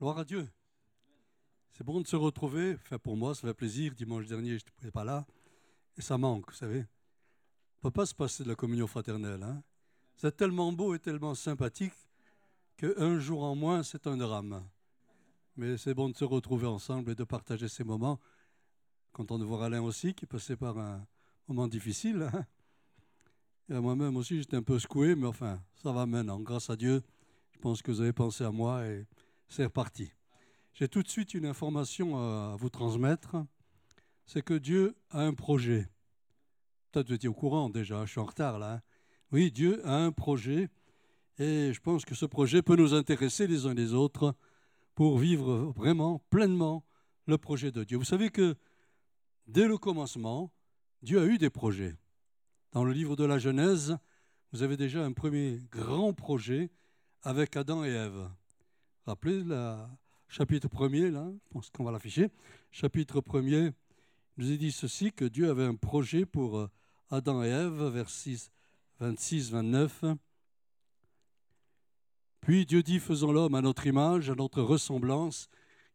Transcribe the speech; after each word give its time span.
Gloire 0.00 0.18
à 0.18 0.24
Dieu. 0.24 0.48
C'est 1.72 1.82
bon 1.82 2.00
de 2.00 2.06
se 2.06 2.14
retrouver. 2.14 2.74
Enfin, 2.74 3.00
pour 3.00 3.16
moi, 3.16 3.34
ça 3.34 3.48
fait 3.48 3.54
plaisir. 3.54 3.94
Dimanche 3.96 4.26
dernier, 4.26 4.50
je 4.50 4.64
n'étais 4.64 4.92
pas 4.92 5.02
là. 5.02 5.26
Et 5.96 6.02
ça 6.02 6.16
manque, 6.16 6.52
vous 6.52 6.56
savez. 6.56 6.86
On 7.82 7.88
ne 7.88 7.90
peut 7.90 7.90
pas 7.90 8.06
se 8.06 8.14
passer 8.14 8.44
de 8.44 8.48
la 8.48 8.54
communion 8.54 8.86
fraternelle. 8.86 9.42
Hein. 9.42 9.60
C'est 10.14 10.36
tellement 10.36 10.70
beau 10.70 10.94
et 10.94 11.00
tellement 11.00 11.34
sympathique 11.34 11.94
qu'un 12.76 13.18
jour 13.18 13.42
en 13.42 13.56
moins, 13.56 13.82
c'est 13.82 14.06
un 14.06 14.16
drame. 14.16 14.64
Mais 15.56 15.76
c'est 15.76 15.94
bon 15.94 16.08
de 16.10 16.16
se 16.16 16.24
retrouver 16.24 16.68
ensemble 16.68 17.10
et 17.10 17.14
de 17.16 17.24
partager 17.24 17.66
ces 17.66 17.82
moments. 17.82 18.20
Content 19.12 19.36
de 19.36 19.44
voir 19.44 19.62
Alain 19.62 19.82
aussi, 19.82 20.14
qui 20.14 20.26
passait 20.26 20.56
par 20.56 20.78
un 20.78 21.04
moment 21.48 21.66
difficile. 21.66 22.30
Hein. 22.32 22.46
Et 23.68 23.80
moi-même 23.80 24.16
aussi, 24.16 24.38
j'étais 24.38 24.56
un 24.56 24.62
peu 24.62 24.78
secoué, 24.78 25.16
mais 25.16 25.26
enfin, 25.26 25.60
ça 25.74 25.90
va 25.90 26.06
maintenant. 26.06 26.38
Grâce 26.38 26.70
à 26.70 26.76
Dieu, 26.76 27.02
je 27.50 27.58
pense 27.58 27.82
que 27.82 27.90
vous 27.90 28.00
avez 28.00 28.12
pensé 28.12 28.44
à 28.44 28.52
moi 28.52 28.86
et 28.86 29.04
c'est 29.48 29.64
reparti. 29.64 30.10
J'ai 30.74 30.88
tout 30.88 31.02
de 31.02 31.08
suite 31.08 31.34
une 31.34 31.46
information 31.46 32.18
à 32.18 32.56
vous 32.56 32.70
transmettre. 32.70 33.36
C'est 34.26 34.42
que 34.42 34.54
Dieu 34.54 34.94
a 35.10 35.22
un 35.22 35.34
projet. 35.34 35.88
Peut-être 36.92 37.08
vous 37.08 37.14
étiez 37.14 37.28
au 37.28 37.34
courant 37.34 37.68
déjà, 37.68 38.04
je 38.04 38.12
suis 38.12 38.20
en 38.20 38.26
retard 38.26 38.58
là. 38.58 38.74
Hein. 38.74 38.82
Oui, 39.32 39.50
Dieu 39.50 39.86
a 39.86 39.96
un 39.96 40.12
projet 40.12 40.68
et 41.38 41.72
je 41.72 41.80
pense 41.80 42.04
que 42.04 42.14
ce 42.14 42.26
projet 42.26 42.62
peut 42.62 42.76
nous 42.76 42.94
intéresser 42.94 43.46
les 43.46 43.66
uns 43.66 43.74
les 43.74 43.92
autres 43.92 44.34
pour 44.94 45.18
vivre 45.18 45.72
vraiment 45.76 46.20
pleinement 46.30 46.84
le 47.26 47.38
projet 47.38 47.70
de 47.70 47.84
Dieu. 47.84 47.98
Vous 47.98 48.04
savez 48.04 48.30
que 48.30 48.56
dès 49.46 49.68
le 49.68 49.78
commencement, 49.78 50.52
Dieu 51.02 51.20
a 51.20 51.26
eu 51.26 51.38
des 51.38 51.50
projets. 51.50 51.94
Dans 52.72 52.84
le 52.84 52.92
livre 52.92 53.16
de 53.16 53.24
la 53.24 53.38
Genèse, 53.38 53.96
vous 54.52 54.62
avez 54.62 54.76
déjà 54.76 55.04
un 55.04 55.12
premier 55.12 55.60
grand 55.70 56.12
projet 56.12 56.70
avec 57.22 57.56
Adam 57.56 57.84
et 57.84 57.90
Ève. 57.90 58.28
Rappelez 59.08 59.42
le 59.42 59.74
chapitre 60.28 60.68
1er, 60.68 61.10
là, 61.10 61.26
je 61.32 61.48
pense 61.48 61.70
qu'on 61.70 61.82
va 61.82 61.92
l'afficher. 61.92 62.28
Chapitre 62.70 63.22
1er, 63.22 63.72
nous 64.36 64.52
est 64.52 64.58
dit 64.58 64.70
ceci, 64.70 65.12
que 65.12 65.24
Dieu 65.24 65.48
avait 65.48 65.64
un 65.64 65.76
projet 65.76 66.26
pour 66.26 66.58
euh, 66.58 66.70
Adam 67.08 67.42
et 67.42 67.48
Ève, 67.48 67.84
versets 67.84 68.50
26, 69.00 69.50
29. 69.50 70.04
Puis 72.42 72.66
Dieu 72.66 72.82
dit, 72.82 72.98
faisons 72.98 73.32
l'homme 73.32 73.54
à 73.54 73.62
notre 73.62 73.86
image, 73.86 74.28
à 74.28 74.34
notre 74.34 74.60
ressemblance, 74.60 75.48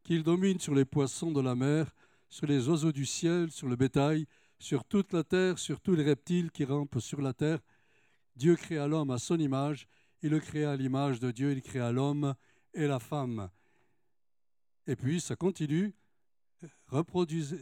qu'il 0.04 0.24
domine 0.24 0.60
sur 0.60 0.74
les 0.74 0.84
poissons 0.84 1.32
de 1.32 1.40
la 1.40 1.54
mer, 1.54 1.94
sur 2.32 2.48
les 2.48 2.68
oiseaux 2.68 2.92
du 2.92 3.06
ciel, 3.06 3.52
sur 3.52 3.68
le 3.68 3.76
bétail, 3.76 4.26
sur 4.58 4.84
toute 4.86 5.14
la 5.14 5.24
terre, 5.24 5.60
sur 5.60 5.82
tous 5.82 5.94
les 5.94 6.04
reptiles 6.04 6.50
qui 6.50 6.66
rampent 6.66 7.00
sur 7.00 7.22
la 7.22 7.34
terre. 7.34 7.60
Dieu 8.36 8.56
créa 8.56 8.88
l'homme 8.88 9.12
à 9.12 9.20
son 9.20 9.38
image, 9.38 9.88
il 10.24 10.32
le 10.32 10.40
créa 10.40 10.72
à 10.72 10.76
l'image 10.76 11.20
de 11.20 11.30
Dieu, 11.30 11.52
il 11.52 11.62
créa 11.62 11.92
l'homme 11.92 12.34
et 12.74 12.88
la 12.88 13.00
femme. 13.00 13.50
Et 14.88 14.96
puis 14.96 15.22
ça 15.22 15.36
continue. 15.36 15.94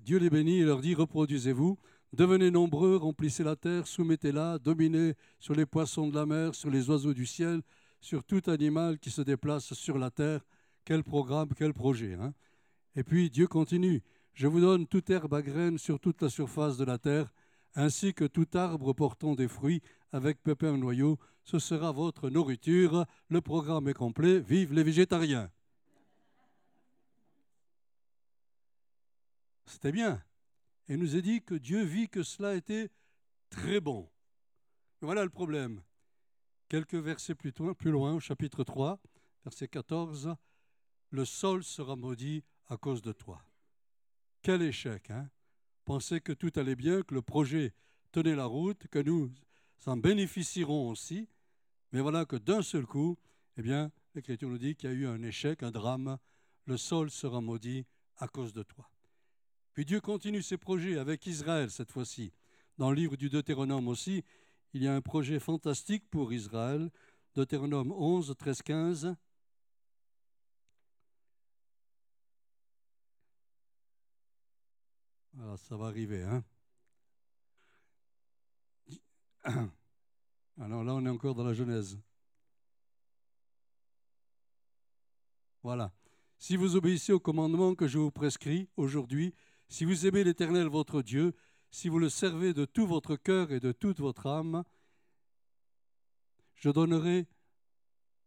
Dieu 0.03 0.17
les 0.17 0.29
bénit 0.29 0.59
et 0.59 0.63
leur 0.63 0.81
dit 0.81 0.93
reproduisez-vous, 0.93 1.77
devenez 2.13 2.51
nombreux, 2.51 2.97
remplissez 2.97 3.43
la 3.43 3.55
terre, 3.55 3.87
soumettez-la, 3.87 4.59
dominez 4.59 5.15
sur 5.39 5.55
les 5.55 5.65
poissons 5.65 6.07
de 6.07 6.15
la 6.15 6.25
mer, 6.25 6.53
sur 6.53 6.69
les 6.69 6.89
oiseaux 6.89 7.13
du 7.13 7.25
ciel, 7.25 7.61
sur 7.99 8.23
tout 8.23 8.41
animal 8.47 8.99
qui 8.99 9.09
se 9.09 9.21
déplace 9.21 9.73
sur 9.73 9.97
la 9.97 10.11
terre. 10.11 10.41
Quel 10.83 11.03
programme, 11.03 11.49
quel 11.55 11.73
projet. 11.73 12.15
Hein 12.15 12.33
et 12.95 13.03
puis 13.03 13.29
Dieu 13.29 13.47
continue. 13.47 14.03
Je 14.33 14.47
vous 14.47 14.59
donne 14.59 14.87
toute 14.87 15.09
herbe 15.09 15.33
à 15.33 15.41
graines 15.41 15.77
sur 15.77 15.99
toute 15.99 16.21
la 16.21 16.29
surface 16.29 16.77
de 16.77 16.85
la 16.85 16.97
terre, 16.97 17.31
ainsi 17.75 18.13
que 18.13 18.25
tout 18.25 18.47
arbre 18.53 18.93
portant 18.93 19.35
des 19.35 19.47
fruits 19.47 19.81
avec 20.11 20.41
pépins 20.43 20.77
noyaux. 20.77 21.17
Ce 21.43 21.59
sera 21.59 21.91
votre 21.91 22.29
nourriture. 22.29 23.05
Le 23.29 23.41
programme 23.41 23.87
est 23.87 23.93
complet. 23.93 24.39
Vive 24.39 24.73
les 24.73 24.83
végétariens. 24.83 25.49
C'était 29.65 29.91
bien. 29.91 30.21
Et 30.87 30.97
nous 30.97 31.15
a 31.15 31.21
dit 31.21 31.41
que 31.41 31.55
Dieu 31.55 31.83
vit 31.83 32.09
que 32.09 32.23
cela 32.23 32.55
était 32.55 32.89
très 33.49 33.79
bon. 33.79 34.09
voilà 34.99 35.23
le 35.23 35.29
problème. 35.29 35.81
Quelques 36.67 36.95
versets 36.95 37.35
plus 37.35 37.53
loin, 37.57 37.73
plus 37.73 37.91
loin, 37.91 38.13
au 38.13 38.19
chapitre 38.19 38.63
3, 38.63 39.01
verset 39.43 39.67
14, 39.67 40.35
le 41.09 41.25
sol 41.25 41.63
sera 41.63 41.95
maudit 41.95 42.43
à 42.67 42.77
cause 42.77 43.01
de 43.01 43.11
toi. 43.11 43.43
Quel 44.41 44.61
échec, 44.61 45.09
hein? 45.09 45.29
Penser 45.85 46.21
que 46.21 46.33
tout 46.33 46.51
allait 46.55 46.75
bien, 46.75 47.01
que 47.01 47.13
le 47.13 47.21
projet 47.21 47.73
tenait 48.11 48.35
la 48.35 48.45
route, 48.45 48.87
que 48.87 48.99
nous 48.99 49.31
en 49.85 49.97
bénéficierons 49.97 50.89
aussi. 50.89 51.27
Mais 51.91 52.01
voilà 52.01 52.25
que 52.25 52.35
d'un 52.35 52.61
seul 52.61 52.85
coup, 52.85 53.17
eh 53.57 53.61
bien, 53.61 53.91
l'Écriture 54.15 54.49
nous 54.49 54.57
dit 54.57 54.75
qu'il 54.75 54.89
y 54.89 54.93
a 54.93 54.95
eu 54.95 55.07
un 55.07 55.21
échec, 55.23 55.63
un 55.63 55.71
drame. 55.71 56.17
Le 56.65 56.77
sol 56.77 57.09
sera 57.09 57.41
maudit 57.41 57.85
à 58.17 58.27
cause 58.27 58.53
de 58.53 58.63
toi. 58.63 58.89
Puis 59.73 59.85
Dieu 59.85 60.01
continue 60.01 60.41
ses 60.41 60.57
projets 60.57 60.97
avec 60.97 61.25
Israël 61.25 61.71
cette 61.71 61.91
fois-ci. 61.91 62.31
Dans 62.77 62.89
le 62.89 62.95
livre 62.95 63.15
du 63.15 63.29
Deutéronome 63.29 63.87
aussi, 63.87 64.23
il 64.73 64.83
y 64.83 64.87
a 64.87 64.95
un 64.95 65.01
projet 65.01 65.39
fantastique 65.39 66.09
pour 66.09 66.31
Israël. 66.33 66.91
Deutéronome 67.35 67.91
11, 67.91 68.35
13, 68.37 68.61
15. 68.61 69.15
Ça 75.57 75.77
va 75.77 75.87
arriver. 75.87 76.23
Hein 76.23 76.43
Alors 80.59 80.83
là, 80.83 80.93
on 80.93 81.05
est 81.05 81.09
encore 81.09 81.35
dans 81.35 81.43
la 81.43 81.53
Genèse. 81.53 81.97
Voilà. 85.63 85.93
Si 86.37 86.57
vous 86.57 86.75
obéissez 86.75 87.13
au 87.13 87.19
commandement 87.19 87.75
que 87.75 87.87
je 87.87 87.97
vous 87.99 88.11
prescris 88.11 88.67
aujourd'hui, 88.75 89.33
si 89.69 89.85
vous 89.85 90.05
aimez 90.05 90.23
l'Éternel 90.23 90.67
votre 90.67 91.01
Dieu, 91.01 91.33
si 91.69 91.87
vous 91.87 91.99
le 91.99 92.09
servez 92.09 92.53
de 92.53 92.65
tout 92.65 92.85
votre 92.85 93.15
cœur 93.15 93.51
et 93.51 93.59
de 93.59 93.71
toute 93.71 93.99
votre 93.99 94.27
âme, 94.27 94.63
je 96.55 96.69
donnerai 96.69 97.27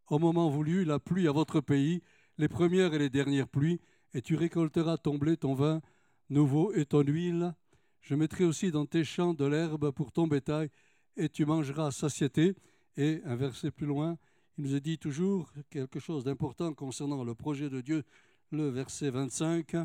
au 0.09 0.19
moment 0.19 0.49
voulu 0.49 0.85
la 0.85 0.99
pluie 0.99 1.29
à 1.29 1.33
votre 1.33 1.61
pays, 1.61 2.03
les 2.39 2.49
premières 2.49 2.95
et 2.95 2.99
les 2.99 3.11
dernières 3.11 3.49
pluies, 3.49 3.81
et 4.13 4.23
tu 4.23 4.37
récolteras 4.37 4.97
ton 4.97 5.19
blé, 5.19 5.37
ton 5.37 5.55
vin, 5.55 5.83
nouveau 6.31 6.73
et 6.75 6.85
ton 6.85 7.03
huile. 7.03 7.55
Je 8.01 8.15
mettrai 8.15 8.45
aussi 8.45 8.71
dans 8.71 8.87
tes 8.87 9.05
champs 9.05 9.35
de 9.35 9.45
l'herbe 9.45 9.91
pour 9.91 10.13
ton 10.13 10.27
bétail, 10.27 10.71
et 11.17 11.29
tu 11.29 11.47
mangeras 11.47 11.87
à 11.87 11.91
satiété. 11.91 12.55
Et 12.97 13.21
un 13.25 13.37
verset 13.37 13.71
plus 13.71 13.87
loin, 13.87 14.19
il 14.57 14.65
nous 14.65 14.75
est 14.75 14.81
dit 14.81 14.99
toujours 14.99 15.53
quelque 15.71 15.99
chose 15.99 16.25
d'important 16.25 16.75
concernant 16.75 17.25
le 17.25 17.35
projet 17.35 17.71
de 17.71 17.81
Dieu, 17.81 18.05
le 18.51 18.69
verset 18.69 19.11
25. 19.11 19.77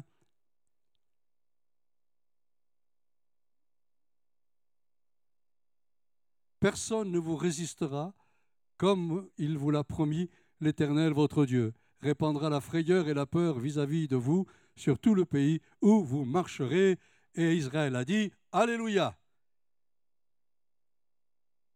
Personne 6.59 7.11
ne 7.11 7.19
vous 7.19 7.37
résistera, 7.37 8.13
comme 8.77 9.29
il 9.37 9.57
vous 9.57 9.71
l'a 9.71 9.83
promis 9.83 10.29
l'Éternel 10.59 11.13
votre 11.13 11.45
Dieu 11.45 11.73
répandra 12.01 12.49
la 12.49 12.61
frayeur 12.61 13.07
et 13.07 13.13
la 13.13 13.25
peur 13.25 13.59
vis-à-vis 13.59 14.07
de 14.07 14.15
vous 14.15 14.45
sur 14.79 14.97
tout 14.97 15.13
le 15.13 15.25
pays 15.25 15.61
où 15.81 16.03
vous 16.03 16.25
marcherez. 16.25 16.97
Et 17.35 17.55
Israël 17.55 17.95
a 17.95 18.05
dit 18.05 18.31
Alléluia. 18.51 19.17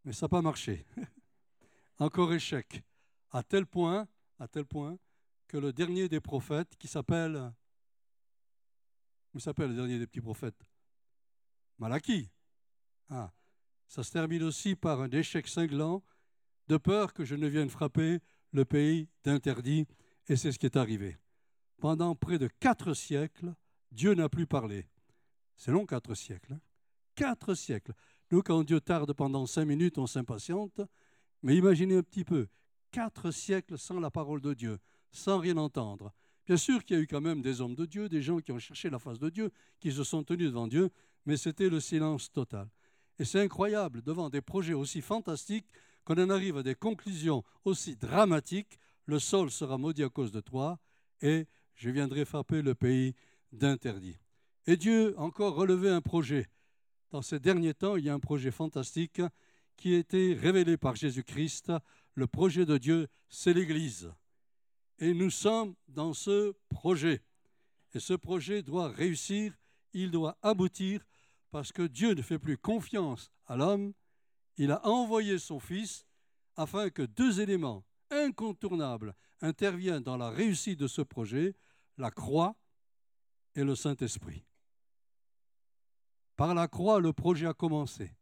Mais 0.06 0.14
ça 0.14 0.26
n'a 0.26 0.30
pas 0.30 0.42
marché. 0.42 0.86
Encore 2.00 2.34
échec. 2.34 2.84
À 3.32 3.44
tel 3.44 3.66
point, 3.66 4.08
à 4.40 4.48
tel 4.48 4.66
point 4.66 4.98
que 5.48 5.58
le 5.58 5.72
dernier 5.72 6.10
des 6.10 6.20
prophètes, 6.20 6.76
qui 6.78 6.88
s'appelle, 6.88 7.54
comment 9.32 9.40
s'appelle 9.40 9.70
le 9.70 9.76
dernier 9.76 10.00
des 10.00 10.08
petits 10.08 10.22
prophètes? 10.22 10.66
Malachie. 11.78 12.30
Ah, 13.10 13.32
ça 13.88 14.04
se 14.04 14.12
termine 14.12 14.44
aussi 14.44 14.76
par 14.76 15.02
un 15.02 15.10
échec 15.12 15.48
cinglant, 15.48 16.04
de 16.68 16.78
peur 16.78 17.14
que 17.14 17.26
je 17.26 17.36
ne 17.36 17.48
vienne 17.48 17.70
frapper 17.70 18.20
le 18.52 18.66
pays 18.66 19.10
d'interdit 19.24 19.86
et 20.28 20.36
c'est 20.36 20.52
ce 20.52 20.60
qui 20.60 20.66
est 20.66 20.78
arrivé. 20.78 21.18
Pendant 21.80 22.16
près 22.16 22.40
de 22.40 22.48
quatre 22.60 22.94
siècles, 22.94 23.54
Dieu 23.92 24.14
n'a 24.14 24.30
plus 24.30 24.48
parlé. 24.48 24.88
C'est 25.58 25.72
long, 25.72 25.86
quatre 25.86 26.16
siècles. 26.16 26.54
Hein. 26.54 26.60
quatre 27.16 27.54
siècles. 27.54 27.94
Nous, 28.32 28.42
quand 28.42 28.64
Dieu 28.64 28.82
tarde 28.82 29.14
pendant 29.14 29.46
cinq 29.46 29.66
minutes, 29.66 29.98
on 29.98 30.08
s'impatiente. 30.08 30.82
Mais 31.44 31.56
imaginez 31.56 31.98
un 31.98 32.04
petit 32.04 32.24
peu, 32.24 32.48
quatre 32.92 33.32
siècles 33.32 33.78
sans 33.78 34.00
la 34.00 34.10
parole 34.10 34.42
de 34.42 34.54
Dieu, 34.54 34.80
sans 35.12 35.40
rien 35.40 35.58
entendre. 35.58 36.14
Bien 36.46 36.58
sûr 36.58 36.84
qu'il 36.84 36.98
y 36.98 37.00
a 37.00 37.04
eu 37.04 37.08
quand 37.08 37.22
même 37.22 37.42
des 37.42 37.62
hommes 37.62 37.76
de 37.76 37.86
Dieu, 37.86 38.10
des 38.10 38.22
gens 38.22 38.40
qui 38.40 38.52
ont 38.52 38.60
cherché 38.60 38.90
la 38.90 39.00
face 39.00 39.20
de 39.20 39.30
Dieu, 39.30 39.52
qui 39.80 39.92
se 39.92 40.04
sont 40.04 40.24
tenus 40.24 40.48
devant 40.48 40.68
Dieu, 40.68 40.90
mais 41.26 41.38
c'était 41.38 41.70
le 41.70 41.80
silence 41.80 42.32
total. 42.32 42.70
Et 43.20 43.26
c'est 43.26 43.42
incroyable, 43.42 44.02
devant 44.02 44.30
des 44.30 44.42
projets 44.42 44.74
aussi 44.74 45.02
fantastiques, 45.02 45.68
qu'on 46.06 46.16
en 46.16 46.30
arrive 46.30 46.58
à 46.58 46.64
des 46.64 46.76
conclusions 46.76 47.44
aussi 47.64 47.96
dramatiques 47.96 48.80
le 49.06 49.20
sol 49.20 49.52
sera 49.52 49.78
maudit 49.78 50.04
à 50.04 50.10
cause 50.10 50.32
de 50.32 50.40
toi, 50.40 50.80
et 51.22 51.48
je 51.76 51.90
viendrai 51.90 52.26
frapper 52.26 52.62
le 52.62 52.76
pays 52.76 53.14
d'interdit. 53.52 54.18
Et 54.66 54.78
Dieu 54.78 55.16
a 55.18 55.22
encore 55.22 55.56
relevé 55.56 55.90
un 55.90 56.02
projet. 56.02 56.48
Dans 57.12 57.22
ces 57.22 57.40
derniers 57.40 57.74
temps, 57.74 57.96
il 57.96 58.06
y 58.06 58.10
a 58.10 58.14
un 58.14 58.20
projet 58.20 58.52
fantastique 58.52 59.22
qui 59.76 59.96
a 59.96 59.98
été 59.98 60.34
révélé 60.34 60.78
par 60.78 60.96
Jésus-Christ. 60.96 61.72
Le 62.16 62.28
projet 62.28 62.66
de 62.66 62.78
Dieu, 62.78 63.08
c'est 63.30 63.54
l'Église. 63.54 64.12
Et 65.00 65.14
nous 65.14 65.30
sommes 65.30 65.76
dans 65.88 66.14
ce 66.14 66.54
projet. 66.70 67.22
Et 67.94 68.00
ce 68.00 68.14
projet 68.14 68.64
doit 68.64 68.90
réussir, 68.90 69.54
il 69.94 70.12
doit 70.12 70.38
aboutir, 70.42 71.06
parce 71.52 71.72
que 71.72 71.84
Dieu 71.84 72.14
ne 72.14 72.22
fait 72.22 72.40
plus 72.40 72.58
confiance 72.58 73.32
à 73.46 73.56
l'homme. 73.56 73.94
Il 74.58 74.72
a 74.72 74.86
envoyé 74.88 75.38
son 75.38 75.60
Fils 75.60 76.06
afin 76.56 76.90
que 76.90 77.04
deux 77.04 77.42
éléments 77.42 77.84
incontournables 78.14 79.16
interviennent 79.42 80.04
dans 80.04 80.18
la 80.18 80.30
réussite 80.30 80.80
de 80.80 80.88
ce 80.88 81.02
projet, 81.02 81.56
la 81.98 82.12
croix 82.12 82.56
et 83.56 83.64
le 83.64 83.76
Saint-Esprit. 83.76 84.46
Par 86.36 86.54
la 86.54 86.68
croix, 86.68 87.00
le 87.00 87.14
projet 87.14 87.48
a 87.48 87.54
commencé. 87.54 88.16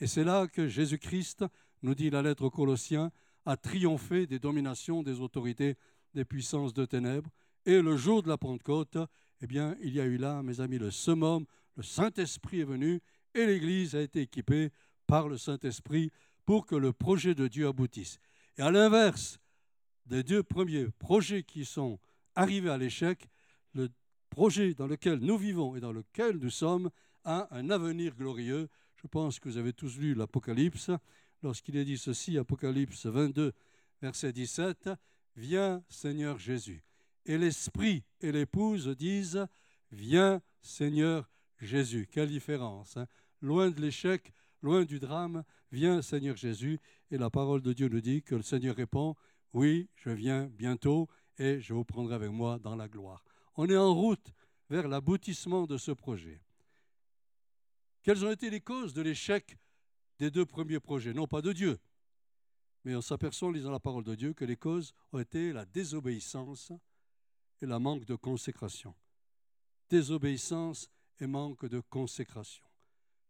Et 0.00 0.06
c'est 0.06 0.24
là 0.24 0.46
que 0.46 0.68
Jésus-Christ, 0.68 1.44
nous 1.82 1.94
dit 1.94 2.10
la 2.10 2.22
lettre 2.22 2.44
aux 2.44 2.50
Colossiens, 2.50 3.10
a 3.46 3.56
triomphé 3.56 4.26
des 4.26 4.38
dominations, 4.38 5.02
des 5.02 5.20
autorités, 5.20 5.76
des 6.14 6.24
puissances 6.24 6.74
de 6.74 6.84
ténèbres. 6.84 7.30
Et 7.64 7.80
le 7.80 7.96
jour 7.96 8.22
de 8.22 8.28
la 8.28 8.36
Pentecôte, 8.36 8.98
eh 9.40 9.46
bien, 9.46 9.76
il 9.80 9.94
y 9.94 10.00
a 10.00 10.04
eu 10.04 10.16
là, 10.16 10.42
mes 10.42 10.60
amis, 10.60 10.78
le 10.78 10.90
summum, 10.90 11.46
le 11.76 11.82
Saint-Esprit 11.82 12.60
est 12.60 12.64
venu 12.64 13.00
et 13.34 13.46
l'Église 13.46 13.94
a 13.94 14.02
été 14.02 14.20
équipée 14.22 14.70
par 15.06 15.28
le 15.28 15.38
Saint-Esprit 15.38 16.10
pour 16.44 16.66
que 16.66 16.74
le 16.74 16.92
projet 16.92 17.34
de 17.34 17.46
Dieu 17.46 17.66
aboutisse. 17.68 18.18
Et 18.58 18.62
à 18.62 18.72
l'inverse 18.72 19.38
des 20.06 20.24
deux 20.24 20.42
premiers 20.42 20.86
projets 20.98 21.44
qui 21.44 21.64
sont 21.64 22.00
arrivés 22.34 22.70
à 22.70 22.76
l'échec, 22.76 23.28
le 23.72 23.88
projet 24.30 24.74
dans 24.74 24.88
lequel 24.88 25.20
nous 25.20 25.38
vivons 25.38 25.76
et 25.76 25.80
dans 25.80 25.92
lequel 25.92 26.38
nous 26.38 26.50
sommes 26.50 26.90
a 27.24 27.46
un 27.56 27.70
avenir 27.70 28.16
glorieux. 28.16 28.68
Je 28.96 29.06
pense 29.06 29.38
que 29.38 29.48
vous 29.48 29.58
avez 29.58 29.72
tous 29.72 29.96
lu 29.98 30.14
l'Apocalypse. 30.14 30.90
Lorsqu'il 31.44 31.76
est 31.76 31.84
dit 31.84 31.98
ceci, 31.98 32.36
Apocalypse 32.36 33.06
22, 33.06 33.52
verset 34.02 34.32
17, 34.32 34.90
Viens 35.36 35.84
Seigneur 35.88 36.40
Jésus. 36.40 36.82
Et 37.26 37.38
l'Esprit 37.38 38.02
et 38.20 38.32
l'épouse 38.32 38.88
disent, 38.88 39.46
Viens 39.92 40.42
Seigneur 40.62 41.30
Jésus. 41.60 42.08
Quelle 42.10 42.28
différence. 42.28 42.96
Hein. 42.96 43.06
loin 43.40 43.70
de 43.70 43.80
l'échec, 43.80 44.32
loin 44.62 44.84
du 44.84 44.98
drame, 44.98 45.44
viens 45.70 46.02
Seigneur 46.02 46.36
Jésus. 46.36 46.80
Et 47.10 47.18
la 47.18 47.30
parole 47.30 47.62
de 47.62 47.72
Dieu 47.72 47.88
nous 47.88 48.00
dit 48.00 48.22
que 48.22 48.34
le 48.34 48.42
Seigneur 48.42 48.76
répond, 48.76 49.14
Oui, 49.52 49.88
je 49.96 50.10
viens 50.10 50.46
bientôt 50.46 51.08
et 51.38 51.60
je 51.60 51.72
vous 51.72 51.84
prendrai 51.84 52.14
avec 52.14 52.30
moi 52.30 52.58
dans 52.58 52.76
la 52.76 52.88
gloire. 52.88 53.24
On 53.56 53.66
est 53.66 53.76
en 53.76 53.94
route 53.94 54.32
vers 54.68 54.88
l'aboutissement 54.88 55.66
de 55.66 55.78
ce 55.78 55.90
projet. 55.90 56.42
Quelles 58.02 58.24
ont 58.24 58.30
été 58.30 58.50
les 58.50 58.60
causes 58.60 58.92
de 58.92 59.02
l'échec 59.02 59.58
des 60.18 60.30
deux 60.30 60.44
premiers 60.44 60.80
projets? 60.80 61.14
Non 61.14 61.26
pas 61.26 61.42
de 61.42 61.52
Dieu, 61.52 61.78
mais 62.84 62.94
on 62.94 63.00
s'aperçoit 63.00 63.48
en 63.48 63.52
lisant 63.52 63.70
la 63.70 63.80
parole 63.80 64.04
de 64.04 64.14
Dieu 64.14 64.34
que 64.34 64.44
les 64.44 64.56
causes 64.56 64.94
ont 65.12 65.18
été 65.18 65.52
la 65.52 65.64
désobéissance 65.64 66.72
et 67.60 67.66
la 67.66 67.78
manque 67.78 68.04
de 68.04 68.14
consécration. 68.14 68.94
Désobéissance 69.88 70.88
et 71.20 71.26
manque 71.26 71.66
de 71.66 71.80
consécration. 71.80 72.64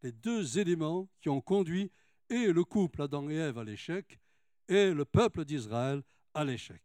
Les 0.02 0.12
deux 0.12 0.58
éléments 0.58 1.08
qui 1.20 1.28
ont 1.28 1.40
conduit 1.40 1.90
et 2.30 2.52
le 2.52 2.64
couple 2.64 3.02
Adam 3.02 3.28
et 3.30 3.36
Ève 3.36 3.58
à 3.58 3.64
l'échec 3.64 4.20
et 4.68 4.92
le 4.92 5.04
peuple 5.04 5.44
d'Israël 5.44 6.02
à 6.34 6.44
l'échec. 6.44 6.82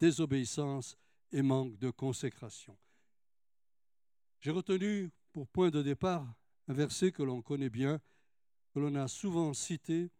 Désobéissance 0.00 0.96
et 1.32 1.42
manque 1.42 1.78
de 1.78 1.90
consécration. 1.90 2.76
J'ai 4.40 4.50
retenu 4.50 5.10
pour 5.32 5.48
point 5.48 5.70
de 5.70 5.82
départ 5.82 6.26
un 6.68 6.72
verset 6.72 7.12
que 7.12 7.22
l'on 7.22 7.42
connaît 7.42 7.70
bien, 7.70 8.00
que 8.72 8.78
l'on 8.78 8.94
a 8.94 9.08
souvent 9.08 9.52
cité, 9.52 10.10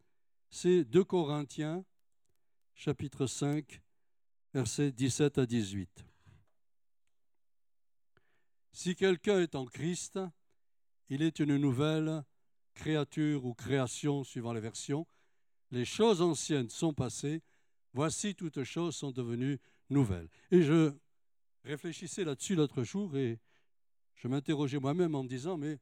c'est 0.51 0.85
2 0.85 1.05
Corinthiens, 1.05 1.85
chapitre 2.75 3.27
5, 3.27 3.81
versets 4.55 4.93
17 4.93 5.39
à 5.39 5.47
18. 5.47 6.05
Si 8.73 8.95
quelqu'un 8.95 9.41
est 9.41 9.55
en 9.55 9.67
Christ, 9.67 10.19
il 11.09 11.23
est 11.23 11.39
une 11.39 11.57
nouvelle 11.57 12.23
créature 12.79 13.45
ou 13.45 13.55
création, 13.55 14.25
suivant 14.25 14.53
les 14.53 14.61
versions. 14.61 15.07
Les 15.71 15.85
choses 15.85 16.23
anciennes 16.23 16.71
sont 16.71 16.95
passées, 16.95 17.43
voici 17.93 18.35
toutes 18.35 18.63
choses 18.63 18.97
sont 18.97 19.11
devenues 19.11 19.59
nouvelles. 19.91 20.29
Et 20.51 20.63
je 20.63 20.95
réfléchissais 21.65 22.25
là-dessus 22.25 22.55
l'autre 22.55 22.85
jour 22.85 23.17
et 23.17 23.39
je 24.15 24.29
m'interrogeais 24.29 24.79
moi-même 24.79 25.15
en 25.15 25.25
me 25.25 25.29
disant, 25.29 25.59
mais 25.59 25.79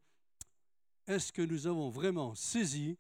est-ce 1.07 1.33
que 1.33 1.43
nous 1.43 1.67
avons 1.67 1.91
vraiment 1.91 2.35
saisi 2.35 2.99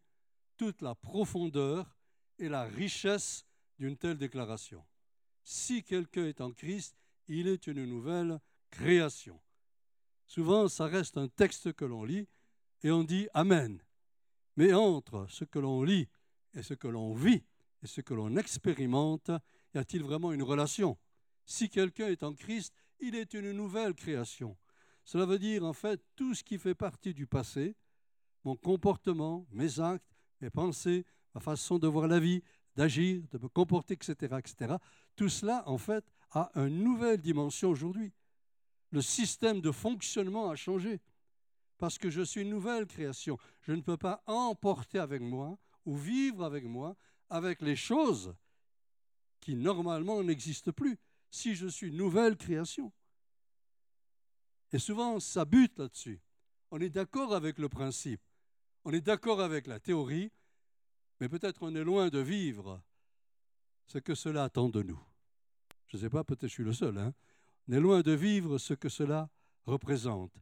toute 0.57 0.83
la 0.83 0.95
profondeur 0.95 1.97
et 2.39 2.49
la 2.49 2.65
richesse 2.65 3.45
d'une 3.79 3.97
telle 3.97 4.19
déclaration? 4.19 4.85
Si 5.43 5.83
quelqu'un 5.83 6.27
est 6.27 6.41
en 6.41 6.53
Christ, 6.53 6.97
il 7.29 7.49
est 7.49 7.67
une 7.67 7.85
nouvelle 7.87 8.41
création. 8.71 9.41
Souvent, 10.27 10.69
ça 10.69 10.87
reste 10.87 11.17
un 11.17 11.29
texte 11.29 11.73
que 11.73 11.85
l'on 11.85 12.05
lit 12.05 12.29
et 12.83 12.91
on 12.91 13.05
dit 13.05 13.29
Amen. 13.33 13.81
Mais 14.57 14.73
entre 14.73 15.27
ce 15.29 15.45
que 15.45 15.59
l'on 15.59 15.83
lit 15.83 16.09
et 16.55 16.63
ce 16.63 16.75
que 16.75 16.89
l'on 16.89 17.13
vit 17.13 17.45
et 17.83 17.87
ce 17.87 18.01
que 18.01 18.15
l'on 18.15 18.37
expérimente, 18.37 19.31
y 19.75 19.79
a-t-il 19.79 20.03
vraiment 20.03 20.33
une 20.33 20.43
relation? 20.43 20.97
Si 21.45 21.69
quelqu'un 21.69 22.09
est 22.09 22.23
en 22.23 22.35
Christ, 22.35 22.75
il 23.01 23.15
est 23.15 23.35
une 23.35 23.53
nouvelle 23.53 23.95
création. 23.95 24.57
Cela 25.05 25.27
veut 25.27 25.39
dire 25.39 25.65
en 25.65 25.73
fait 25.73 26.03
tout 26.17 26.35
ce 26.35 26.43
qui 26.43 26.59
fait 26.59 26.75
partie 26.75 27.15
du 27.15 27.27
passé, 27.27 27.77
mon 28.45 28.57
comportement, 28.57 29.47
mes 29.53 29.79
actes, 29.81 30.17
mes 30.41 30.51
pensées, 30.51 31.05
ma 31.35 31.41
façon 31.41 31.79
de 31.79 31.87
voir 31.87 32.09
la 32.09 32.19
vie, 32.19 32.43
d'agir, 32.75 33.23
de 33.31 33.39
me 33.39 33.49
comporter, 33.49 33.95
etc., 33.95 34.37
etc. 34.39 34.77
Tout 35.15 35.29
cela, 35.29 35.63
en 35.67 35.79
fait, 35.79 36.05
a 36.31 36.51
une 36.55 36.83
nouvelle 36.83 37.21
dimension 37.21 37.71
aujourd'hui. 37.71 38.13
Le 38.91 39.03
système 39.03 39.61
de 39.61 39.71
fonctionnement 39.71 40.51
a 40.51 40.57
changé 40.57 41.01
parce 41.79 41.99
que 41.99 42.11
je 42.11 42.23
suis 42.23 42.43
une 42.43 42.51
nouvelle 42.51 42.87
création. 42.87 43.39
Je 43.63 43.73
ne 43.73 43.81
peux 43.81 43.97
pas 43.97 44.23
emporter 44.27 44.99
avec 44.99 45.21
moi 45.21 45.59
ou 45.85 45.97
vivre 45.97 46.45
avec 46.45 46.65
moi 46.65 46.97
avec 47.29 47.61
les 47.61 47.77
choses 47.77 48.35
qui 49.41 49.55
normalement 49.55 50.23
n'existent 50.23 50.73
plus 50.73 50.99
si 51.31 51.55
je 51.55 51.67
suis 51.67 51.89
une 51.89 51.97
nouvelle 51.97 52.37
création. 52.37 52.93
Et 54.73 54.79
souvent, 54.79 55.21
ça 55.21 55.45
bute 55.45 55.79
là-dessus. 55.79 56.21
On 56.71 56.81
est 56.81 56.91
d'accord 56.91 57.35
avec 57.35 57.59
le 57.59 57.69
principe, 57.69 58.23
on 58.85 58.93
est 58.93 59.01
d'accord 59.01 59.41
avec 59.41 59.67
la 59.67 59.79
théorie, 59.79 60.33
mais 61.21 61.29
peut-être 61.29 61.63
on 61.63 61.75
est 61.75 61.85
loin 61.85 62.09
de 62.09 62.19
vivre 62.19 62.83
ce 63.87 63.99
que 63.99 64.15
cela 64.15 64.45
attend 64.45 64.69
de 64.69 64.83
nous. 64.83 65.01
Je 65.87 65.97
ne 65.97 66.03
sais 66.03 66.11
pas, 66.11 66.25
peut-être 66.25 66.49
je 66.49 66.55
suis 66.55 66.65
le 66.65 66.73
seul. 66.73 66.99
Hein 66.99 67.15
on 67.69 67.73
est 67.73 67.81
loin 67.81 68.03
de 68.03 68.13
vivre 68.13 68.59
ce 68.59 68.75
que 68.75 68.89
cela 68.89 69.29
représente. 69.65 70.33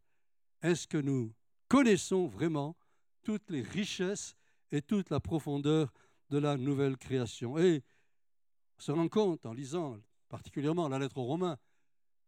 Est-ce 0.65 0.89
que 0.89 0.97
nous 0.97 1.31
connaissons 1.69 2.27
vraiment 2.27 2.75
toutes 3.23 3.51
les 3.51 3.61
richesses 3.61 4.35
et 4.73 4.81
toute 4.81 5.11
la 5.11 5.21
profondeur 5.21 5.93
de 6.31 6.39
la 6.39 6.57
nouvelle 6.57 6.97
création? 6.97 7.59
Et 7.59 7.83
se 8.79 8.91
rend 8.91 9.09
compte 9.09 9.45
en 9.45 9.53
lisant 9.53 9.99
particulièrement 10.31 10.89
la 10.89 10.99
lettre 10.99 11.19
aux 11.19 11.25
Romains 11.25 11.59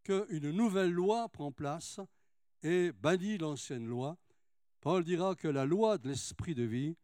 qu'une 0.03 0.51
nouvelle 0.51 0.91
loi 0.91 1.31
prend 1.31 1.51
place 1.51 1.99
et 2.63 2.93
bannit 2.93 3.39
l'ancienne 3.39 3.87
loi. 3.87 4.19
Paul 4.83 5.03
dira 5.03 5.35
que 5.35 5.49
la 5.49 5.65
loi 5.65 5.97
de 5.97 6.11
l'esprit 6.11 6.55
de 6.55 6.65
vie 6.65 6.95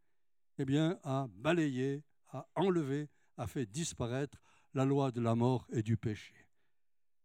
eh 0.58 0.66
bien, 0.66 0.98
a 1.02 1.28
balayé, 1.30 2.04
a 2.28 2.46
enlevé, 2.56 3.08
a 3.38 3.46
fait 3.46 3.64
disparaître 3.64 4.36
la 4.74 4.84
loi 4.84 5.10
de 5.10 5.22
la 5.22 5.34
mort 5.34 5.66
et 5.72 5.82
du 5.82 5.96
péché. 5.96 6.34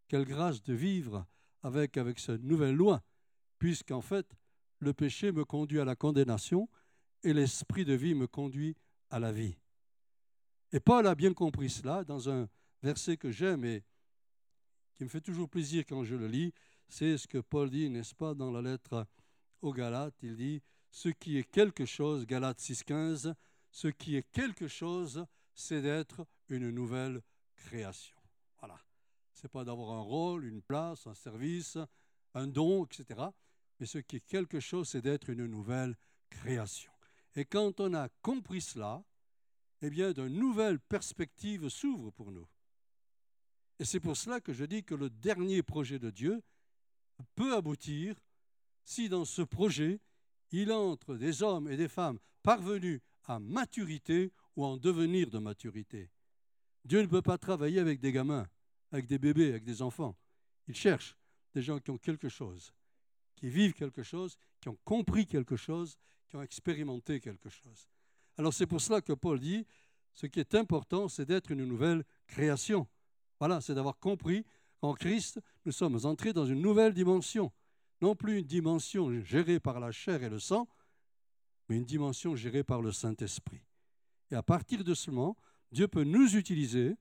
Quelle 0.08 0.24
grâce 0.24 0.62
de 0.62 0.72
vivre 0.72 1.26
avec 1.62 1.98
cette 2.18 2.42
nouvelle 2.42 2.74
loi, 2.74 3.02
puisqu'en 3.58 4.00
fait, 4.00 4.26
le 4.78 4.92
péché 4.92 5.32
me 5.32 5.44
conduit 5.44 5.80
à 5.80 5.84
la 5.84 5.96
condamnation 5.96 6.68
et 7.22 7.32
l'esprit 7.32 7.84
de 7.84 7.94
vie 7.94 8.14
me 8.14 8.26
conduit 8.26 8.76
à 9.10 9.18
la 9.18 9.32
vie. 9.32 9.56
Et 10.72 10.80
Paul 10.80 11.06
a 11.06 11.14
bien 11.14 11.32
compris 11.32 11.70
cela 11.70 12.04
dans 12.04 12.28
un 12.28 12.48
verset 12.82 13.16
que 13.16 13.30
j'aime 13.30 13.64
et 13.64 13.82
qui 14.94 15.04
me 15.04 15.08
fait 15.08 15.20
toujours 15.20 15.48
plaisir 15.48 15.84
quand 15.88 16.04
je 16.04 16.14
le 16.14 16.28
lis. 16.28 16.52
C'est 16.88 17.18
ce 17.18 17.26
que 17.26 17.38
Paul 17.38 17.70
dit, 17.70 17.90
n'est-ce 17.90 18.14
pas, 18.14 18.34
dans 18.34 18.50
la 18.50 18.62
lettre 18.62 19.06
aux 19.62 19.72
Galates. 19.72 20.16
Il 20.22 20.36
dit, 20.36 20.62
ce 20.90 21.08
qui 21.08 21.38
est 21.38 21.44
quelque 21.44 21.86
chose, 21.86 22.26
Galates 22.26 22.60
6.15, 22.60 23.34
ce 23.70 23.88
qui 23.88 24.16
est 24.16 24.30
quelque 24.30 24.68
chose, 24.68 25.24
c'est 25.54 25.82
d'être 25.82 26.26
une 26.48 26.70
nouvelle 26.70 27.22
création. 27.56 28.16
Voilà 28.58 28.78
n'est 29.42 29.48
pas 29.48 29.64
d'avoir 29.64 29.92
un 29.92 30.00
rôle, 30.00 30.44
une 30.44 30.62
place, 30.62 31.06
un 31.06 31.14
service, 31.14 31.78
un 32.34 32.46
don, 32.46 32.84
etc. 32.84 33.20
Mais 33.78 33.86
ce 33.86 33.98
qui 33.98 34.16
est 34.16 34.26
quelque 34.26 34.60
chose, 34.60 34.88
c'est 34.88 35.02
d'être 35.02 35.30
une 35.30 35.46
nouvelle 35.46 35.96
création. 36.30 36.92
Et 37.34 37.44
quand 37.44 37.80
on 37.80 37.94
a 37.94 38.08
compris 38.22 38.60
cela, 38.60 39.04
eh 39.82 39.90
bien, 39.90 40.12
de 40.12 40.26
nouvelles 40.28 40.80
perspectives 40.80 41.68
s'ouvrent 41.68 42.10
pour 42.10 42.32
nous. 42.32 42.48
Et 43.78 43.84
c'est 43.84 44.00
pour 44.00 44.16
cela 44.16 44.40
que 44.40 44.52
je 44.52 44.64
dis 44.64 44.82
que 44.82 44.94
le 44.94 45.08
dernier 45.08 45.62
projet 45.62 45.98
de 45.98 46.10
Dieu 46.10 46.42
peut 47.36 47.54
aboutir 47.54 48.16
si 48.84 49.08
dans 49.08 49.24
ce 49.24 49.42
projet, 49.42 50.00
il 50.50 50.72
entre 50.72 51.14
des 51.14 51.42
hommes 51.42 51.68
et 51.68 51.76
des 51.76 51.88
femmes 51.88 52.18
parvenus 52.42 53.00
à 53.24 53.38
maturité 53.38 54.32
ou 54.56 54.64
en 54.64 54.76
devenir 54.76 55.30
de 55.30 55.38
maturité. 55.38 56.10
Dieu 56.84 57.02
ne 57.02 57.06
peut 57.06 57.22
pas 57.22 57.38
travailler 57.38 57.78
avec 57.78 58.00
des 58.00 58.12
gamins 58.12 58.48
avec 58.92 59.06
des 59.06 59.18
bébés, 59.18 59.50
avec 59.50 59.64
des 59.64 59.82
enfants. 59.82 60.16
Il 60.66 60.74
cherche 60.74 61.16
des 61.54 61.62
gens 61.62 61.78
qui 61.78 61.90
ont 61.90 61.98
quelque 61.98 62.28
chose, 62.28 62.72
qui 63.38 63.48
vivent 63.48 63.72
quelque 63.72 64.02
chose, 64.02 64.36
qui 64.60 64.68
ont 64.68 64.78
compris 64.84 65.26
quelque 65.26 65.56
chose, 65.56 65.96
qui 66.28 66.36
ont 66.36 66.42
expérimenté 66.42 67.20
quelque 67.20 67.48
chose. 67.48 67.88
Alors 68.36 68.52
c'est 68.52 68.66
pour 68.66 68.80
cela 68.80 69.00
que 69.00 69.12
Paul 69.12 69.38
dit, 69.38 69.64
ce 70.12 70.26
qui 70.26 70.40
est 70.40 70.54
important, 70.56 71.08
c'est 71.08 71.24
d'être 71.24 71.52
une 71.52 71.64
nouvelle 71.64 72.04
création. 72.26 72.88
Voilà, 73.38 73.60
c'est 73.60 73.74
d'avoir 73.74 73.98
compris 73.98 74.44
qu'en 74.80 74.94
Christ, 74.94 75.40
nous 75.64 75.72
sommes 75.72 76.04
entrés 76.04 76.32
dans 76.32 76.46
une 76.46 76.60
nouvelle 76.60 76.92
dimension. 76.92 77.52
Non 78.00 78.16
plus 78.16 78.38
une 78.38 78.46
dimension 78.46 79.20
gérée 79.20 79.60
par 79.60 79.78
la 79.78 79.92
chair 79.92 80.22
et 80.22 80.28
le 80.28 80.40
sang, 80.40 80.68
mais 81.68 81.76
une 81.76 81.84
dimension 81.84 82.34
gérée 82.34 82.64
par 82.64 82.82
le 82.82 82.90
Saint-Esprit. 82.90 83.62
Et 84.30 84.34
à 84.34 84.42
partir 84.42 84.82
de 84.82 84.94
ce 84.94 85.10
moment, 85.10 85.36
Dieu 85.70 85.86
peut 85.86 86.04
nous 86.04 86.36
utiliser, 86.36 86.96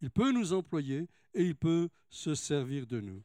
il 0.00 0.10
peut 0.10 0.32
nous 0.32 0.52
employer 0.52 1.08
et 1.34 1.44
il 1.44 1.54
peut 1.54 1.88
se 2.10 2.34
servir 2.34 2.86
de 2.86 3.00
nous. 3.00 3.22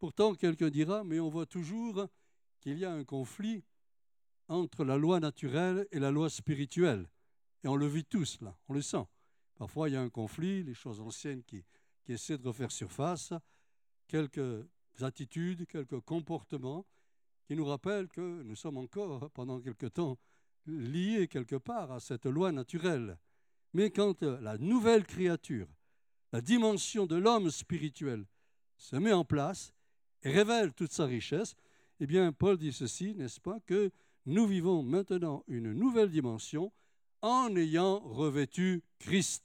Pourtant, 0.00 0.34
quelqu'un 0.34 0.70
dira, 0.70 1.04
mais 1.04 1.20
on 1.20 1.28
voit 1.28 1.44
toujours 1.44 2.06
qu'il 2.58 2.78
y 2.78 2.86
a 2.86 2.92
un 2.92 3.04
conflit 3.04 3.62
entre 4.48 4.82
la 4.82 4.96
loi 4.96 5.20
naturelle 5.20 5.86
et 5.92 5.98
la 5.98 6.10
loi 6.10 6.30
spirituelle. 6.30 7.06
Et 7.62 7.68
on 7.68 7.76
le 7.76 7.86
vit 7.86 8.06
tous, 8.06 8.40
là, 8.40 8.56
on 8.68 8.72
le 8.72 8.80
sent. 8.80 9.04
Parfois, 9.56 9.90
il 9.90 9.92
y 9.92 9.96
a 9.96 10.00
un 10.00 10.08
conflit, 10.08 10.64
les 10.64 10.72
choses 10.72 11.00
anciennes 11.00 11.44
qui, 11.44 11.62
qui 12.02 12.14
essaient 12.14 12.38
de 12.38 12.48
refaire 12.48 12.72
surface, 12.72 13.34
quelques 14.08 14.66
attitudes, 15.02 15.66
quelques 15.66 16.00
comportements 16.00 16.86
qui 17.44 17.54
nous 17.54 17.66
rappellent 17.66 18.08
que 18.08 18.42
nous 18.42 18.56
sommes 18.56 18.78
encore, 18.78 19.30
pendant 19.32 19.60
quelque 19.60 19.86
temps, 19.86 20.18
liés 20.64 21.28
quelque 21.28 21.56
part 21.56 21.92
à 21.92 22.00
cette 22.00 22.24
loi 22.24 22.52
naturelle. 22.52 23.18
Mais 23.74 23.90
quand 23.90 24.22
la 24.22 24.56
nouvelle 24.56 25.04
créature, 25.04 25.68
la 26.32 26.40
dimension 26.40 27.06
de 27.06 27.16
l'homme 27.16 27.50
spirituel 27.50 28.24
se 28.78 28.96
met 28.96 29.12
en 29.12 29.26
place 29.26 29.74
révèle 30.22 30.72
toute 30.72 30.92
sa 30.92 31.06
richesse, 31.06 31.54
eh 32.00 32.06
bien, 32.06 32.32
Paul 32.32 32.56
dit 32.56 32.72
ceci, 32.72 33.14
n'est-ce 33.14 33.40
pas, 33.40 33.60
que 33.60 33.90
nous 34.26 34.46
vivons 34.46 34.82
maintenant 34.82 35.44
une 35.48 35.72
nouvelle 35.72 36.10
dimension 36.10 36.72
en 37.22 37.54
ayant 37.56 38.00
revêtu 38.00 38.82
Christ. 38.98 39.44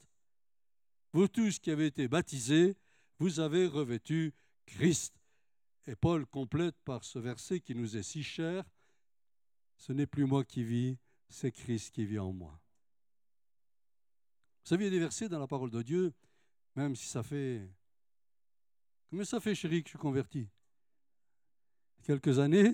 Vous 1.14 1.28
tous 1.28 1.60
qui 1.60 1.72
avez 1.72 1.88
été 1.88 2.08
baptisés, 2.08 2.76
vous 3.20 3.40
avez 3.40 3.68
revêtu 3.68 4.34
Christ. 4.66 5.14
Et 5.88 5.96
Paul 5.96 6.26
complète 6.26 6.76
par 6.84 7.04
ce 7.04 7.20
verset 7.20 7.60
qui 7.60 7.76
nous 7.76 7.96
est 7.96 8.04
si 8.04 8.24
cher, 8.24 8.64
Ce 9.78 9.92
n'est 9.92 10.08
plus 10.08 10.26
moi 10.26 10.46
qui 10.46 10.64
vis, 10.64 10.98
c'est 11.28 11.52
Christ 11.52 11.94
qui 11.94 12.06
vit 12.06 12.20
en 12.20 12.32
moi. 12.32 12.62
Vous 14.64 14.70
savez, 14.70 14.86
il 14.86 14.88
y 14.88 14.88
a 14.88 14.92
des 14.92 15.00
versets 15.00 15.28
dans 15.28 15.40
la 15.40 15.48
parole 15.48 15.70
de 15.70 15.82
Dieu, 15.82 16.14
même 16.76 16.96
si 16.96 17.08
ça 17.08 17.22
fait... 17.22 17.70
Combien 19.10 19.26
ça 19.26 19.40
fait, 19.40 19.54
chérie, 19.54 19.84
que 19.84 19.90
je 19.90 19.92
suis 19.92 20.00
converti 20.00 20.50
Quelques 22.06 22.38
années, 22.38 22.72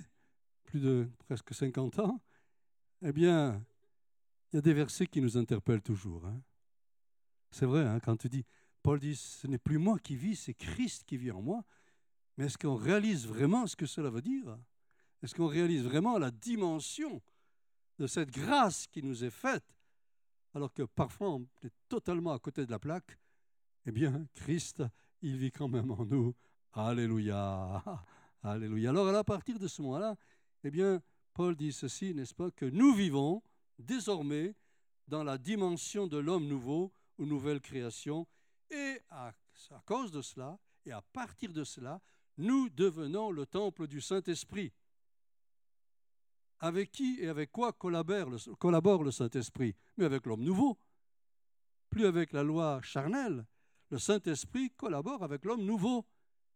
plus 0.65 0.81
de 0.81 1.09
presque 1.19 1.53
50 1.53 1.99
ans, 1.99 2.21
eh 3.01 3.13
bien, 3.13 3.65
il 4.51 4.57
y 4.57 4.59
a 4.59 4.61
des 4.61 4.73
versets 4.73 5.07
qui 5.07 5.21
nous 5.21 5.37
interpellent 5.37 5.81
toujours. 5.81 6.25
Hein. 6.25 6.41
C'est 7.49 7.65
vrai, 7.65 7.87
hein, 7.87 8.01
quand 8.01 8.17
tu 8.17 8.27
dis, 8.27 8.43
Paul 8.83 8.99
dit, 8.99 9.15
ce 9.15 9.47
n'est 9.47 9.57
plus 9.57 9.77
moi 9.77 9.99
qui 9.99 10.17
vis, 10.17 10.35
c'est 10.35 10.53
Christ 10.53 11.05
qui 11.05 11.15
vit 11.15 11.31
en 11.31 11.41
moi. 11.41 11.63
Mais 12.35 12.47
est-ce 12.47 12.57
qu'on 12.57 12.75
réalise 12.75 13.25
vraiment 13.25 13.65
ce 13.67 13.77
que 13.77 13.85
cela 13.85 14.09
veut 14.09 14.21
dire? 14.21 14.59
Est-ce 15.23 15.33
qu'on 15.33 15.47
réalise 15.47 15.85
vraiment 15.85 16.17
la 16.17 16.29
dimension 16.29 17.21
de 17.99 18.07
cette 18.07 18.31
grâce 18.31 18.85
qui 18.87 19.01
nous 19.01 19.23
est 19.23 19.29
faite? 19.29 19.77
Alors 20.53 20.73
que 20.73 20.83
parfois 20.83 21.29
on 21.29 21.47
est 21.63 21.71
totalement 21.87 22.33
à 22.33 22.39
côté 22.39 22.65
de 22.65 22.71
la 22.71 22.79
plaque 22.79 23.17
Eh 23.85 23.93
bien, 23.93 24.27
Christ, 24.33 24.83
il 25.21 25.37
vit 25.37 25.53
quand 25.53 25.69
même 25.69 25.91
en 25.91 26.05
nous. 26.05 26.35
Alléluia. 26.73 27.81
Alléluia. 28.43 28.89
Alors 28.89 29.07
à 29.15 29.23
partir 29.23 29.59
de 29.59 29.67
ce 29.67 29.81
moment-là, 29.83 30.15
eh 30.63 30.71
bien, 30.71 31.01
Paul 31.33 31.55
dit 31.55 31.71
ceci, 31.71 32.13
n'est-ce 32.13 32.33
pas, 32.33 32.49
que 32.51 32.65
nous 32.65 32.93
vivons 32.93 33.43
désormais 33.77 34.55
dans 35.07 35.23
la 35.23 35.37
dimension 35.37 36.07
de 36.07 36.17
l'homme 36.17 36.47
nouveau 36.47 36.91
ou 37.17 37.25
nouvelle 37.25 37.61
création, 37.61 38.27
et 38.69 38.99
à, 39.09 39.33
cause 39.85 40.11
de 40.11 40.21
cela, 40.21 40.57
et 40.85 40.91
à 40.91 41.01
partir 41.01 41.53
de 41.53 41.63
cela, 41.63 42.01
nous 42.37 42.69
devenons 42.69 43.31
le 43.31 43.45
temple 43.45 43.87
du 43.87 44.01
Saint-Esprit. 44.01 44.71
Avec 46.59 46.91
qui 46.91 47.19
et 47.19 47.27
avec 47.27 47.51
quoi 47.51 47.73
collabore 47.73 48.29
le, 48.29 48.55
collabore 48.55 49.03
le 49.03 49.11
Saint-Esprit? 49.11 49.75
Mais 49.97 50.05
avec 50.05 50.25
l'homme 50.25 50.43
nouveau. 50.43 50.77
Plus 51.89 52.05
avec 52.05 52.31
la 52.31 52.43
loi 52.43 52.81
charnelle. 52.81 53.45
Le 53.89 53.99
Saint-Esprit 53.99 54.71
collabore 54.71 55.23
avec 55.23 55.43
l'homme 55.43 55.65
nouveau. 55.65 56.05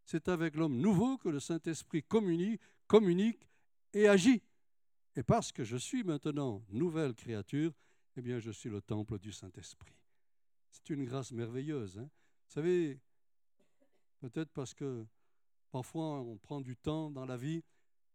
C'est 0.06 0.28
avec 0.28 0.56
l'homme 0.56 0.78
nouveau 0.78 1.18
que 1.18 1.30
le 1.30 1.40
Saint-Esprit 1.40 2.04
communique, 2.04 2.62
communique 2.88 3.48
et 3.94 4.08
agit. 4.08 4.44
Et 5.16 5.24
parce 5.24 5.52
que 5.52 5.64
je 5.64 5.78
suis 5.78 6.04
maintenant 6.04 6.64
nouvelle 6.70 7.16
créature, 7.16 7.74
eh 8.16 8.22
bien, 8.22 8.40
je 8.40 8.52
suis 8.52 8.70
le 8.70 8.82
temple 8.82 9.18
du 9.18 9.32
Saint-Esprit. 9.32 9.96
C'est 10.70 10.90
une 10.92 11.06
grâce 11.06 11.32
merveilleuse. 11.32 11.98
Hein. 11.98 12.10
Vous 12.48 12.54
savez, 12.54 13.00
peut-être 14.20 14.52
parce 14.52 14.74
que 14.74 15.06
parfois 15.72 16.22
on 16.22 16.38
prend 16.38 16.62
du 16.62 16.78
temps 16.78 17.10
dans 17.10 17.26
la 17.26 17.38
vie 17.38 17.64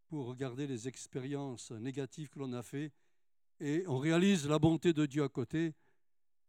pour 0.08 0.26
regarder 0.26 0.66
les 0.66 0.88
expériences 0.88 1.72
négatives 1.72 2.28
que 2.28 2.38
l'on 2.38 2.52
a 2.52 2.62
faites 2.62 2.92
et 3.60 3.84
on 3.86 3.98
réalise 3.98 4.48
la 4.48 4.58
bonté 4.58 4.92
de 4.92 5.06
Dieu 5.06 5.22
à 5.22 5.28
côté. 5.28 5.74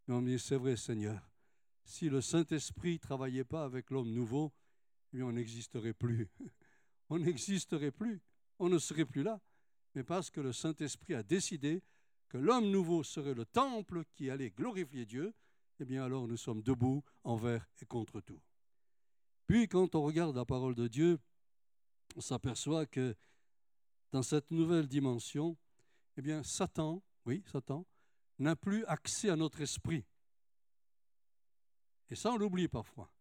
Mais 0.08 0.16
on 0.16 0.22
dit, 0.22 0.40
c'est 0.40 0.56
vrai 0.56 0.76
Seigneur, 0.76 1.32
si 1.84 2.10
le 2.10 2.22
Saint-Esprit 2.22 2.94
ne 2.94 2.98
travaillait 2.98 3.44
pas 3.44 3.64
avec 3.64 3.90
l'homme 3.90 4.12
nouveau, 4.12 4.52
on 5.16 5.32
n'existerait 5.32 5.94
plus. 5.94 6.30
On 7.10 7.20
n'existerait 7.20 7.92
plus. 7.92 8.22
On 8.58 8.70
ne 8.70 8.78
serait 8.78 9.04
plus 9.04 9.22
là 9.22 9.42
mais 9.96 10.04
parce 10.04 10.30
que 10.30 10.42
le 10.42 10.54
Saint-Esprit 10.54 11.14
a 11.14 11.24
décidé 11.24 11.84
que 12.30 12.38
l'homme 12.38 12.70
nouveau 12.70 13.04
serait 13.04 13.34
le 13.34 13.46
temple 13.46 14.06
qui 14.14 14.30
allait 14.30 14.52
glorifier 14.52 15.06
Dieu, 15.06 15.34
eh 15.80 15.86
bien 15.86 16.04
alors 16.04 16.28
nous 16.28 16.38
sommes 16.38 16.62
debout 16.62 17.04
envers 17.24 17.68
et 17.82 17.86
contre 17.86 18.22
tout. 18.22 18.42
Puis 19.48 19.68
quand 19.68 19.96
on 19.96 20.04
regarde 20.04 20.36
la 20.36 20.46
parole 20.46 20.76
de 20.76 20.88
Dieu, 20.88 21.20
on 22.16 22.22
s'aperçoit 22.22 22.86
que 22.86 23.16
dans 24.12 24.24
cette 24.24 24.52
nouvelle 24.52 24.88
dimension, 24.88 25.58
eh 26.18 26.22
bien 26.22 26.42
Satan, 26.44 27.04
oui, 27.26 27.44
Satan, 27.52 27.86
n'a 28.40 28.56
plus 28.56 28.86
accès 28.86 29.30
à 29.30 29.36
notre 29.36 29.62
esprit. 29.62 30.06
Et 32.10 32.16
ça, 32.16 32.32
on 32.32 32.38
l'oublie 32.38 32.68
parfois. 32.68 33.12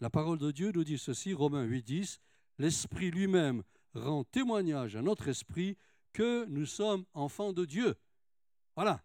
La 0.00 0.08
parole 0.08 0.38
de 0.38 0.50
Dieu 0.50 0.72
nous 0.72 0.84
dit 0.84 0.98
ceci, 0.98 1.34
Romains 1.34 1.64
8, 1.64 1.82
10, 1.82 2.20
l'Esprit 2.58 3.10
lui-même 3.10 3.62
rend 3.94 4.24
témoignage 4.24 4.96
à 4.96 5.02
notre 5.02 5.28
esprit 5.28 5.76
que 6.12 6.46
nous 6.46 6.66
sommes 6.66 7.04
enfants 7.12 7.52
de 7.52 7.66
Dieu. 7.66 7.94
Voilà. 8.76 9.04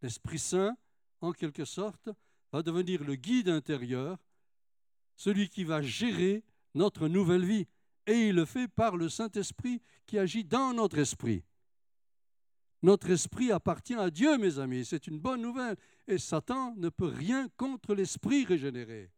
L'Esprit 0.00 0.38
Saint, 0.38 0.76
en 1.20 1.32
quelque 1.32 1.64
sorte, 1.64 2.08
va 2.50 2.62
devenir 2.62 3.04
le 3.04 3.14
guide 3.14 3.48
intérieur, 3.48 4.18
celui 5.16 5.48
qui 5.48 5.64
va 5.64 5.82
gérer 5.82 6.44
notre 6.74 7.08
nouvelle 7.08 7.44
vie. 7.44 7.66
Et 8.06 8.28
il 8.28 8.36
le 8.36 8.44
fait 8.44 8.68
par 8.68 8.96
le 8.96 9.08
Saint-Esprit 9.08 9.82
qui 10.06 10.18
agit 10.18 10.44
dans 10.44 10.72
notre 10.72 10.98
esprit. 10.98 11.44
Notre 12.82 13.10
esprit 13.10 13.50
appartient 13.50 13.94
à 13.94 14.10
Dieu, 14.10 14.36
mes 14.36 14.58
amis. 14.58 14.84
C'est 14.84 15.06
une 15.06 15.18
bonne 15.18 15.40
nouvelle. 15.40 15.76
Et 16.06 16.18
Satan 16.18 16.74
ne 16.76 16.90
peut 16.90 17.06
rien 17.06 17.48
contre 17.56 17.94
l'esprit 17.94 18.44
régénéré. 18.44 19.10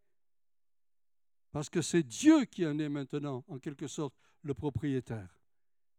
Parce 1.57 1.71
que 1.71 1.81
c'est 1.81 2.03
Dieu 2.03 2.45
qui 2.45 2.67
en 2.67 2.79
est 2.79 2.91
maintenant, 2.91 3.43
en 3.49 3.59
quelque 3.59 3.87
sorte, 3.87 4.15
le 4.43 4.53
propriétaire. 4.53 5.41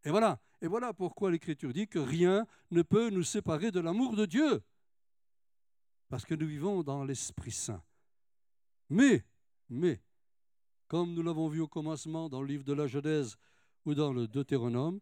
Et 0.03 0.11
voilà, 0.11 0.93
pourquoi 0.93 1.31
l'Écriture 1.31 1.73
dit 1.73 1.87
que 1.87 1.97
rien 1.97 2.45
ne 2.69 2.83
peut 2.83 3.09
nous 3.09 3.23
séparer 3.23 3.71
de 3.71 3.79
l'amour 3.79 4.15
de 4.15 4.27
Dieu. 4.27 4.61
Parce 6.09 6.25
que 6.25 6.35
nous 6.35 6.45
vivons 6.45 6.83
dans 6.83 7.03
l'Esprit 7.03 7.49
Saint. 7.49 7.81
Mais, 8.91 9.25
mais, 9.67 9.99
comme 10.87 11.15
nous 11.15 11.23
l'avons 11.23 11.47
vu 11.47 11.61
au 11.61 11.67
commencement 11.67 12.29
dans 12.29 12.43
le 12.43 12.47
livre 12.49 12.63
de 12.63 12.73
la 12.73 12.85
Genèse 12.85 13.35
ou 13.83 13.95
dans 13.95 14.13
le 14.13 14.27
Deutéronome, 14.27 14.99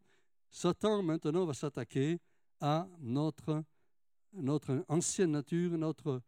Satan 0.50 1.03
maintenant 1.03 1.43
va 1.43 1.53
s'attaquer 1.53 2.21
à 2.62 2.88
notre, 3.01 3.62
notre 4.31 4.85
ancienne 4.88 5.31
nature, 5.31 5.77
notre 5.77 6.21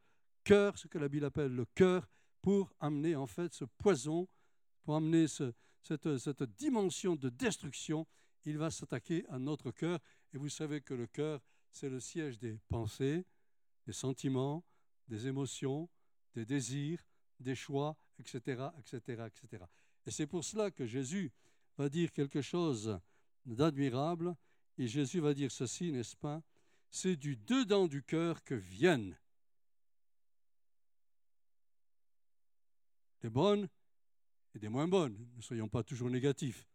cœur, 0.43 0.77
ce 0.77 0.89
que 0.89 0.97
la 0.97 1.07
Bible 1.07 1.23
appelle 1.23 1.55
le 1.55 1.63
cœur 1.73 2.09
pour 2.47 2.73
amener 2.79 3.13
en 3.13 3.27
fait 3.27 3.53
ce 3.53 3.65
poison, 3.65 4.25
pour 4.83 4.95
amener 4.95 5.27
cette, 5.27 6.17
cette 6.17 6.43
dimension 6.43 7.17
de 7.17 7.27
destruction. 7.27 8.07
Il 8.45 8.57
va 8.57 8.71
s'attaquer 8.71 9.25
à 9.27 9.37
notre 9.37 9.69
cœur. 9.71 9.99
Et 10.33 10.37
vous 10.37 10.47
savez 10.47 10.79
que 10.79 10.93
le 10.93 11.07
cœur, 11.07 11.41
c'est 11.73 11.89
le 11.89 11.99
siège 11.99 12.39
des 12.39 12.57
pensées, 12.69 13.25
des 13.85 13.91
sentiments, 13.91 14.63
des 15.09 15.27
émotions, 15.27 15.89
des 16.35 16.45
désirs, 16.45 17.05
des 17.37 17.53
choix, 17.53 17.97
etc., 18.17 18.69
etc., 18.79 19.25
etc. 19.27 19.65
Et 20.05 20.11
c'est 20.11 20.25
pour 20.25 20.45
cela 20.45 20.71
que 20.71 20.85
Jésus 20.85 21.33
va 21.77 21.89
dire 21.89 22.13
quelque 22.13 22.41
chose 22.41 22.97
d'admirable. 23.45 24.37
Et 24.77 24.87
Jésus 24.87 25.19
va 25.19 25.33
dire 25.33 25.51
ceci, 25.51 25.91
n'est-ce 25.91 26.15
pas? 26.15 26.41
C'est 26.91 27.17
du 27.17 27.35
dedans 27.35 27.87
du 27.87 28.03
cœur 28.03 28.41
que 28.45 28.55
viennent 28.55 29.17
des 33.21 33.29
bonnes 33.29 33.67
et 34.53 34.59
des 34.59 34.69
moins 34.69 34.87
bonnes. 34.87 35.17
Ne 35.35 35.41
soyons 35.41 35.67
pas 35.67 35.83
toujours 35.83 36.09
négatifs. 36.09 36.67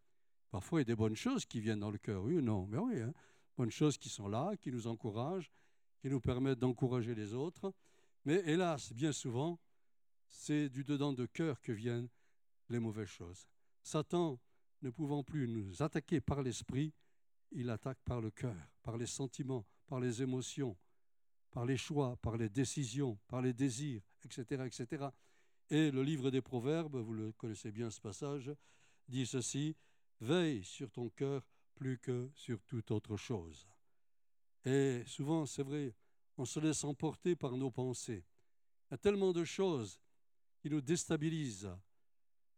Parfois, 0.49 0.79
il 0.79 0.81
y 0.81 0.83
a 0.83 0.93
des 0.93 0.95
bonnes 0.95 1.15
choses 1.15 1.45
qui 1.45 1.59
viennent 1.59 1.79
dans 1.79 1.91
le 1.91 1.97
cœur, 1.97 2.23
oui 2.23 2.35
ou 2.35 2.41
non? 2.41 2.67
Mais 2.67 2.77
oui, 2.77 3.01
hein. 3.01 3.13
bonnes 3.57 3.71
choses 3.71 3.97
qui 3.97 4.09
sont 4.09 4.27
là, 4.27 4.55
qui 4.57 4.71
nous 4.71 4.87
encouragent, 4.87 5.51
qui 5.99 6.09
nous 6.09 6.19
permettent 6.19 6.59
d'encourager 6.59 7.15
les 7.15 7.33
autres. 7.33 7.73
Mais 8.25 8.41
hélas, 8.45 8.93
bien 8.93 9.11
souvent, 9.11 9.59
c'est 10.29 10.69
du 10.69 10.83
dedans 10.83 11.13
de 11.13 11.25
cœur 11.25 11.59
que 11.61 11.71
viennent 11.71 12.09
les 12.69 12.79
mauvaises 12.79 13.07
choses. 13.07 13.47
Satan, 13.81 14.39
ne 14.83 14.89
pouvant 14.89 15.23
plus 15.23 15.47
nous 15.47 15.81
attaquer 15.81 16.21
par 16.21 16.41
l'esprit, 16.41 16.93
il 17.51 17.69
attaque 17.69 17.99
par 18.03 18.21
le 18.21 18.31
cœur, 18.31 18.55
par 18.81 18.97
les 18.97 19.05
sentiments, 19.05 19.65
par 19.87 19.99
les 19.99 20.21
émotions, 20.21 20.77
par 21.51 21.65
les 21.65 21.77
choix, 21.77 22.17
par 22.17 22.37
les 22.37 22.49
décisions, 22.49 23.17
par 23.27 23.41
les 23.41 23.53
désirs, 23.53 24.01
etc., 24.25 24.65
etc. 24.65 25.07
Et 25.73 25.89
le 25.89 26.03
livre 26.03 26.29
des 26.29 26.43
Proverbes, 26.43 26.97
vous 26.97 27.15
le 27.15 27.31
connaissez 27.31 27.71
bien 27.71 27.89
ce 27.89 27.99
passage, 27.99 28.51
dit 29.07 29.25
ceci, 29.25 29.75
Veille 30.21 30.63
sur 30.63 30.91
ton 30.91 31.09
cœur 31.09 31.43
plus 31.73 31.97
que 31.97 32.29
sur 32.35 32.61
toute 32.61 32.91
autre 32.91 33.17
chose. 33.17 33.67
Et 34.65 35.01
souvent, 35.07 35.47
c'est 35.47 35.63
vrai, 35.63 35.95
on 36.37 36.45
se 36.45 36.59
laisse 36.59 36.83
emporter 36.83 37.35
par 37.35 37.57
nos 37.57 37.71
pensées. 37.71 38.23
Il 38.85 38.91
y 38.91 38.93
a 38.93 38.97
tellement 38.99 39.31
de 39.31 39.43
choses 39.43 39.99
qui 40.59 40.69
nous 40.69 40.79
déstabilisent 40.79 41.75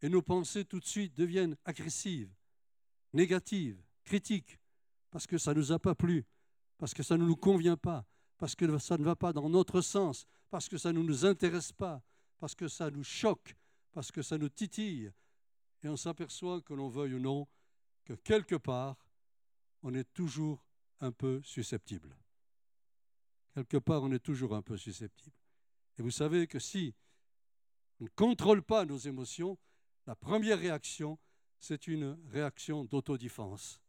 et 0.02 0.10
nos 0.10 0.22
pensées 0.22 0.66
tout 0.66 0.82
de 0.82 0.86
suite 0.86 1.16
deviennent 1.16 1.56
agressives, 1.64 2.36
négatives, 3.14 3.82
critiques, 4.04 4.60
parce 5.10 5.26
que 5.26 5.38
ça 5.38 5.54
ne 5.54 5.60
nous 5.60 5.72
a 5.72 5.80
pas 5.80 5.96
plu, 5.96 6.26
parce 6.78 6.94
que 6.94 7.02
ça 7.02 7.18
ne 7.18 7.24
nous 7.24 7.38
convient 7.38 7.78
pas, 7.78 8.06
parce 8.38 8.56
que 8.56 8.78
ça 8.78 8.98
ne 8.98 9.06
va 9.06 9.16
pas 9.16 9.32
dans 9.32 9.48
notre 9.48 9.80
sens, 9.80 10.26
parce 10.50 10.68
que 10.68 10.78
ça 10.78 10.92
ne 10.92 11.02
nous 11.02 11.26
intéresse 11.26 11.72
pas, 11.72 12.04
parce 12.40 12.56
que 12.56 12.68
ça 12.68 12.92
nous 12.92 13.04
choque, 13.04 13.56
parce 13.92 14.12
que 14.12 14.22
ça 14.22 14.38
nous 14.38 14.50
titille. 14.50 15.12
Et 15.84 15.90
on 15.90 15.98
s'aperçoit, 15.98 16.62
que 16.62 16.74
l'on 16.74 16.90
veuille 16.90 17.16
ou 17.16 17.20
non, 17.20 17.48
que 18.04 18.14
quelque 18.14 18.56
part, 18.56 18.98
on 19.84 19.94
est 19.94 20.12
toujours 20.14 20.66
un 21.00 21.12
peu 21.12 21.42
susceptible. 21.44 22.16
Quelque 23.54 23.78
part, 23.78 24.04
on 24.04 24.12
est 24.12 24.20
toujours 24.20 24.56
un 24.56 24.62
peu 24.62 24.78
susceptible. 24.78 25.36
Et 25.98 26.02
vous 26.02 26.12
savez 26.12 26.48
que 26.48 26.60
si 26.60 26.94
on 28.00 28.06
ne 28.06 28.10
contrôle 28.10 28.62
pas 28.62 28.86
nos 28.86 28.98
émotions, 28.98 29.58
la 30.06 30.16
première 30.16 30.60
réaction, 30.60 31.18
c'est 31.60 31.88
une 31.88 32.18
réaction 32.28 32.84
d'autodéfense. 32.84 33.80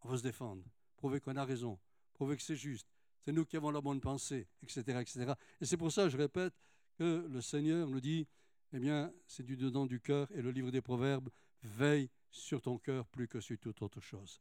On 0.00 0.08
veut 0.08 0.18
se 0.18 0.22
défendre, 0.22 0.64
prouver 0.96 1.20
qu'on 1.20 1.36
a 1.36 1.44
raison, 1.44 1.78
prouver 2.14 2.36
que 2.36 2.42
c'est 2.42 2.56
juste, 2.56 2.88
c'est 3.24 3.32
nous 3.32 3.44
qui 3.44 3.56
avons 3.56 3.70
la 3.70 3.80
bonne 3.80 4.00
pensée, 4.00 4.48
etc. 4.62 5.00
etc. 5.00 5.32
Et 5.60 5.66
c'est 5.66 5.76
pour 5.76 5.92
ça, 5.92 6.08
je 6.08 6.16
répète, 6.16 6.54
que 6.98 7.26
le 7.30 7.40
Seigneur 7.40 7.88
nous 7.88 8.00
dit, 8.00 8.26
eh 8.72 8.78
bien, 8.78 9.12
c'est 9.26 9.44
du 9.44 9.56
dedans 9.56 9.86
du 9.86 10.00
cœur, 10.00 10.28
et 10.32 10.42
le 10.42 10.50
livre 10.50 10.70
des 10.70 10.82
Proverbes, 10.82 11.30
veille 11.62 12.10
sur 12.30 12.60
ton 12.60 12.78
cœur 12.78 13.06
plus 13.06 13.28
que 13.28 13.40
sur 13.40 13.58
toute 13.58 13.80
autre 13.82 14.00
chose. 14.00 14.40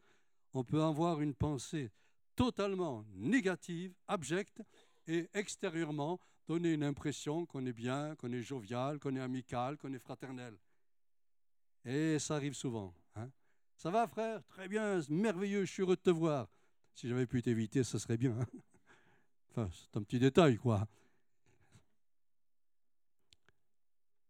On 0.53 0.63
peut 0.63 0.81
avoir 0.81 1.21
une 1.21 1.35
pensée 1.35 1.91
totalement 2.35 3.05
négative, 3.13 3.93
abjecte, 4.07 4.61
et 5.07 5.29
extérieurement 5.33 6.19
donner 6.47 6.73
une 6.73 6.83
impression 6.83 7.45
qu'on 7.45 7.65
est 7.65 7.73
bien, 7.73 8.15
qu'on 8.15 8.31
est 8.31 8.41
jovial, 8.41 8.99
qu'on 8.99 9.15
est 9.15 9.21
amical, 9.21 9.77
qu'on 9.77 9.93
est 9.93 9.99
fraternel. 9.99 10.57
Et 11.85 12.19
ça 12.19 12.35
arrive 12.35 12.53
souvent. 12.53 12.93
Hein. 13.15 13.29
Ça 13.75 13.91
va, 13.91 14.07
frère? 14.07 14.43
Très 14.47 14.67
bien, 14.67 14.99
merveilleux, 15.09 15.65
je 15.65 15.71
suis 15.71 15.83
heureux 15.83 15.95
de 15.95 16.01
te 16.01 16.09
voir. 16.09 16.49
Si 16.93 17.07
j'avais 17.07 17.27
pu 17.27 17.41
t'éviter, 17.41 17.83
ce 17.83 17.99
serait 17.99 18.17
bien. 18.17 18.37
Hein. 18.39 18.47
enfin, 19.51 19.69
c'est 19.71 19.97
un 19.97 20.03
petit 20.03 20.19
détail, 20.19 20.57
quoi. 20.57 20.87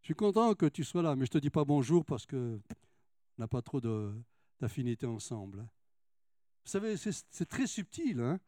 Je 0.08 0.14
suis 0.14 0.16
content 0.16 0.56
que 0.56 0.68
tu 0.68 0.86
sois 0.86 1.02
là, 1.02 1.18
mais 1.18 1.26
je 1.26 1.32
ne 1.32 1.34
te 1.34 1.38
dis 1.40 1.50
pas 1.50 1.66
bonjour 1.66 2.06
parce 2.06 2.26
que 2.26 2.62
n'a 3.38 3.46
pas 3.46 3.62
trop 3.62 3.82
d'affinité 3.82 5.06
ensemble. 5.06 5.60
Vous 6.64 6.72
savez, 6.72 6.96
c'est 6.96 7.46
très 7.46 7.68
subtil. 7.68 8.22
Hein 8.22 8.40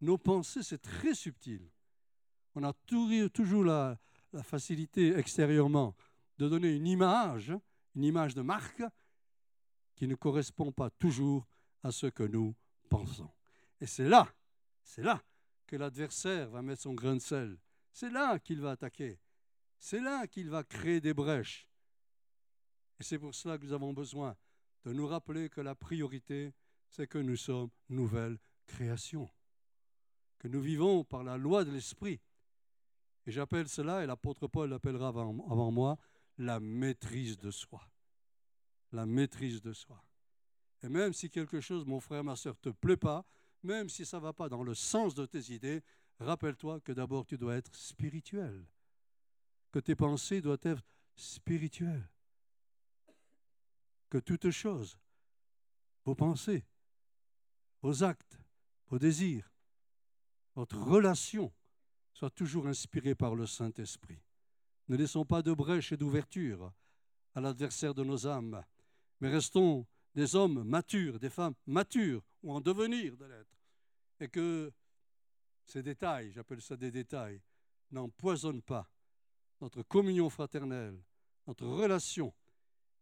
Nos 0.00 0.18
pensées, 0.18 0.62
c'est 0.62 0.80
très 0.80 1.14
subtil. 1.14 1.68
On 2.54 2.62
a 2.62 2.72
toujours 3.32 3.64
la, 3.64 3.98
la 4.32 4.44
facilité 4.44 5.16
extérieurement 5.16 5.96
de 6.38 6.48
donner 6.48 6.70
une 6.76 6.86
image, 6.86 7.52
une 7.96 8.04
image 8.04 8.36
de 8.36 8.42
marque, 8.42 8.84
qui 9.96 10.06
ne 10.06 10.14
correspond 10.14 10.70
pas 10.70 10.90
toujours 10.90 11.44
à 11.82 11.90
ce 11.90 12.06
que 12.06 12.22
nous 12.22 12.54
pensons. 12.88 13.32
Et 13.80 13.86
c'est 13.86 14.08
là, 14.08 14.32
c'est 14.84 15.02
là 15.02 15.20
que 15.66 15.74
l'adversaire 15.74 16.50
va 16.50 16.62
mettre 16.62 16.82
son 16.82 16.94
grain 16.94 17.16
de 17.16 17.20
sel. 17.20 17.58
C'est 17.90 18.10
là 18.10 18.38
qu'il 18.38 18.60
va 18.60 18.70
attaquer. 18.70 19.18
C'est 19.84 20.00
là 20.00 20.26
qu'il 20.26 20.48
va 20.48 20.64
créer 20.64 20.98
des 21.02 21.12
brèches. 21.12 21.68
Et 22.98 23.02
c'est 23.02 23.18
pour 23.18 23.34
cela 23.34 23.58
que 23.58 23.66
nous 23.66 23.74
avons 23.74 23.92
besoin 23.92 24.34
de 24.82 24.94
nous 24.94 25.06
rappeler 25.06 25.50
que 25.50 25.60
la 25.60 25.74
priorité, 25.74 26.54
c'est 26.88 27.06
que 27.06 27.18
nous 27.18 27.36
sommes 27.36 27.68
nouvelle 27.90 28.38
création, 28.66 29.28
que 30.38 30.48
nous 30.48 30.62
vivons 30.62 31.04
par 31.04 31.22
la 31.22 31.36
loi 31.36 31.66
de 31.66 31.70
l'esprit. 31.70 32.18
Et 33.26 33.30
j'appelle 33.30 33.68
cela, 33.68 34.02
et 34.02 34.06
l'apôtre 34.06 34.46
Paul 34.46 34.70
l'appellera 34.70 35.08
avant, 35.08 35.70
moi, 35.70 35.98
la 36.38 36.60
maîtrise 36.60 37.36
de 37.36 37.50
soi. 37.50 37.86
La 38.90 39.04
maîtrise 39.04 39.60
de 39.60 39.74
soi. 39.74 40.02
Et 40.82 40.88
même 40.88 41.12
si 41.12 41.28
quelque 41.28 41.60
chose, 41.60 41.84
mon 41.84 42.00
frère, 42.00 42.24
ma 42.24 42.36
soeur, 42.36 42.58
te 42.58 42.70
plaît 42.70 42.96
pas, 42.96 43.26
même 43.62 43.90
si 43.90 44.06
ça 44.06 44.16
ne 44.16 44.22
va 44.22 44.32
pas 44.32 44.48
dans 44.48 44.62
le 44.62 44.74
sens 44.74 45.14
de 45.14 45.26
tes 45.26 45.52
idées, 45.52 45.82
rappelle-toi 46.20 46.80
que 46.80 46.92
d'abord 46.92 47.26
tu 47.26 47.36
dois 47.36 47.56
être 47.56 47.76
spirituel, 47.76 48.64
que 49.74 49.80
tes 49.80 49.96
pensées 49.96 50.40
doivent 50.40 50.60
être 50.62 50.84
spirituelles 51.16 52.08
que 54.08 54.18
toutes 54.18 54.52
choses, 54.52 54.96
vos 56.04 56.14
pensées, 56.14 56.64
vos 57.82 58.04
actes, 58.04 58.38
vos 58.86 59.00
désirs, 59.00 59.52
votre 60.54 60.78
relation 60.78 61.52
soient 62.12 62.30
toujours 62.30 62.68
inspirées 62.68 63.16
par 63.16 63.34
le 63.34 63.46
Saint-Esprit. 63.46 64.22
Ne 64.86 64.96
laissons 64.96 65.24
pas 65.24 65.42
de 65.42 65.52
brèche 65.52 65.90
et 65.90 65.96
d'ouverture 65.96 66.72
à 67.34 67.40
l'adversaire 67.40 67.94
de 67.94 68.04
nos 68.04 68.28
âmes, 68.28 68.64
mais 69.18 69.28
restons 69.28 69.88
des 70.14 70.36
hommes 70.36 70.62
matures, 70.62 71.18
des 71.18 71.30
femmes 71.30 71.56
matures 71.66 72.22
ou 72.44 72.52
en 72.52 72.60
devenir 72.60 73.16
de 73.16 73.24
l'être. 73.24 73.58
Et 74.20 74.28
que 74.28 74.72
ces 75.64 75.82
détails, 75.82 76.30
j'appelle 76.30 76.62
ça 76.62 76.76
des 76.76 76.92
détails, 76.92 77.42
n'empoisonnent 77.90 78.62
pas 78.62 78.88
notre 79.64 79.82
communion 79.82 80.28
fraternelle, 80.28 81.02
notre 81.46 81.66
relation 81.66 82.34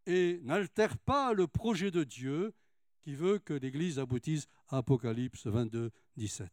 et 0.06 0.38
n'altère 0.44 0.96
pas 0.96 1.32
le 1.32 1.48
projet 1.48 1.90
de 1.90 2.04
Dieu 2.04 2.54
qui 3.00 3.14
veut 3.14 3.40
que 3.40 3.52
l'Église 3.52 3.98
aboutisse 3.98 4.46
à 4.68 4.76
Apocalypse 4.78 5.48
22, 5.48 5.90
17. 6.16 6.48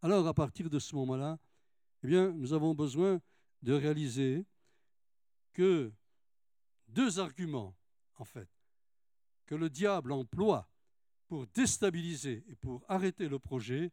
Alors, 0.00 0.28
à 0.28 0.32
partir 0.32 0.70
de 0.70 0.78
ce 0.78 0.94
moment-là, 0.94 1.40
eh 2.04 2.06
bien, 2.06 2.30
nous 2.30 2.52
avons 2.52 2.72
besoin 2.72 3.20
de 3.62 3.72
réaliser 3.72 4.46
que 5.52 5.92
deux 6.86 7.18
arguments, 7.18 7.74
en 8.18 8.24
fait, 8.24 8.48
que 9.46 9.56
le 9.56 9.68
diable 9.68 10.12
emploie 10.12 10.70
pour 11.26 11.48
déstabiliser 11.48 12.44
et 12.48 12.54
pour 12.54 12.84
arrêter 12.88 13.28
le 13.28 13.40
projet, 13.40 13.90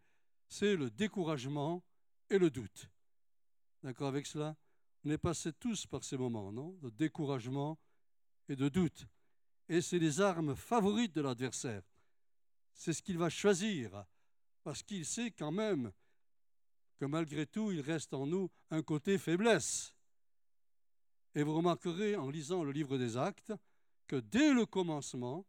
c'est 0.48 0.76
le 0.76 0.92
découragement 0.92 1.84
et 2.30 2.38
le 2.38 2.52
doute. 2.52 2.88
D'accord 3.82 4.10
avec 4.10 4.28
cela? 4.28 4.56
On 5.04 5.10
est 5.10 5.18
passé 5.18 5.52
tous 5.54 5.88
par 5.88 6.04
ces 6.04 6.18
moments, 6.18 6.52
non? 6.52 6.78
Le 6.82 6.92
découragement 6.92 7.80
et 8.48 8.56
de 8.56 8.70
doute. 8.70 9.08
Et 9.68 9.82
c'est 9.82 10.00
les 10.00 10.22
armes 10.22 10.56
favorites 10.56 11.16
de 11.16 11.22
l'adversaire. 11.22 11.84
C'est 12.74 12.94
ce 12.94 13.02
qu'il 13.02 13.18
va 13.18 13.30
choisir, 13.30 14.06
parce 14.64 14.84
qu'il 14.84 15.06
sait 15.06 15.32
quand 15.32 15.52
même 15.52 15.92
que 16.98 17.06
malgré 17.06 17.48
tout, 17.48 17.72
il 17.72 17.82
reste 17.82 18.14
en 18.14 18.28
nous 18.28 18.50
un 18.70 18.84
côté 18.84 19.18
faiblesse. 19.18 19.94
Et 21.34 21.44
vous 21.44 21.56
remarquerez 21.56 22.16
en 22.16 22.30
lisant 22.30 22.64
le 22.64 22.72
livre 22.72 22.98
des 22.98 23.18
actes 23.18 23.54
que 24.08 24.18
dès 24.18 24.54
le 24.54 24.66
commencement, 24.66 25.46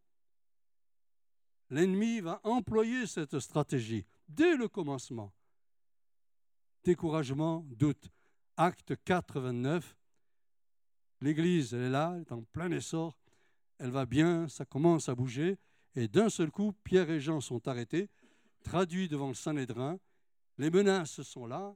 l'ennemi 1.69 2.21
va 2.21 2.41
employer 2.45 3.07
cette 3.07 3.39
stratégie. 3.41 4.07
Dès 4.29 4.57
le 4.57 4.69
commencement. 4.69 5.35
Découragement, 6.85 7.67
doute. 7.71 8.11
Acte 8.57 8.95
4, 9.05 9.41
29, 9.41 9.97
L'Église, 11.23 11.73
elle 11.73 11.83
est 11.83 11.91
là, 11.91 12.13
elle 12.15 12.23
est 12.23 12.33
en 12.33 12.43
plein 12.43 12.71
essor, 12.71 13.17
elle 13.79 13.91
va 13.91 14.05
bien, 14.05 14.47
ça 14.49 14.67
commence 14.67 15.09
à 15.09 15.15
bouger, 15.15 15.57
et 15.95 16.07
d'un 16.07 16.29
seul 16.29 16.51
coup, 16.51 16.75
Pierre 16.85 17.09
et 17.09 17.21
Jean 17.21 17.41
sont 17.41 17.67
arrêtés, 17.67 18.11
traduits 18.63 19.09
devant 19.09 19.29
le 19.29 19.35
Sanhédrin, 19.35 19.99
les 20.59 20.71
menaces 20.71 21.23
sont 21.23 21.47
là, 21.47 21.75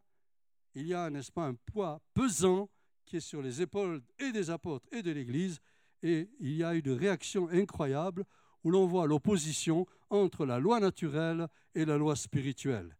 il 0.74 0.86
y 0.86 0.92
a, 0.92 1.08
n'est-ce 1.08 1.32
pas, 1.32 1.46
un 1.46 1.54
poids 1.54 2.02
pesant 2.12 2.68
qui 3.06 3.16
est 3.16 3.20
sur 3.20 3.40
les 3.40 3.62
épaules 3.62 4.02
et 4.18 4.32
des 4.32 4.50
apôtres 4.50 4.86
et 4.92 5.02
de 5.02 5.12
l'Église, 5.12 5.60
et 6.02 6.28
il 6.40 6.52
y 6.56 6.62
a 6.62 6.74
une 6.74 6.90
réaction 6.90 7.48
incroyable 7.48 8.24
où 8.64 8.70
l'on 8.70 8.86
voit 8.86 9.06
l'opposition 9.06 9.86
entre 10.10 10.44
la 10.44 10.58
loi 10.58 10.78
naturelle 10.80 11.48
et 11.74 11.86
la 11.86 11.96
loi 11.96 12.16
spirituelle. 12.16 12.98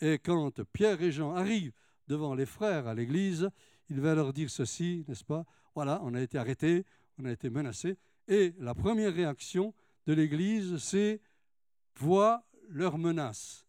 Et 0.00 0.18
quand 0.18 0.62
Pierre 0.72 1.02
et 1.02 1.12
Jean 1.12 1.34
arrivent 1.34 1.74
devant 2.10 2.34
les 2.34 2.44
frères 2.44 2.88
à 2.88 2.94
l'Église, 2.94 3.48
il 3.88 4.00
va 4.00 4.16
leur 4.16 4.32
dire 4.32 4.50
ceci, 4.50 5.04
n'est-ce 5.06 5.24
pas? 5.24 5.44
Voilà, 5.76 6.00
on 6.02 6.12
a 6.14 6.20
été 6.20 6.38
arrêté, 6.38 6.84
on 7.18 7.24
a 7.24 7.30
été 7.30 7.50
menacé. 7.50 7.96
Et 8.26 8.52
la 8.58 8.74
première 8.74 9.14
réaction 9.14 9.72
de 10.06 10.12
l'Église, 10.12 10.78
c'est 10.78 11.20
voit 11.94 12.44
leurs 12.68 12.98
menaces. 12.98 13.64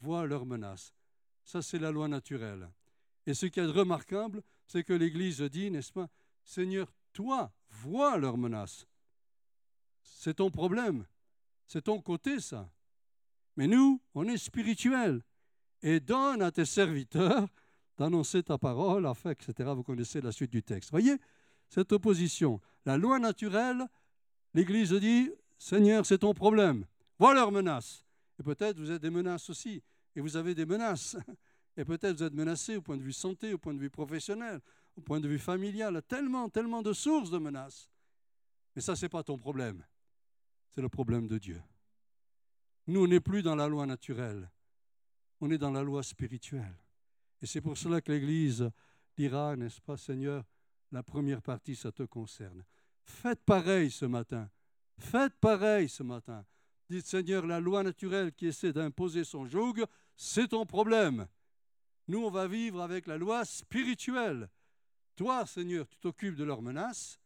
Voit 0.00 0.26
leurs 0.26 0.46
menaces. 0.46 0.94
Ça, 1.44 1.60
c'est 1.60 1.80
la 1.80 1.90
loi 1.90 2.06
naturelle. 2.06 2.70
Et 3.26 3.34
ce 3.34 3.46
qui 3.46 3.58
est 3.58 3.66
remarquable, 3.66 4.42
c'est 4.68 4.84
que 4.84 4.92
l'Église 4.92 5.42
dit, 5.42 5.72
n'est-ce 5.72 5.92
pas, 5.92 6.08
Seigneur, 6.44 6.94
toi, 7.12 7.52
vois 7.68 8.16
leurs 8.16 8.38
menaces. 8.38 8.86
C'est 10.02 10.34
ton 10.34 10.50
problème. 10.50 11.04
C'est 11.66 11.82
ton 11.82 12.00
côté, 12.00 12.38
ça. 12.38 12.70
Mais 13.56 13.66
nous, 13.66 14.00
on 14.14 14.28
est 14.28 14.38
spirituel. 14.38 15.22
Et 15.82 16.00
donne 16.00 16.42
à 16.42 16.50
tes 16.50 16.64
serviteurs 16.64 17.48
d'annoncer 17.96 18.42
ta 18.42 18.58
parole, 18.58 19.06
afin, 19.06 19.30
etc. 19.30 19.70
Vous 19.74 19.82
connaissez 19.82 20.20
la 20.20 20.32
suite 20.32 20.50
du 20.50 20.62
texte. 20.62 20.90
Voyez 20.90 21.16
cette 21.68 21.92
opposition. 21.92 22.60
La 22.84 22.96
loi 22.96 23.18
naturelle, 23.18 23.86
l'Église 24.54 24.92
dit, 24.92 25.30
Seigneur, 25.56 26.04
c'est 26.04 26.18
ton 26.18 26.34
problème. 26.34 26.84
Vois 27.18 27.34
leurs 27.34 27.52
menaces. 27.52 28.04
Et 28.38 28.42
peut-être 28.42 28.78
vous 28.78 28.90
êtes 28.90 29.02
des 29.02 29.10
menaces 29.10 29.48
aussi. 29.50 29.82
Et 30.16 30.20
vous 30.20 30.36
avez 30.36 30.54
des 30.54 30.66
menaces. 30.66 31.16
Et 31.76 31.84
peut-être 31.84 32.16
vous 32.16 32.22
êtes 32.24 32.34
menacé 32.34 32.76
au 32.76 32.82
point 32.82 32.96
de 32.96 33.02
vue 33.02 33.12
santé, 33.12 33.54
au 33.54 33.58
point 33.58 33.72
de 33.72 33.78
vue 33.78 33.90
professionnel, 33.90 34.60
au 34.96 35.00
point 35.00 35.20
de 35.20 35.28
vue 35.28 35.38
familial. 35.38 36.02
Tellement, 36.08 36.48
tellement 36.48 36.82
de 36.82 36.92
sources 36.92 37.30
de 37.30 37.38
menaces. 37.38 37.88
Mais 38.74 38.82
ça, 38.82 38.96
ce 38.96 39.04
n'est 39.04 39.08
pas 39.08 39.22
ton 39.22 39.38
problème. 39.38 39.84
C'est 40.74 40.82
le 40.82 40.88
problème 40.88 41.28
de 41.28 41.38
Dieu. 41.38 41.62
Nous, 42.86 43.04
on 43.04 43.06
n'est 43.06 43.20
plus 43.20 43.42
dans 43.42 43.54
la 43.54 43.68
loi 43.68 43.86
naturelle. 43.86 44.50
On 45.40 45.50
est 45.50 45.58
dans 45.58 45.70
la 45.70 45.82
loi 45.82 46.02
spirituelle. 46.02 46.76
Et 47.40 47.46
c'est 47.46 47.60
pour 47.60 47.76
cela 47.76 48.00
que 48.00 48.12
l'Église 48.12 48.70
dira, 49.16 49.56
n'est-ce 49.56 49.80
pas, 49.80 49.96
Seigneur, 49.96 50.44
la 50.92 51.02
première 51.02 51.42
partie, 51.42 51.76
ça 51.76 51.92
te 51.92 52.02
concerne. 52.02 52.64
Faites 53.04 53.42
pareil 53.44 53.90
ce 53.90 54.04
matin. 54.04 54.50
Faites 54.98 55.34
pareil 55.40 55.88
ce 55.88 56.02
matin. 56.02 56.44
Dites, 56.88 57.06
Seigneur, 57.06 57.46
la 57.46 57.60
loi 57.60 57.82
naturelle 57.82 58.32
qui 58.32 58.46
essaie 58.46 58.72
d'imposer 58.72 59.24
son 59.24 59.46
joug, 59.46 59.84
c'est 60.16 60.48
ton 60.48 60.66
problème. 60.66 61.26
Nous, 62.08 62.18
on 62.18 62.30
va 62.30 62.46
vivre 62.48 62.82
avec 62.82 63.06
la 63.06 63.16
loi 63.16 63.44
spirituelle. 63.44 64.50
Toi, 65.16 65.46
Seigneur, 65.46 65.86
tu 65.88 65.96
t'occupes 65.98 66.34
de 66.34 66.44
leurs 66.44 66.62
menaces, 66.62 67.20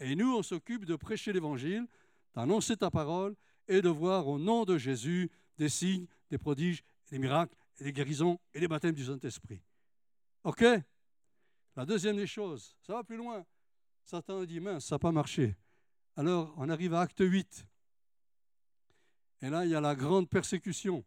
et 0.00 0.14
nous, 0.16 0.36
on 0.36 0.42
s'occupe 0.42 0.84
de 0.84 0.96
prêcher 0.96 1.32
l'Évangile, 1.32 1.86
d'annoncer 2.34 2.76
ta 2.76 2.90
parole 2.90 3.34
et 3.68 3.80
de 3.80 3.88
voir 3.88 4.28
au 4.28 4.38
nom 4.38 4.64
de 4.64 4.76
Jésus 4.76 5.30
des 5.56 5.68
signes, 5.68 6.06
des 6.30 6.38
prodiges, 6.38 6.82
des 7.10 7.18
miracles, 7.18 7.56
et 7.80 7.84
des 7.84 7.92
guérisons 7.92 8.38
et 8.52 8.60
des 8.60 8.68
baptêmes 8.68 8.94
du 8.94 9.04
Saint-Esprit. 9.04 9.62
OK? 10.44 10.64
La 11.76 11.84
deuxième 11.84 12.16
des 12.16 12.26
choses, 12.26 12.76
ça 12.82 12.94
va 12.94 13.04
plus 13.04 13.16
loin. 13.16 13.44
Satan 14.04 14.40
a 14.40 14.46
dit, 14.46 14.60
mince, 14.60 14.86
ça 14.86 14.94
n'a 14.94 14.98
pas 14.98 15.12
marché. 15.12 15.56
Alors, 16.16 16.54
on 16.56 16.68
arrive 16.68 16.94
à 16.94 17.00
acte 17.00 17.20
8. 17.20 17.66
Et 19.42 19.50
là, 19.50 19.64
il 19.64 19.70
y 19.70 19.74
a 19.74 19.80
la 19.80 19.94
grande 19.94 20.28
persécution. 20.28 21.04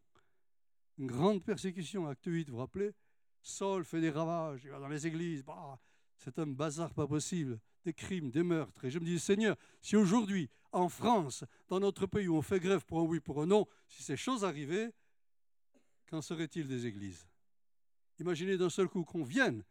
Une 0.97 1.07
grande 1.07 1.43
persécution, 1.43 2.07
acte 2.07 2.25
8, 2.25 2.49
vous 2.49 2.55
vous 2.55 2.59
rappelez? 2.59 2.93
Saul 3.41 3.85
fait 3.85 4.01
des 4.01 4.09
ravages, 4.09 4.63
il 4.65 4.71
va 4.71 4.79
dans 4.79 4.87
les 4.87 5.07
églises, 5.07 5.43
bah, 5.43 5.79
c'est 6.17 6.37
un 6.39 6.47
bazar 6.47 6.93
pas 6.93 7.07
possible, 7.07 7.59
des 7.85 7.93
crimes, 7.93 8.29
des 8.29 8.43
meurtres. 8.43 8.83
Et 8.83 8.91
je 8.91 8.99
me 8.99 9.05
dis, 9.05 9.19
Seigneur, 9.19 9.55
si 9.81 9.95
aujourd'hui, 9.95 10.49
en 10.71 10.89
France, 10.89 11.45
dans 11.69 11.79
notre 11.79 12.07
pays 12.07 12.27
où 12.27 12.35
on 12.35 12.41
fait 12.41 12.59
grève 12.59 12.83
pour 12.85 12.99
un 12.99 13.03
oui, 13.03 13.19
pour 13.19 13.41
un 13.41 13.45
non, 13.45 13.65
si 13.87 14.03
ces 14.03 14.17
choses 14.17 14.43
arrivaient, 14.43 14.91
qu'en 16.09 16.21
serait-il 16.21 16.67
des 16.67 16.85
églises? 16.85 17.27
Imaginez 18.19 18.57
d'un 18.57 18.69
seul 18.69 18.87
coup 18.87 19.03
qu'on 19.03 19.23
vienne 19.23 19.63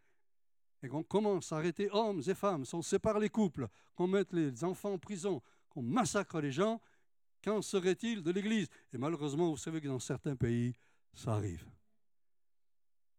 et 0.82 0.88
qu'on 0.88 1.02
commence 1.02 1.52
à 1.52 1.56
arrêter 1.56 1.88
hommes 1.90 2.22
et 2.26 2.34
femmes, 2.34 2.64
qu'on 2.66 2.82
sépare 2.82 3.18
les 3.18 3.30
couples, 3.30 3.68
qu'on 3.94 4.06
mette 4.06 4.32
les 4.32 4.62
enfants 4.62 4.92
en 4.92 4.98
prison, 4.98 5.42
qu'on 5.68 5.82
massacre 5.82 6.40
les 6.40 6.52
gens, 6.52 6.80
qu'en 7.42 7.62
serait-il 7.62 8.22
de 8.22 8.30
l'Église? 8.30 8.68
Et 8.92 8.98
malheureusement, 8.98 9.50
vous 9.50 9.56
savez 9.56 9.80
que 9.80 9.88
dans 9.88 9.98
certains 9.98 10.36
pays, 10.36 10.74
ça 11.12 11.34
arrive. 11.34 11.66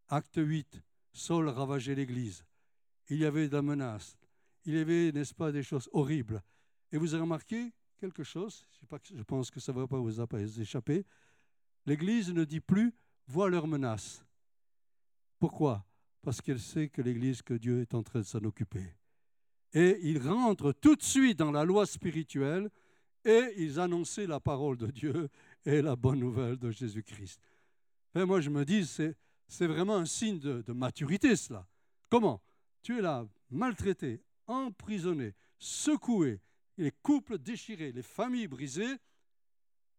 Acte 0.08 0.38
8, 0.38 0.82
Saul 1.12 1.50
ravageait 1.50 1.96
l'Église. 1.96 2.46
Il 3.10 3.18
y 3.18 3.26
avait 3.26 3.50
de 3.50 3.56
la 3.56 3.62
menace. 3.62 4.18
Il 4.66 4.76
y 4.76 4.80
avait, 4.80 5.12
n'est-ce 5.12 5.34
pas, 5.34 5.52
des 5.52 5.64
choses 5.64 5.90
horribles. 5.92 6.42
Et 6.92 6.98
vous 6.98 7.14
avez 7.14 7.22
remarqué 7.22 7.74
quelque 7.98 8.24
chose, 8.24 8.66
je 8.72 9.24
pense 9.24 9.50
que 9.50 9.60
ça 9.60 9.74
ne 9.74 9.80
va 9.80 9.88
pas 9.88 9.98
vous 9.98 10.62
échapper, 10.62 11.06
l'Église 11.86 12.32
ne 12.32 12.46
dit 12.46 12.60
plus 12.60 12.94
voit 13.28 13.50
leurs 13.50 13.68
menaces. 13.68 14.26
Pourquoi? 15.40 15.86
Parce 16.22 16.42
qu'elle 16.42 16.60
sait 16.60 16.90
que 16.90 17.02
l'Église, 17.02 17.42
que 17.42 17.54
Dieu 17.54 17.82
est 17.82 17.94
en 17.94 18.04
train 18.04 18.20
de 18.20 18.26
s'en 18.26 18.44
occuper. 18.44 18.96
Et 19.74 20.00
ils 20.02 20.26
rentrent 20.26 20.72
tout 20.72 20.96
de 20.96 21.04
suite 21.04 21.38
dans 21.38 21.52
la 21.52 21.64
loi 21.64 21.86
spirituelle 21.86 22.70
et 23.24 23.54
ils 23.58 23.80
annonçaient 23.80 24.28
la 24.28 24.40
parole 24.40 24.78
de 24.78 24.88
Dieu 24.88 25.30
et 25.66 25.82
la 25.82 25.96
bonne 25.96 26.20
nouvelle 26.20 26.58
de 26.58 26.72
Jésus-Christ. 26.72 27.40
moi, 28.16 28.42
je 28.42 28.50
me 28.50 28.66
dis, 28.66 28.86
c'est 28.86 29.68
vraiment 29.68 29.98
un 29.98 30.06
signe 30.06 30.40
de, 30.40 30.62
de 30.62 30.74
maturité, 30.74 31.36
cela. 31.36 31.68
Comment? 32.10 32.42
Tu 32.82 32.98
es 32.98 33.02
là, 33.02 33.28
maltraité, 33.50 34.22
emprisonné, 34.48 35.34
secoué, 35.60 36.40
les 36.78 36.92
couples 36.92 37.38
déchirés, 37.38 37.92
les 37.92 38.04
familles 38.04 38.48
brisées. 38.48 38.96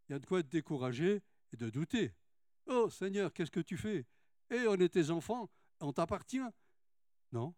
Il 0.08 0.12
y 0.12 0.14
a 0.14 0.18
de 0.18 0.26
quoi 0.26 0.40
être 0.40 0.48
découragé 0.48 1.20
et 1.52 1.56
de 1.56 1.68
douter. 1.70 2.12
Oh 2.68 2.90
Seigneur, 2.90 3.32
qu'est-ce 3.32 3.50
que 3.50 3.60
tu 3.60 3.76
fais? 3.76 4.06
Et 4.50 4.66
on 4.68 4.74
est 4.74 4.90
tes 4.90 5.10
enfants, 5.10 5.50
on 5.80 5.92
t'appartient. 5.92 6.40
Non. 7.32 7.54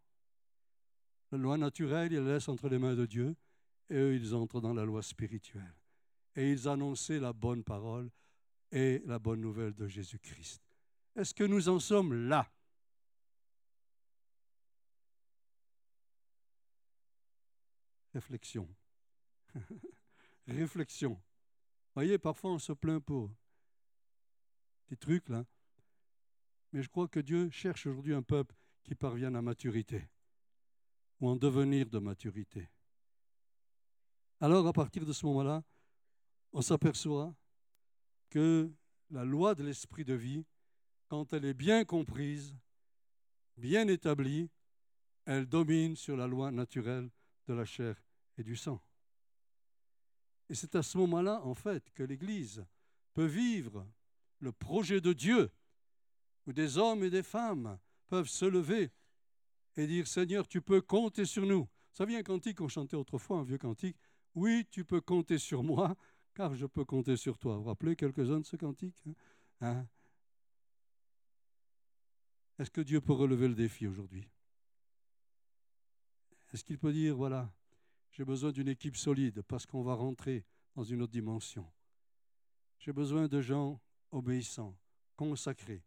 La 1.31 1.37
loi 1.37 1.57
naturelle, 1.57 2.11
ils 2.11 2.19
la 2.19 2.33
laissent 2.33 2.49
entre 2.49 2.69
les 2.69 2.79
mains 2.79 2.95
de 2.95 3.05
Dieu 3.05 3.35
et 3.89 3.95
eux, 3.95 4.15
ils 4.15 4.33
entrent 4.33 4.61
dans 4.61 4.73
la 4.73 4.85
loi 4.85 5.03
spirituelle. 5.03 5.75
Et 6.35 6.51
ils 6.51 6.67
annonçaient 6.67 7.19
la 7.19 7.33
bonne 7.33 7.63
parole 7.63 8.09
et 8.71 9.01
la 9.05 9.19
bonne 9.19 9.41
nouvelle 9.41 9.73
de 9.73 9.85
Jésus-Christ. 9.85 10.61
Est-ce 11.15 11.33
que 11.33 11.43
nous 11.43 11.67
en 11.67 11.79
sommes 11.79 12.29
là? 12.29 12.49
Réflexion. 18.13 18.67
Réflexion. 20.47 21.21
Voyez, 21.95 22.17
parfois 22.17 22.51
on 22.51 22.59
se 22.59 22.71
plaint 22.71 23.03
pour 23.03 23.29
des 24.91 24.97
trucs 24.97 25.29
là. 25.29 25.45
Mais 26.73 26.83
je 26.83 26.89
crois 26.89 27.07
que 27.07 27.21
Dieu 27.21 27.49
cherche 27.49 27.87
aujourd'hui 27.87 28.13
un 28.13 28.21
peuple 28.21 28.55
qui 28.83 28.93
parvienne 28.93 29.35
à 29.37 29.41
maturité 29.41 30.09
ou 31.19 31.29
en 31.29 31.35
devenir 31.35 31.89
de 31.89 31.99
maturité. 31.99 32.69
Alors 34.41 34.67
à 34.67 34.73
partir 34.73 35.05
de 35.05 35.13
ce 35.13 35.25
moment-là, 35.27 35.63
on 36.51 36.61
s'aperçoit 36.61 37.33
que 38.29 38.69
la 39.09 39.23
loi 39.23 39.55
de 39.55 39.63
l'esprit 39.63 40.03
de 40.03 40.13
vie, 40.13 40.45
quand 41.07 41.31
elle 41.31 41.45
est 41.45 41.53
bien 41.53 41.85
comprise, 41.85 42.53
bien 43.55 43.87
établie, 43.87 44.49
elle 45.25 45.45
domine 45.45 45.95
sur 45.95 46.17
la 46.17 46.27
loi 46.27 46.51
naturelle 46.51 47.09
de 47.47 47.53
la 47.53 47.63
chair 47.63 48.03
et 48.37 48.43
du 48.43 48.57
sang. 48.57 48.81
Et 50.49 50.55
c'est 50.55 50.75
à 50.75 50.83
ce 50.83 50.97
moment-là, 50.97 51.41
en 51.45 51.53
fait, 51.53 51.91
que 51.91 52.03
l'Église 52.03 52.65
peut 53.13 53.25
vivre 53.25 53.87
le 54.41 54.51
projet 54.51 55.01
de 55.01 55.13
Dieu, 55.13 55.51
où 56.45 56.53
des 56.53 56.77
hommes 56.77 57.03
et 57.03 57.09
des 57.09 57.23
femmes 57.23 57.79
peuvent 58.07 58.27
se 58.27 58.45
lever 58.45 58.91
et 59.77 59.87
dire 59.87 60.07
Seigneur, 60.07 60.47
tu 60.47 60.61
peux 60.61 60.81
compter 60.81 61.25
sur 61.25 61.45
nous. 61.45 61.67
Ça 61.93 62.05
vient 62.05 62.19
un 62.19 62.23
cantique 62.23 62.57
qu'on 62.57 62.67
chantait 62.67 62.95
autrefois, 62.95 63.37
un 63.37 63.43
vieux 63.43 63.57
cantique. 63.57 63.97
Oui, 64.35 64.65
tu 64.69 64.83
peux 64.83 65.01
compter 65.01 65.37
sur 65.37 65.63
moi, 65.63 65.95
car 66.33 66.55
je 66.55 66.65
peux 66.65 66.85
compter 66.85 67.15
sur 67.15 67.37
toi. 67.37 67.55
Vous 67.55 67.63
vous 67.63 67.69
rappelez 67.69 67.95
quelques-uns 67.95 68.39
de 68.39 68.45
ce 68.45 68.55
cantique 68.55 69.01
hein? 69.07 69.13
Hein? 69.61 69.87
Est-ce 72.57 72.71
que 72.71 72.81
Dieu 72.81 73.01
peut 73.01 73.13
relever 73.13 73.47
le 73.47 73.55
défi 73.55 73.87
aujourd'hui? 73.87 74.27
Est-ce 76.53 76.63
qu'il 76.63 76.77
peut 76.77 76.91
dire, 76.91 77.15
voilà, 77.15 77.51
j'ai 78.11 78.25
besoin 78.25 78.51
d'une 78.51 78.67
équipe 78.67 78.97
solide 78.97 79.41
parce 79.43 79.65
qu'on 79.65 79.83
va 79.83 79.93
rentrer 79.93 80.45
dans 80.75 80.83
une 80.83 81.01
autre 81.01 81.11
dimension? 81.11 81.65
J'ai 82.77 82.93
besoin 82.93 83.27
de 83.27 83.41
gens 83.41 83.79
obéissants, 84.11 84.77
consacrés, 85.15 85.83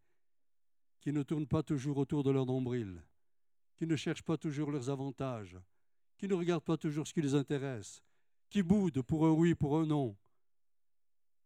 qui 1.00 1.12
ne 1.12 1.22
tournent 1.22 1.46
pas 1.46 1.62
toujours 1.62 1.98
autour 1.98 2.22
de 2.22 2.30
leur 2.30 2.46
nombril, 2.46 3.02
qui 3.76 3.86
ne 3.86 3.96
cherchent 3.96 4.22
pas 4.22 4.36
toujours 4.36 4.70
leurs 4.70 4.90
avantages, 4.90 5.58
qui 6.16 6.28
ne 6.28 6.34
regardent 6.34 6.64
pas 6.64 6.76
toujours 6.76 7.06
ce 7.06 7.12
qui 7.12 7.22
les 7.22 7.34
intéresse, 7.34 8.02
qui 8.48 8.62
boudent 8.62 9.02
pour 9.02 9.26
un 9.26 9.30
oui, 9.30 9.54
pour 9.54 9.78
un 9.78 9.86
non, 9.86 10.16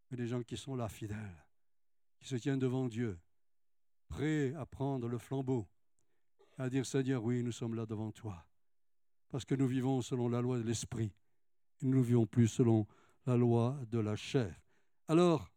mais 0.09 0.17
des 0.17 0.27
gens 0.27 0.43
qui 0.43 0.57
sont 0.57 0.75
là, 0.75 0.87
fidèles, 0.89 1.45
qui 2.19 2.27
se 2.27 2.35
tiennent 2.35 2.59
devant 2.59 2.87
Dieu, 2.87 3.19
prêts 4.07 4.53
à 4.55 4.65
prendre 4.65 5.07
le 5.07 5.17
flambeau, 5.17 5.67
à 6.57 6.69
dire 6.69 6.85
Seigneur, 6.85 7.23
oui, 7.23 7.43
nous 7.43 7.51
sommes 7.51 7.75
là 7.75 7.85
devant 7.85 8.11
toi, 8.11 8.45
parce 9.29 9.45
que 9.45 9.55
nous 9.55 9.67
vivons 9.67 10.01
selon 10.01 10.29
la 10.29 10.41
loi 10.41 10.57
de 10.57 10.63
l'Esprit, 10.63 11.11
et 11.81 11.85
nous 11.85 11.99
ne 11.99 12.03
vivons 12.03 12.25
plus 12.25 12.47
selon 12.47 12.87
la 13.25 13.37
loi 13.37 13.79
de 13.89 13.99
la 13.99 14.15
chair. 14.15 14.55
Alors, 15.07 15.49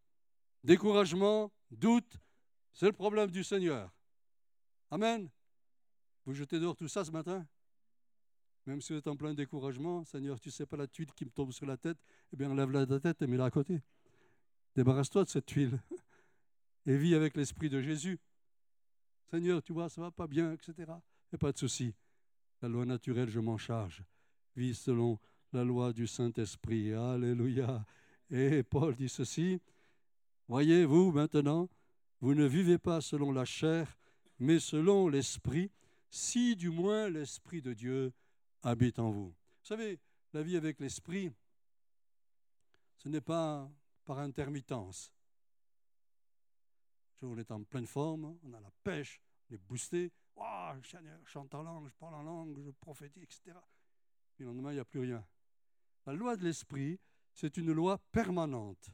découragement, 0.64 1.52
doute, 1.70 2.18
c'est 2.72 2.86
le 2.86 2.92
problème 2.92 3.30
du 3.30 3.44
Seigneur. 3.44 3.92
Amen. 4.90 5.28
Vous 6.24 6.34
jetez 6.34 6.58
dehors 6.60 6.76
tout 6.76 6.88
ça 6.88 7.04
ce 7.04 7.10
matin? 7.10 7.46
Même 8.66 8.80
si 8.80 8.92
vous 8.92 8.98
êtes 8.98 9.08
en 9.08 9.16
plein 9.16 9.34
découragement, 9.34 10.04
Seigneur, 10.04 10.38
tu 10.38 10.48
ne 10.48 10.52
sais 10.52 10.66
pas 10.66 10.76
la 10.76 10.86
tuile 10.86 11.12
qui 11.14 11.24
me 11.24 11.30
tombe 11.30 11.52
sur 11.52 11.66
la 11.66 11.76
tête, 11.76 11.98
eh 12.32 12.36
bien 12.36 12.50
enlève-la 12.50 12.86
de 12.86 12.94
la 12.94 13.00
tête 13.00 13.20
et 13.22 13.26
mets-la 13.26 13.46
à 13.46 13.50
côté. 13.50 13.82
Débarrasse-toi 14.76 15.24
de 15.24 15.28
cette 15.28 15.46
tuile 15.46 15.80
et 16.86 16.96
vis 16.96 17.14
avec 17.14 17.36
l'Esprit 17.36 17.68
de 17.68 17.80
Jésus. 17.80 18.20
Seigneur, 19.30 19.62
tu 19.62 19.72
vois, 19.72 19.88
ça 19.88 20.00
va 20.00 20.10
pas 20.10 20.26
bien, 20.26 20.52
etc. 20.52 20.92
Et 21.32 21.38
pas 21.38 21.52
de 21.52 21.58
souci. 21.58 21.94
La 22.60 22.68
loi 22.68 22.84
naturelle, 22.84 23.28
je 23.28 23.40
m'en 23.40 23.58
charge. 23.58 24.04
Vis 24.54 24.74
selon 24.74 25.18
la 25.52 25.64
loi 25.64 25.92
du 25.92 26.06
Saint-Esprit. 26.06 26.92
Alléluia. 26.92 27.84
Et 28.30 28.62
Paul 28.62 28.94
dit 28.94 29.08
ceci. 29.08 29.60
Voyez-vous 30.52 31.12
maintenant, 31.12 31.70
vous 32.20 32.34
ne 32.34 32.44
vivez 32.44 32.76
pas 32.76 33.00
selon 33.00 33.32
la 33.32 33.46
chair, 33.46 33.98
mais 34.38 34.60
selon 34.60 35.08
l'Esprit, 35.08 35.70
si 36.10 36.56
du 36.56 36.68
moins 36.68 37.08
l'Esprit 37.08 37.62
de 37.62 37.72
Dieu 37.72 38.12
habite 38.62 38.98
en 38.98 39.10
vous. 39.10 39.28
Vous 39.28 39.64
savez, 39.64 39.98
la 40.34 40.42
vie 40.42 40.58
avec 40.58 40.78
l'Esprit, 40.78 41.32
ce 42.98 43.08
n'est 43.08 43.22
pas 43.22 43.72
par 44.04 44.18
intermittence. 44.18 45.10
On 47.22 47.38
est 47.38 47.50
en 47.50 47.62
pleine 47.64 47.86
forme, 47.86 48.36
on 48.44 48.52
a 48.52 48.60
la 48.60 48.70
pêche, 48.84 49.22
on 49.48 49.54
est 49.54 49.62
boosté. 49.66 50.12
Oh, 50.36 50.72
je 50.82 50.98
chante 51.24 51.54
en 51.54 51.62
langue, 51.62 51.88
je 51.88 51.94
parle 51.94 52.16
en 52.16 52.22
langue, 52.24 52.60
je 52.62 52.70
prophétise, 52.72 53.22
etc. 53.22 53.56
Puis 54.34 54.44
le 54.44 54.50
lendemain, 54.50 54.72
il 54.72 54.74
n'y 54.74 54.80
a 54.80 54.84
plus 54.84 55.00
rien. 55.00 55.26
La 56.04 56.12
loi 56.12 56.36
de 56.36 56.44
l'esprit, 56.44 57.00
c'est 57.32 57.56
une 57.56 57.72
loi 57.72 57.96
permanente. 58.12 58.92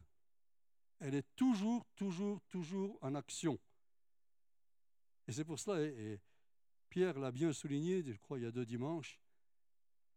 Elle 1.00 1.14
est 1.14 1.26
toujours, 1.36 1.84
toujours, 1.94 2.40
toujours 2.48 2.98
en 3.02 3.14
action. 3.14 3.58
Et 5.26 5.32
c'est 5.32 5.44
pour 5.44 5.58
cela, 5.58 5.80
et 5.82 6.20
Pierre 6.88 7.18
l'a 7.18 7.30
bien 7.30 7.52
souligné, 7.52 8.02
je 8.02 8.12
crois, 8.14 8.38
il 8.38 8.44
y 8.44 8.46
a 8.46 8.50
deux 8.50 8.64
dimanches, 8.64 9.20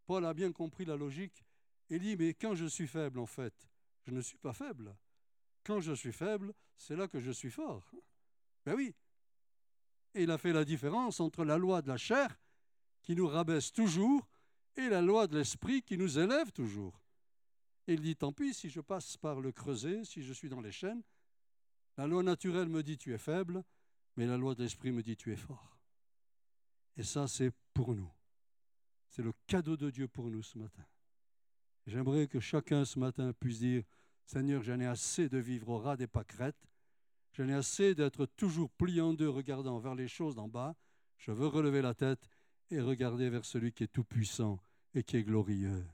Paul 0.05 0.25
a 0.25 0.33
bien 0.33 0.51
compris 0.51 0.85
la 0.85 0.95
logique 0.95 1.45
et 1.89 1.99
dit, 1.99 2.15
mais 2.15 2.33
quand 2.33 2.55
je 2.55 2.65
suis 2.65 2.87
faible, 2.87 3.19
en 3.19 3.25
fait, 3.25 3.53
je 4.03 4.11
ne 4.11 4.21
suis 4.21 4.37
pas 4.37 4.53
faible. 4.53 4.95
Quand 5.63 5.79
je 5.79 5.93
suis 5.93 6.13
faible, 6.13 6.53
c'est 6.77 6.95
là 6.95 7.07
que 7.07 7.19
je 7.19 7.31
suis 7.31 7.51
fort. 7.51 7.83
Ben 8.65 8.75
oui. 8.75 8.95
Et 10.13 10.23
il 10.23 10.31
a 10.31 10.37
fait 10.37 10.53
la 10.53 10.65
différence 10.65 11.19
entre 11.19 11.45
la 11.45 11.57
loi 11.57 11.81
de 11.81 11.87
la 11.87 11.97
chair, 11.97 12.39
qui 13.01 13.15
nous 13.15 13.27
rabaisse 13.27 13.71
toujours, 13.71 14.27
et 14.75 14.89
la 14.89 15.01
loi 15.01 15.27
de 15.27 15.37
l'esprit, 15.37 15.81
qui 15.81 15.97
nous 15.97 16.17
élève 16.17 16.51
toujours. 16.51 17.00
Il 17.87 18.01
dit, 18.01 18.15
tant 18.15 18.31
pis, 18.31 18.53
si 18.53 18.69
je 18.69 18.81
passe 18.81 19.17
par 19.17 19.41
le 19.41 19.51
creuset, 19.51 20.03
si 20.05 20.23
je 20.23 20.33
suis 20.33 20.49
dans 20.49 20.61
les 20.61 20.71
chaînes, 20.71 21.01
la 21.97 22.07
loi 22.07 22.23
naturelle 22.23 22.69
me 22.69 22.83
dit, 22.83 22.97
tu 22.97 23.13
es 23.13 23.17
faible, 23.17 23.63
mais 24.15 24.25
la 24.25 24.37
loi 24.37 24.55
de 24.55 24.63
l'esprit 24.63 24.91
me 24.91 25.01
dit, 25.01 25.17
tu 25.17 25.31
es 25.31 25.35
fort. 25.35 25.79
Et 26.97 27.03
ça, 27.03 27.27
c'est 27.27 27.51
pour 27.73 27.95
nous. 27.95 28.11
C'est 29.09 29.23
le 29.23 29.33
cadeau 29.47 29.75
de 29.75 29.89
Dieu 29.89 30.07
pour 30.07 30.29
nous 30.29 30.43
ce 30.43 30.57
matin. 30.57 30.85
J'aimerais 31.87 32.27
que 32.27 32.39
chacun 32.39 32.85
ce 32.85 32.99
matin 32.99 33.33
puisse 33.33 33.59
dire, 33.59 33.83
Seigneur, 34.25 34.63
j'en 34.63 34.79
ai 34.79 34.85
assez 34.85 35.27
de 35.27 35.37
vivre 35.37 35.69
au 35.69 35.77
ras 35.79 35.97
des 35.97 36.07
pâquerettes, 36.07 36.69
j'en 37.33 37.47
ai 37.47 37.53
assez 37.53 37.95
d'être 37.95 38.25
toujours 38.25 38.69
plié 38.71 39.01
en 39.01 39.13
deux 39.13 39.29
regardant 39.29 39.79
vers 39.79 39.95
les 39.95 40.07
choses 40.07 40.35
d'en 40.35 40.47
bas, 40.47 40.75
je 41.17 41.31
veux 41.31 41.47
relever 41.47 41.81
la 41.81 41.93
tête 41.93 42.29
et 42.69 42.79
regarder 42.79 43.29
vers 43.29 43.45
celui 43.45 43.73
qui 43.73 43.83
est 43.83 43.91
tout-puissant 43.91 44.59
et 44.93 45.03
qui 45.03 45.17
est 45.17 45.23
glorieux. 45.23 45.85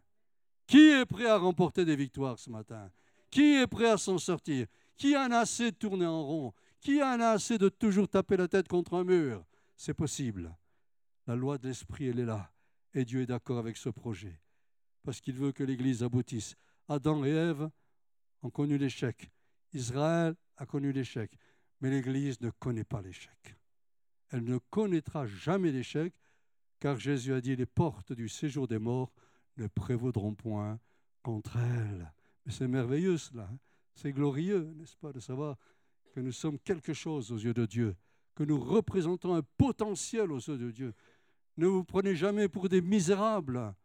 Qui 0.68 0.90
est 0.90 1.06
prêt 1.06 1.28
à 1.28 1.38
remporter 1.38 1.86
des 1.86 1.96
victoires 1.96 2.38
ce 2.38 2.50
matin? 2.50 2.92
Qui 3.32 3.56
est 3.56 3.68
prêt 3.68 3.90
à 3.90 3.98
s'en 3.98 4.18
sortir? 4.18 4.68
Qui 4.98 5.16
en 5.16 5.32
a 5.32 5.40
assez 5.40 5.72
de 5.72 5.78
tourner 5.78 6.06
en 6.06 6.24
rond? 6.24 6.54
Qui 6.82 7.02
en 7.02 7.20
a 7.22 7.30
assez 7.30 7.58
de 7.58 7.70
toujours 7.70 8.10
taper 8.10 8.36
la 8.36 8.50
tête 8.50 8.68
contre 8.68 8.96
un 8.96 9.06
mur? 9.06 9.46
C'est 9.78 9.94
possible. 9.94 10.54
La 11.26 11.36
loi 11.36 11.58
de 11.58 11.68
l'esprit, 11.68 12.08
elle 12.08 12.20
est 12.20 12.26
là. 12.26 12.52
Et 12.94 13.06
Dieu 13.06 13.22
est 13.22 13.28
d'accord 13.28 13.60
avec 13.60 13.78
ce 13.78 13.90
projet. 13.90 14.42
Parce 15.04 15.22
qu'il 15.22 15.36
veut 15.36 15.54
que 15.54 15.64
l'Église 15.64 16.04
aboutisse. 16.04 16.56
Adam 16.90 17.24
et 17.24 17.30
Ève 17.30 17.70
ont 18.44 18.50
connu 18.50 18.78
l'échec. 18.78 19.32
Israël 19.74 20.36
a 20.58 20.66
connu 20.66 20.92
l'échec. 20.92 21.32
Mais 21.80 21.90
l'Église 21.90 22.42
ne 22.42 22.50
connaît 22.50 22.84
pas 22.84 23.02
l'échec. 23.02 23.56
Elle 24.30 24.44
ne 24.44 24.58
connaîtra 24.58 25.26
jamais 25.28 25.72
l'échec, 25.72 26.14
car 26.80 27.00
Jésus 27.00 27.34
a 27.34 27.40
dit 27.40 27.56
les 27.56 27.66
portes 27.66 28.12
du 28.12 28.28
séjour 28.28 28.68
des 28.68 28.80
morts 28.80 29.14
ne 29.58 29.68
prévaudront 29.68 30.34
point 30.34 30.80
contre 31.24 31.58
elle. 31.58 32.14
Mais 32.46 32.52
c'est 32.52 32.68
merveilleux 32.68 33.18
cela. 33.18 33.50
Hein. 33.52 33.58
c'est 33.96 34.12
glorieux, 34.12 34.74
n'est-ce 34.78 34.96
pas, 34.96 35.12
de 35.12 35.20
savoir 35.20 35.58
que 36.14 36.20
nous 36.20 36.32
sommes 36.32 36.60
quelque 36.60 36.94
chose 36.94 37.32
aux 37.32 37.38
yeux 37.38 37.54
de 37.54 37.66
Dieu, 37.66 37.96
que 38.36 38.44
nous 38.44 38.60
représentons 38.60 39.36
un 39.36 39.44
potentiel 39.58 40.32
aux 40.32 40.40
yeux 40.40 40.58
de 40.58 40.72
Dieu. 40.72 40.94
Ne 41.58 41.68
vous 41.68 41.84
prenez 41.84 42.16
jamais 42.16 42.48
pour 42.48 42.70
des 42.70 42.82
misérables. 42.82 43.76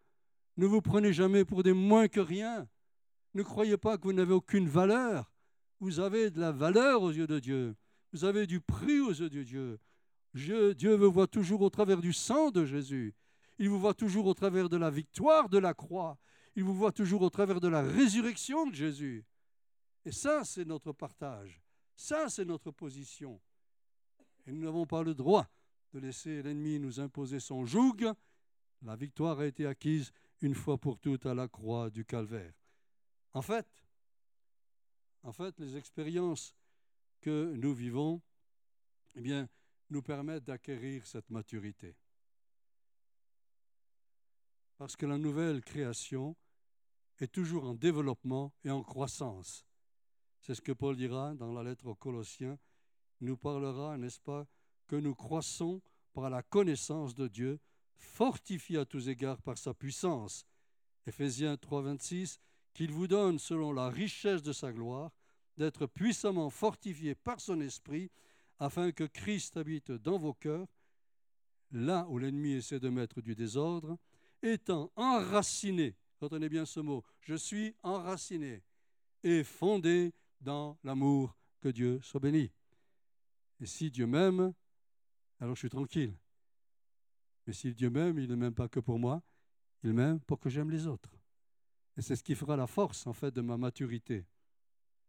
Ne 0.57 0.67
vous 0.67 0.83
prenez 0.83 1.13
jamais 1.13 1.45
pour 1.45 1.63
des 1.63 1.73
moins 1.73 2.09
que 2.09 2.21
rien. 2.21 2.69
Ne 3.35 3.43
croyez 3.43 3.79
pas 3.79 3.97
que 3.97 4.03
vous 4.05 4.13
n'avez 4.13 4.35
aucune 4.35 4.69
valeur. 4.69 5.33
Vous 5.81 5.99
avez 5.99 6.31
de 6.31 6.39
la 6.39 6.53
valeur 6.53 7.03
aux 7.03 7.11
yeux 7.11 7.27
de 7.27 7.39
Dieu. 7.39 7.75
Vous 8.13 8.25
avez 8.25 8.47
du 8.47 8.61
prix 8.61 9.01
aux 9.01 9.13
yeux 9.13 9.31
de 9.31 9.43
Dieu. 9.43 9.81
Dieu 10.35 10.95
vous 10.95 11.11
voit 11.11 11.27
toujours 11.27 11.63
au 11.63 11.71
travers 11.71 12.01
du 12.01 12.13
sang 12.13 12.51
de 12.51 12.65
Jésus. 12.65 13.15
Il 13.59 13.69
vous 13.69 13.79
voit 13.79 13.95
toujours 13.95 14.27
au 14.27 14.35
travers 14.35 14.69
de 14.69 14.77
la 14.77 14.91
victoire 14.91 15.49
de 15.49 15.59
la 15.59 15.75
croix. 15.75 16.19
Il 16.57 16.65
vous 16.65 16.75
voit 16.75 16.93
toujours 16.93 17.23
au 17.23 17.31
travers 17.31 17.61
de 17.61 17.69
la 17.69 17.83
résurrection 17.83 18.67
de 18.67 18.75
Jésus. 18.75 19.25
Et 20.05 20.13
ça, 20.13 20.45
c'est 20.45 20.65
notre 20.65 20.93
partage. 20.93 21.63
Ça, 21.95 22.29
c'est 22.29 22.45
notre 22.45 22.71
position. 22.71 23.41
Et 24.47 24.53
nous 24.53 24.65
n'avons 24.65 24.87
pas 24.87 25.03
le 25.03 25.15
droit 25.15 25.49
de 25.93 26.01
laisser 26.01 26.43
l'ennemi 26.43 26.79
nous 26.79 27.01
imposer 27.01 27.39
son 27.39 27.65
joug. 27.65 28.13
La 28.83 28.97
victoire 28.97 29.39
a 29.39 29.47
été 29.47 29.67
acquise 29.67 30.13
une 30.41 30.55
fois 30.55 30.79
pour 30.79 30.99
toutes 30.99 31.27
à 31.27 31.35
la 31.35 31.47
croix 31.47 31.91
du 31.91 32.05
calvaire. 32.05 32.53
En 33.33 33.43
fait, 33.43 33.69
en 35.23 35.33
fait, 35.33 35.59
les 35.61 35.77
expériences 35.77 36.55
que 37.21 37.55
nous 37.55 37.73
vivons, 37.73 38.21
eh 39.15 39.45
nous 39.91 40.03
permettent 40.03 40.45
d'acquérir 40.45 41.07
cette 41.07 41.31
maturité. 41.31 41.95
Parce 44.77 44.97
que 44.97 45.07
la 45.07 45.19
nouvelle 45.19 45.63
création 45.63 46.37
est 47.19 47.33
toujours 47.33 47.65
en 47.65 47.75
développement 47.75 48.53
et 48.65 48.71
en 48.71 48.83
croissance. 48.83 49.65
C'est 50.41 50.55
ce 50.55 50.61
que 50.61 50.73
Paul 50.73 50.97
dira 50.97 51.35
dans 51.35 51.53
la 51.53 51.63
lettre 51.63 51.87
aux 51.87 51.95
Colossiens. 51.95 52.59
Il 53.21 53.29
nous 53.29 53.37
parlera, 53.37 53.97
n'est-ce 53.97 54.21
pas, 54.21 54.47
que 54.89 54.97
nous 54.97 55.15
croissons 55.15 55.81
par 56.13 56.29
la 56.31 56.43
connaissance 56.43 57.15
de 57.15 57.29
Dieu, 57.29 57.61
fortifié 57.97 58.79
à 58.79 58.85
tous 58.85 59.09
égards 59.09 59.41
par 59.41 59.57
sa 59.57 59.73
puissance. 59.73 60.47
Éphésiens 61.07 61.57
3, 61.57 61.83
26, 61.83 62.41
qu'il 62.75 62.91
vous 62.91 63.07
donne, 63.07 63.39
selon 63.39 63.73
la 63.73 63.89
richesse 63.89 64.43
de 64.43 64.53
sa 64.53 64.73
gloire, 64.73 65.13
d'être 65.57 65.87
puissamment 65.87 66.51
fortifié 66.51 67.15
par 67.15 67.41
son 67.41 67.61
esprit, 67.61 68.11
afin 68.59 68.93
que 68.93 69.05
Christ 69.05 69.57
habite 69.57 69.93
dans 69.93 70.19
vos 70.19 70.35
cœurs, 70.35 70.69
là 71.71 72.07
où 72.09 72.19
l'ennemi 72.19 72.53
essaie 72.53 72.81
de 72.81 72.89
mettre 72.89 73.21
du 73.21 73.35
désordre, 73.35 73.99
étant 74.43 74.91
enraciné, 74.97 75.97
retenez 76.21 76.49
bien 76.49 76.65
ce 76.67 76.81
mot, 76.81 77.05
je 77.21 77.35
suis 77.35 77.75
enraciné 77.83 78.63
et 79.23 79.45
fondé 79.45 80.13
dans 80.41 80.79
l'amour 80.83 81.37
que 81.61 81.69
Dieu 81.69 82.01
soit 82.03 82.21
béni. 82.21 82.51
Et 83.61 83.67
si 83.67 83.91
Dieu 83.91 84.07
m'aime, 84.07 84.53
alors 85.39 85.55
je 85.55 85.61
suis 85.61 85.71
tranquille. 85.71 86.17
Mais 87.47 87.53
si 87.53 87.75
Dieu 87.75 87.91
m'aime, 87.91 88.19
il 88.19 88.29
ne 88.29 88.37
m'aime 88.37 88.55
pas 88.55 88.69
que 88.69 88.81
pour 88.81 88.99
moi, 88.99 89.23
il 89.83 89.93
m'aime 89.93 90.21
pour 90.21 90.39
que 90.39 90.51
j'aime 90.51 90.71
les 90.71 90.87
autres. 90.87 91.11
Et 91.97 92.03
c'est 92.03 92.17
ce 92.17 92.23
qui 92.23 92.35
fera 92.35 92.57
la 92.57 92.67
force, 92.67 93.07
en 93.07 93.13
fait, 93.13 93.31
de 93.33 93.41
ma 93.41 93.57
maturité. 93.57 94.25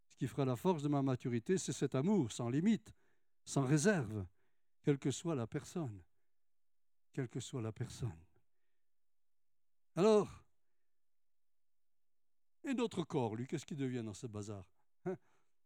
Ce 0.08 0.16
qui 0.16 0.28
fera 0.28 0.46
la 0.46 0.56
force 0.56 0.84
de 0.84 0.88
ma 0.88 1.02
maturité, 1.02 1.58
c'est 1.58 1.74
cet 1.74 1.96
amour 1.96 2.32
sans 2.32 2.50
limite, 2.50 2.94
sans 3.46 3.64
réserve, 3.64 4.26
quelle 4.84 5.00
que 5.00 5.12
soit 5.12 5.36
la 5.36 5.48
personne. 5.48 6.02
Quelle 7.14 7.30
que 7.30 7.40
soit 7.40 7.62
la 7.62 7.72
personne. 7.72 8.12
Alors, 9.96 10.44
et 12.66 12.74
notre 12.74 13.04
corps, 13.04 13.36
lui, 13.36 13.46
qu'est-ce 13.46 13.66
qui 13.66 13.76
devient 13.76 14.02
dans 14.04 14.14
ce 14.14 14.26
bazar 14.26 14.66
hein, 15.06 15.16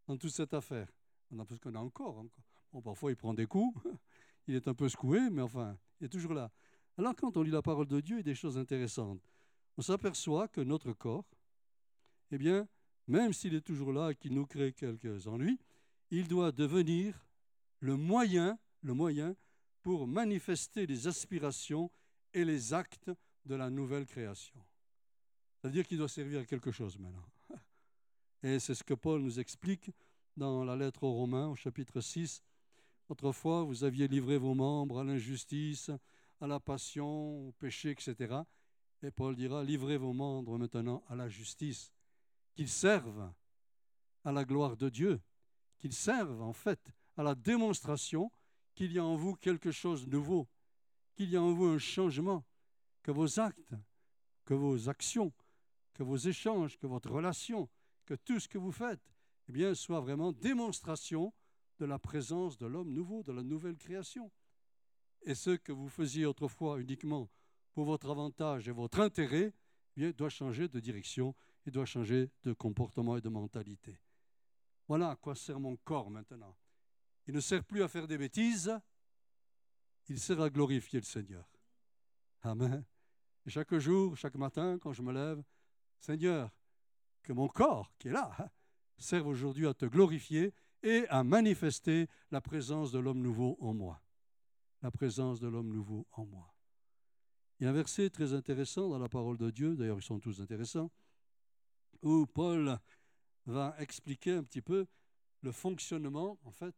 Dans 0.08 0.18
toute 0.18 0.32
cette 0.32 0.54
affaire? 0.54 0.92
On 1.32 1.40
a, 1.40 1.46
Parce 1.46 1.60
qu'on 1.60 1.76
a 1.76 1.80
encore. 1.80 2.26
Bon, 2.74 2.82
parfois, 2.82 3.12
il 3.12 3.16
prend 3.16 3.34
des 3.34 3.46
coups, 3.46 3.82
il 4.48 4.56
est 4.56 4.68
un 4.68 4.74
peu 4.74 4.90
secoué, 4.90 5.30
mais 5.30 5.42
enfin, 5.42 5.78
il 6.00 6.06
est 6.06 6.10
toujours 6.10 6.34
là. 6.34 6.52
Alors, 6.98 7.16
quand 7.16 7.38
on 7.38 7.44
lit 7.44 7.52
la 7.52 7.62
parole 7.62 7.88
de 7.88 8.02
Dieu, 8.02 8.16
il 8.16 8.20
y 8.20 8.22
a 8.22 8.24
des 8.24 8.36
choses 8.36 8.58
intéressantes. 8.58 9.22
On 9.78 9.82
s'aperçoit 9.82 10.48
que 10.48 10.62
notre 10.62 10.92
corps, 10.94 11.26
eh 12.32 12.38
bien, 12.38 12.68
même 13.08 13.32
s'il 13.32 13.54
est 13.54 13.62
toujours 13.62 13.94
là 13.94 14.10
et 14.12 14.16
qu'il 14.16 14.34
nous 14.34 14.46
crée 14.46 14.74
quelques 14.74 15.28
ennuis, 15.28 15.60
il 16.10 16.28
doit 16.28 16.52
devenir 16.52 17.28
le 17.80 17.96
moyen, 17.96 18.58
le 18.82 18.94
moyen 18.94 19.36
pour 19.82 20.08
manifester 20.08 20.86
les 20.86 21.08
aspirations 21.08 21.92
et 22.34 22.44
les 22.44 22.74
actes 22.74 23.12
de 23.48 23.56
la 23.56 23.70
nouvelle 23.70 24.06
création. 24.06 24.60
C'est-à-dire 25.56 25.88
qu'il 25.88 25.98
doit 25.98 26.10
servir 26.10 26.42
à 26.42 26.46
quelque 26.46 26.72
chose 26.72 26.98
maintenant. 27.00 27.26
Et 28.44 28.60
c'est 28.60 28.76
ce 28.76 28.84
que 28.84 28.94
Paul 28.94 29.22
nous 29.22 29.40
explique 29.40 29.92
dans 30.36 30.64
la 30.64 30.76
lettre 30.76 31.04
aux 31.04 31.14
Romains 31.14 31.48
au 31.48 31.56
chapitre 31.56 32.00
6. 32.00 32.44
Autrefois, 33.10 33.64
vous 33.64 33.84
aviez 33.84 34.08
livré 34.08 34.38
vos 34.38 34.54
membres 34.54 35.00
à 35.00 35.04
l'injustice, 35.04 35.90
à 36.40 36.48
la 36.48 36.60
passion, 36.60 37.48
au 37.48 37.52
péché, 37.54 37.92
etc. 37.92 38.36
Et 39.02 39.12
Paul 39.12 39.36
dira, 39.36 39.64
livrez 39.64 39.98
vos 39.98 40.14
membres 40.14 40.58
maintenant 40.58 41.04
à 41.08 41.16
la 41.16 41.30
justice, 41.30 41.92
qu'ils 42.54 42.70
servent 42.70 43.32
à 44.24 44.32
la 44.32 44.44
gloire 44.44 44.76
de 44.76 44.90
Dieu, 44.90 45.22
qu'ils 45.80 45.94
servent 45.94 46.42
en 46.42 46.54
fait 46.54 46.92
à 47.16 47.24
la 47.24 47.34
démonstration 47.34 48.32
qu'il 48.76 48.92
y 48.92 49.00
a 49.00 49.06
en 49.06 49.16
vous 49.16 49.36
quelque 49.36 49.72
chose 49.72 50.06
de 50.06 50.12
nouveau, 50.12 50.48
qu'il 51.16 51.30
y 51.30 51.38
a 51.38 51.42
en 51.42 51.54
vous 51.54 51.66
un 51.66 51.80
changement, 51.80 52.44
que 53.08 53.12
vos 53.14 53.40
actes, 53.40 53.74
que 54.44 54.54
vos 54.54 54.90
actions, 54.90 55.32
que 55.94 56.04
vos 56.04 56.18
échanges, 56.18 56.78
que 56.78 56.88
votre 56.88 57.10
relation, 57.10 57.70
que 58.06 58.16
tout 58.16 58.38
ce 58.38 58.50
que 58.50 58.58
vous 58.58 58.74
faites, 58.74 59.16
eh 59.48 59.54
bien, 59.54 59.74
soit 59.76 60.02
vraiment 60.02 60.34
démonstration 60.34 61.34
de 61.80 61.86
la 61.86 62.00
présence 62.00 62.58
de 62.58 62.66
l'homme 62.66 62.92
nouveau, 62.92 63.24
de 63.24 63.32
la 63.32 63.44
nouvelle 63.44 63.78
création. 63.78 64.30
Et 65.22 65.36
ce 65.36 65.52
que 65.52 65.72
vous 65.72 65.88
faisiez 65.88 66.26
autrefois 66.26 66.82
uniquement 66.82 67.30
pour 67.72 67.86
votre 67.86 68.10
avantage 68.10 68.68
et 68.68 68.74
votre 68.74 69.00
intérêt, 69.00 69.54
eh 69.96 70.02
bien, 70.02 70.12
doit 70.12 70.28
changer 70.28 70.68
de 70.68 70.82
direction 70.82 71.34
et 71.66 71.72
doit 71.72 71.86
changer 71.86 72.30
de 72.44 72.52
comportement 72.52 73.16
et 73.16 73.22
de 73.22 73.30
mentalité. 73.30 74.02
Voilà 74.86 75.12
à 75.12 75.16
quoi 75.16 75.34
sert 75.34 75.62
mon 75.62 75.78
corps 75.78 76.12
maintenant. 76.12 76.58
Il 77.26 77.36
ne 77.36 77.40
sert 77.40 77.64
plus 77.64 77.84
à 77.84 77.88
faire 77.88 78.06
des 78.06 78.18
bêtises, 78.18 78.78
il 80.10 80.20
sert 80.20 80.42
à 80.42 80.50
glorifier 80.50 81.00
le 81.00 81.06
Seigneur. 81.06 81.50
Amen. 82.42 82.84
Et 83.48 83.50
chaque 83.50 83.74
jour, 83.78 84.18
chaque 84.18 84.36
matin, 84.36 84.78
quand 84.78 84.92
je 84.92 85.02
me 85.02 85.14
lève, 85.14 85.42
Seigneur, 86.02 86.52
que 87.24 87.32
mon 87.32 87.48
corps, 87.48 87.94
qui 87.98 88.10
est 88.10 88.12
là, 88.12 88.30
hein, 88.38 88.50
serve 88.98 89.28
aujourd'hui 89.28 89.66
à 89.66 89.74
te 89.74 89.86
glorifier 89.86 90.54
et 90.84 91.08
à 91.08 91.24
manifester 91.24 92.08
la 92.30 92.42
présence 92.42 92.92
de 92.92 93.00
l'homme 93.00 93.22
nouveau 93.22 93.58
en 93.62 93.74
moi. 93.74 94.02
La 94.82 94.92
présence 94.92 95.40
de 95.40 95.48
l'homme 95.48 95.72
nouveau 95.72 96.06
en 96.12 96.26
moi. 96.26 96.54
Il 97.60 97.64
y 97.64 97.68
a 97.68 97.70
un 97.70 97.74
verset 97.74 98.10
très 98.10 98.34
intéressant 98.34 98.90
dans 98.90 99.00
la 99.00 99.08
parole 99.08 99.38
de 99.38 99.50
Dieu, 99.50 99.78
d'ailleurs 99.78 99.98
ils 99.98 100.04
sont 100.04 100.20
tous 100.20 100.42
intéressants, 100.42 100.92
où 102.02 102.26
Paul 102.26 102.78
va 103.46 103.76
expliquer 103.80 104.34
un 104.34 104.44
petit 104.44 104.62
peu 104.62 104.86
le 105.42 105.54
fonctionnement, 105.54 106.38
en 106.44 106.52
fait, 106.52 106.76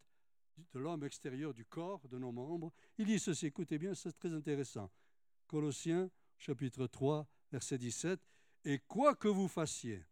de 0.73 0.79
l'homme 0.79 1.03
extérieur 1.03 1.51
du 1.51 1.65
corps, 1.65 2.08
de 2.08 2.19
nos 2.19 2.32
membres. 2.32 2.71
Il 2.99 3.08
dit 3.08 3.17
ceci, 3.17 3.47
écoutez 3.47 3.79
bien, 3.79 3.95
c'est 3.95 4.17
très 4.19 4.34
intéressant. 4.34 4.91
Colossiens 5.47 6.12
chapitre 6.39 6.88
3, 6.88 7.28
verset 7.52 7.78
17, 7.78 8.19
Et 8.65 8.80
quoi 8.80 9.15
que 9.15 9.28
vous 9.28 9.47
fassiez, 9.47 10.04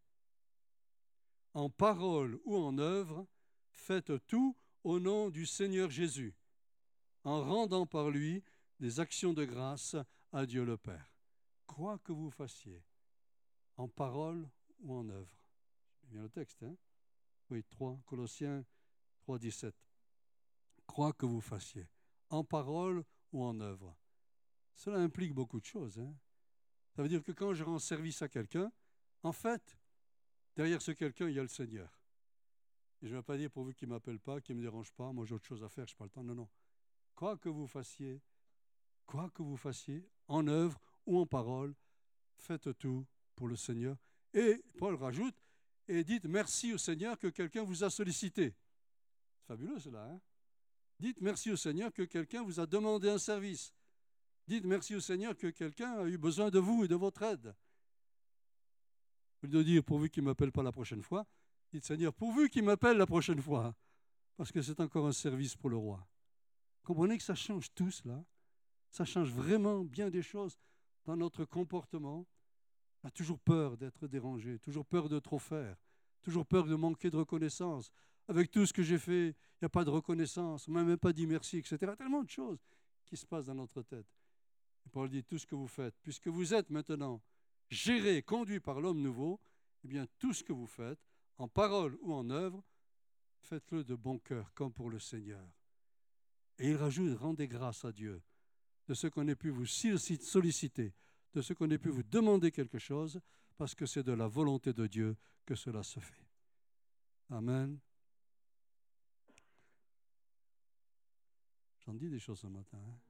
en 1.53 1.69
parole 1.69 2.39
ou 2.45 2.55
en 2.57 2.77
œuvre, 2.77 3.25
faites 3.71 4.11
tout 4.27 4.55
au 4.83 4.99
nom 4.99 5.29
du 5.29 5.45
Seigneur 5.45 5.89
Jésus, 5.89 6.35
en 7.23 7.41
rendant 7.43 7.85
par 7.85 8.09
lui 8.09 8.43
des 8.79 8.99
actions 8.99 9.33
de 9.33 9.45
grâce 9.45 9.95
à 10.31 10.45
Dieu 10.45 10.63
le 10.63 10.77
Père. 10.77 11.13
Quoi 11.65 11.97
que 11.99 12.11
vous 12.11 12.29
fassiez, 12.29 12.83
en 13.77 13.87
parole 13.87 14.47
ou 14.79 14.93
en 14.93 15.09
œuvre. 15.09 15.39
C'est 15.99 16.09
bien 16.09 16.21
le 16.21 16.29
texte, 16.29 16.61
hein? 16.63 16.75
Oui, 17.49 17.63
3, 17.69 17.99
Colossiens 18.05 18.65
3, 19.21 19.39
17. 19.39 19.75
Quoi 20.85 21.13
que 21.13 21.25
vous 21.25 21.41
fassiez, 21.41 21.87
en 22.29 22.43
parole 22.43 23.03
ou 23.31 23.43
en 23.43 23.59
œuvre. 23.61 23.95
Cela 24.77 24.99
implique 24.99 25.33
beaucoup 25.33 25.59
de 25.59 25.65
choses. 25.65 25.99
Hein 25.99 26.13
Ça 26.95 27.01
veut 27.01 27.09
dire 27.09 27.23
que 27.23 27.31
quand 27.31 27.53
je 27.53 27.63
rends 27.63 27.79
service 27.79 28.21
à 28.21 28.29
quelqu'un, 28.29 28.71
en 29.23 29.31
fait, 29.33 29.75
derrière 30.55 30.81
ce 30.83 30.91
quelqu'un, 30.91 31.27
il 31.27 31.35
y 31.35 31.39
a 31.39 31.41
le 31.41 31.47
Seigneur. 31.47 31.99
Et 33.01 33.07
je 33.07 33.13
ne 33.13 33.19
vais 33.19 33.23
pas 33.23 33.37
dire 33.37 33.49
pourvu 33.49 33.73
qu'il 33.73 33.89
ne 33.89 33.95
m'appelle 33.95 34.19
pas, 34.19 34.39
qu'il 34.39 34.55
ne 34.55 34.61
me 34.61 34.65
dérange 34.65 34.91
pas, 34.91 35.11
moi 35.11 35.25
j'ai 35.25 35.33
autre 35.33 35.45
chose 35.45 35.63
à 35.63 35.69
faire, 35.69 35.87
je 35.87 35.93
n'ai 35.93 35.97
pas 35.97 36.03
le 36.05 36.11
temps. 36.11 36.23
Non, 36.23 36.35
non. 36.35 36.47
Quoi 37.15 37.37
que 37.37 37.49
vous 37.49 37.65
fassiez, 37.65 38.21
quoi 39.07 39.31
que 39.31 39.41
vous 39.41 39.57
fassiez, 39.57 40.07
en 40.27 40.47
œuvre 40.47 40.79
ou 41.07 41.19
en 41.19 41.25
parole, 41.25 41.75
faites 42.37 42.77
tout 42.77 43.05
pour 43.35 43.47
le 43.47 43.55
Seigneur. 43.55 43.97
Et 44.35 44.63
Paul 44.77 44.93
rajoute, 44.93 45.43
et 45.87 46.03
dites 46.03 46.25
merci 46.25 46.71
au 46.71 46.77
Seigneur 46.77 47.17
que 47.17 47.27
quelqu'un 47.27 47.63
vous 47.63 47.83
a 47.83 47.89
sollicité. 47.89 48.53
C'est 49.39 49.47
fabuleux 49.47 49.79
cela, 49.79 50.03
hein 50.05 50.21
Dites 50.99 51.19
merci 51.21 51.51
au 51.51 51.55
Seigneur 51.55 51.91
que 51.91 52.03
quelqu'un 52.03 52.43
vous 52.43 52.59
a 52.59 52.67
demandé 52.67 53.09
un 53.09 53.17
service. 53.17 53.73
Dites 54.47 54.65
merci 54.65 54.95
au 54.95 55.01
Seigneur 55.01 55.35
que 55.35 55.47
quelqu'un 55.47 55.99
a 55.99 56.05
eu 56.05 56.17
besoin 56.17 56.49
de 56.49 56.59
vous 56.59 56.85
et 56.85 56.87
de 56.87 56.95
votre 56.95 57.21
aide. 57.23 57.53
Au 59.43 59.47
lieu 59.47 59.51
de 59.51 59.63
dire 59.63 59.83
pourvu 59.83 60.09
qu'il 60.09 60.23
ne 60.23 60.29
m'appelle 60.29 60.51
pas 60.51 60.63
la 60.63 60.71
prochaine 60.71 61.03
fois, 61.03 61.25
dites 61.71 61.85
Seigneur, 61.85 62.13
pourvu 62.13 62.49
qu'il 62.49 62.63
m'appelle 62.63 62.97
la 62.97 63.05
prochaine 63.05 63.41
fois, 63.41 63.75
parce 64.37 64.51
que 64.51 64.61
c'est 64.61 64.79
encore 64.79 65.05
un 65.05 65.11
service 65.11 65.55
pour 65.55 65.69
le 65.69 65.75
roi. 65.75 66.07
Comprenez 66.83 67.17
que 67.17 67.23
ça 67.23 67.35
change 67.35 67.73
tout 67.75 67.91
cela. 67.91 68.23
Ça 68.89 69.03
change 69.03 69.31
vraiment 69.31 69.83
bien 69.83 70.09
des 70.09 70.21
choses 70.21 70.57
dans 71.03 71.17
notre 71.17 71.43
comportement. 71.43 72.25
On 73.03 73.07
a 73.09 73.11
toujours 73.11 73.39
peur 73.39 73.77
d'être 73.77 74.07
dérangé, 74.07 74.59
toujours 74.59 74.85
peur 74.85 75.09
de 75.09 75.19
trop 75.19 75.39
faire, 75.39 75.75
toujours 76.21 76.45
peur 76.45 76.65
de 76.65 76.75
manquer 76.75 77.09
de 77.09 77.17
reconnaissance, 77.17 77.91
avec 78.27 78.49
tout 78.49 78.65
ce 78.65 78.73
que 78.73 78.83
j'ai 78.83 78.97
fait, 78.97 79.29
il 79.29 79.61
n'y 79.61 79.65
a 79.65 79.69
pas 79.69 79.83
de 79.83 79.89
reconnaissance, 79.89 80.67
on 80.67 80.71
m'a 80.71 80.83
même 80.83 80.97
pas 80.97 81.13
dit 81.13 81.27
merci, 81.27 81.57
etc. 81.57 81.93
Tellement 81.97 82.23
de 82.23 82.29
choses 82.29 82.59
qui 83.05 83.15
se 83.15 83.25
passent 83.25 83.45
dans 83.45 83.55
notre 83.55 83.81
tête. 83.83 84.07
Paul 84.87 85.09
dit, 85.09 85.23
tout 85.23 85.37
ce 85.37 85.45
que 85.45 85.55
vous 85.55 85.67
faites, 85.67 85.95
puisque 86.01 86.27
vous 86.27 86.53
êtes 86.53 86.69
maintenant 86.69 87.21
géré, 87.69 88.21
conduit 88.23 88.59
par 88.59 88.81
l'homme 88.81 89.01
nouveau, 89.01 89.39
eh 89.83 89.87
bien 89.87 90.07
tout 90.19 90.33
ce 90.33 90.43
que 90.43 90.53
vous 90.53 90.67
faites, 90.67 90.99
en 91.37 91.47
parole 91.47 91.97
ou 92.01 92.13
en 92.13 92.29
œuvre, 92.29 92.63
faites-le 93.41 93.83
de 93.83 93.95
bon 93.95 94.19
cœur, 94.19 94.53
comme 94.53 94.73
pour 94.73 94.89
le 94.89 94.99
Seigneur. 94.99 95.47
Et 96.59 96.71
il 96.71 96.75
rajoute, 96.75 97.17
rendez 97.17 97.47
grâce 97.47 97.85
à 97.85 97.91
Dieu 97.91 98.21
de 98.87 98.93
ce 98.93 99.07
qu'on 99.07 99.27
ait 99.27 99.35
pu 99.35 99.49
vous 99.49 99.65
solliciter, 99.65 100.93
de 101.33 101.41
ce 101.41 101.53
qu'on 101.53 101.69
ait 101.69 101.77
pu 101.77 101.89
vous 101.89 102.03
demander 102.03 102.51
quelque 102.51 102.79
chose, 102.79 103.19
parce 103.57 103.75
que 103.75 103.85
c'est 103.85 104.03
de 104.03 104.13
la 104.13 104.27
volonté 104.27 104.73
de 104.73 104.87
Dieu 104.87 105.17
que 105.45 105.55
cela 105.55 105.83
se 105.83 105.99
fait. 105.99 106.27
Amen. 107.29 107.79
J'en 111.85 111.93
dis 111.93 112.09
des 112.09 112.19
choses 112.19 112.39
ce 112.39 112.47
matin. 112.47 112.77
Hein. 112.77 113.06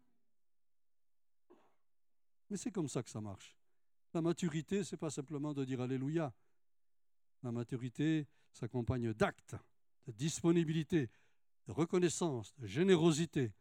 Mais 2.49 2.57
c'est 2.57 2.71
comme 2.71 2.87
ça 2.87 3.03
que 3.03 3.09
ça 3.09 3.21
marche. 3.21 3.57
La 4.13 4.21
maturité, 4.21 4.83
ce 4.83 4.95
n'est 4.95 4.99
pas 4.99 5.09
simplement 5.09 5.53
de 5.53 5.65
dire 5.65 5.81
Alléluia. 5.81 6.33
La 7.43 7.51
maturité 7.51 8.27
s'accompagne 8.51 9.13
d'actes, 9.13 9.55
de 10.07 10.11
disponibilité, 10.11 11.09
de 11.67 11.71
reconnaissance, 11.71 12.55
de 12.57 12.67
générosité, 12.67 13.53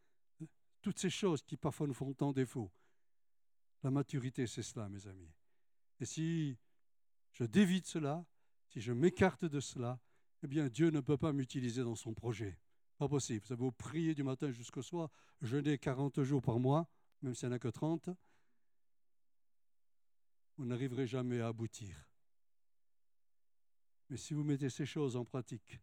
toutes 0.81 0.99
ces 0.99 1.11
choses 1.11 1.42
qui 1.42 1.57
parfois 1.57 1.87
nous 1.87 1.94
font 1.94 2.14
tant 2.14 2.33
défaut. 2.33 2.70
La 3.83 3.90
maturité, 3.90 4.46
c'est 4.46 4.62
cela, 4.62 4.88
mes 4.88 5.07
amis. 5.09 5.33
Et 6.01 6.05
si 6.05 6.57
je 7.33 7.44
dévite 7.44 7.87
cela, 7.87 8.25
si 8.68 8.81
je 8.81 8.92
m'écarte 8.92 9.44
de 9.44 9.61
cela, 9.61 9.99
eh 10.42 10.46
bien 10.46 10.68
Dieu 10.68 10.90
ne 10.90 11.01
peut 11.01 11.16
pas 11.16 11.33
m'utiliser 11.33 11.83
dans 11.83 11.96
son 11.96 12.14
projet. 12.14 12.59
Pas 12.99 13.09
possible. 13.09 13.44
Ça 13.46 13.57
vous 13.57 13.72
prier 13.72 14.14
du 14.14 14.22
matin 14.22 14.51
jusqu'au 14.51 14.83
soir, 14.83 15.11
jeûner 15.42 15.77
40 15.77 16.22
jours 16.22 16.40
par 16.40 16.59
mois, 16.59 16.88
même 17.22 17.35
s'il 17.35 17.49
n'y 17.49 17.55
en 17.55 17.57
a 17.57 17.59
que 17.59 17.68
30. 17.68 18.11
Vous 20.57 20.64
n'arriverez 20.64 21.07
jamais 21.07 21.40
à 21.40 21.49
aboutir. 21.49 22.09
Mais 24.09 24.16
si 24.16 24.35
vous 24.35 24.45
mettez 24.45 24.71
ces 24.71 24.87
choses 24.87 25.16
en 25.16 25.25
pratique, 25.25 25.81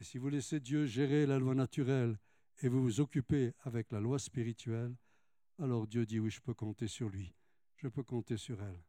et 0.00 0.04
si 0.04 0.18
vous 0.18 0.28
laissez 0.28 0.60
Dieu 0.60 0.86
gérer 0.86 1.26
la 1.26 1.38
loi 1.38 1.54
naturelle 1.54 2.18
et 2.62 2.68
vous 2.68 2.82
vous 2.82 3.00
occupez 3.00 3.52
avec 3.60 3.90
la 3.92 4.00
loi 4.00 4.18
spirituelle, 4.18 4.96
alors 5.58 5.86
Dieu 5.86 6.06
dit 6.06 6.18
oui, 6.18 6.30
je 6.30 6.40
peux 6.40 6.54
compter 6.54 6.88
sur 6.88 7.08
lui, 7.08 7.34
je 7.76 7.88
peux 7.88 8.02
compter 8.02 8.36
sur 8.36 8.62
elle, 8.62 8.82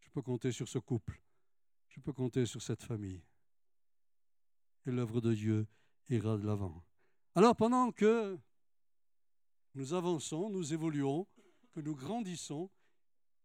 je 0.00 0.08
peux 0.10 0.22
compter 0.22 0.52
sur 0.52 0.68
ce 0.68 0.78
couple, 0.78 1.20
je 1.88 2.00
peux 2.00 2.12
compter 2.12 2.46
sur 2.46 2.62
cette 2.62 2.82
famille 2.82 3.22
et 4.86 4.90
l'œuvre 4.90 5.20
de 5.20 5.34
Dieu 5.34 5.66
ira 6.08 6.36
de 6.36 6.46
l'avant. 6.46 6.84
Alors 7.34 7.56
pendant 7.56 7.90
que 7.90 8.38
nous 9.74 9.94
avançons, 9.94 10.50
nous 10.50 10.72
évoluons, 10.72 11.26
que 11.72 11.80
nous 11.80 11.96
grandissons, 11.96 12.70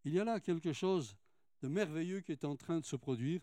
il 0.10 0.16
y 0.16 0.20
a 0.20 0.24
là 0.24 0.39
quelque 0.39 0.74
chose 0.74 1.16
de 1.62 1.68
merveilleux 1.68 2.22
qui 2.22 2.32
est 2.32 2.43
en 2.43 2.55
train 2.55 2.80
de 2.80 2.86
se 2.86 2.95
produire, 2.95 3.41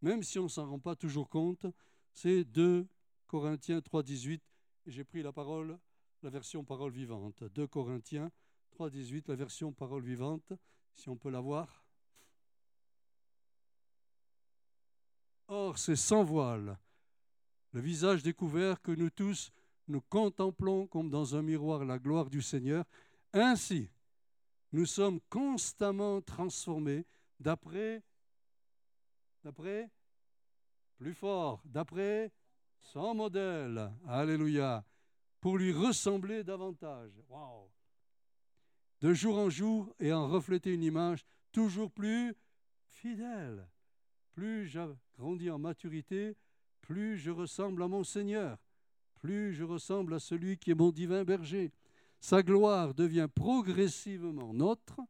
même 0.00 0.22
si 0.22 0.38
on 0.38 0.44
ne 0.44 0.48
s'en 0.48 0.66
rend 0.66 0.78
pas 0.78 0.96
toujours 0.96 1.28
compte. 1.28 1.66
C'est 2.14 2.44
2 2.44 2.88
Corinthiens 3.26 3.82
3, 3.82 4.02
18. 4.02 4.42
J'ai 4.86 5.04
pris 5.04 5.22
la 5.22 5.32
parole, 5.32 5.78
la 6.22 6.30
version 6.30 6.64
parole 6.64 6.92
vivante. 6.92 7.44
2 7.44 7.66
Corinthiens 7.66 8.30
3, 8.70 8.88
18, 8.88 9.28
la 9.28 9.34
version 9.34 9.70
parole 9.70 10.02
vivante, 10.02 10.54
si 10.94 11.10
on 11.10 11.16
peut 11.16 11.30
la 11.30 11.40
voir. 11.40 11.84
Or, 15.48 15.76
c'est 15.78 15.96
sans 15.96 16.24
voile 16.24 16.78
le 17.72 17.80
visage 17.82 18.22
découvert 18.22 18.80
que 18.80 18.92
nous 18.92 19.10
tous 19.10 19.52
nous 19.88 20.00
contemplons 20.00 20.86
comme 20.86 21.10
dans 21.10 21.36
un 21.36 21.42
miroir 21.42 21.84
la 21.84 21.98
gloire 21.98 22.30
du 22.30 22.40
Seigneur. 22.40 22.86
Ainsi, 23.34 23.90
nous 24.72 24.86
sommes 24.86 25.20
constamment 25.30 26.20
transformés 26.20 27.06
d'après, 27.40 28.02
d'après, 29.42 29.90
plus 30.96 31.14
fort, 31.14 31.62
d'après 31.64 32.32
son 32.80 33.14
modèle. 33.14 33.90
Alléluia. 34.06 34.84
Pour 35.40 35.58
lui 35.58 35.72
ressembler 35.72 36.42
davantage. 36.42 37.12
Waouh. 37.28 37.70
de 39.00 39.14
jour 39.14 39.38
en 39.38 39.48
jour 39.48 39.94
et 40.00 40.12
en 40.12 40.26
refléter 40.26 40.74
une 40.74 40.82
image 40.82 41.24
toujours 41.52 41.90
plus 41.90 42.34
fidèle. 42.86 43.68
Plus 44.32 44.66
je 44.66 44.80
grandis 45.16 45.50
en 45.50 45.58
maturité, 45.58 46.36
plus 46.80 47.16
je 47.16 47.30
ressemble 47.30 47.82
à 47.82 47.88
mon 47.88 48.04
Seigneur, 48.04 48.58
plus 49.20 49.52
je 49.52 49.64
ressemble 49.64 50.14
à 50.14 50.20
celui 50.20 50.58
qui 50.58 50.70
est 50.70 50.74
mon 50.74 50.90
divin 50.90 51.24
berger. 51.24 51.72
Sa 52.20 52.42
gloire 52.42 52.94
devient 52.94 53.28
progressivement 53.32 54.52
nôtre. 54.52 55.00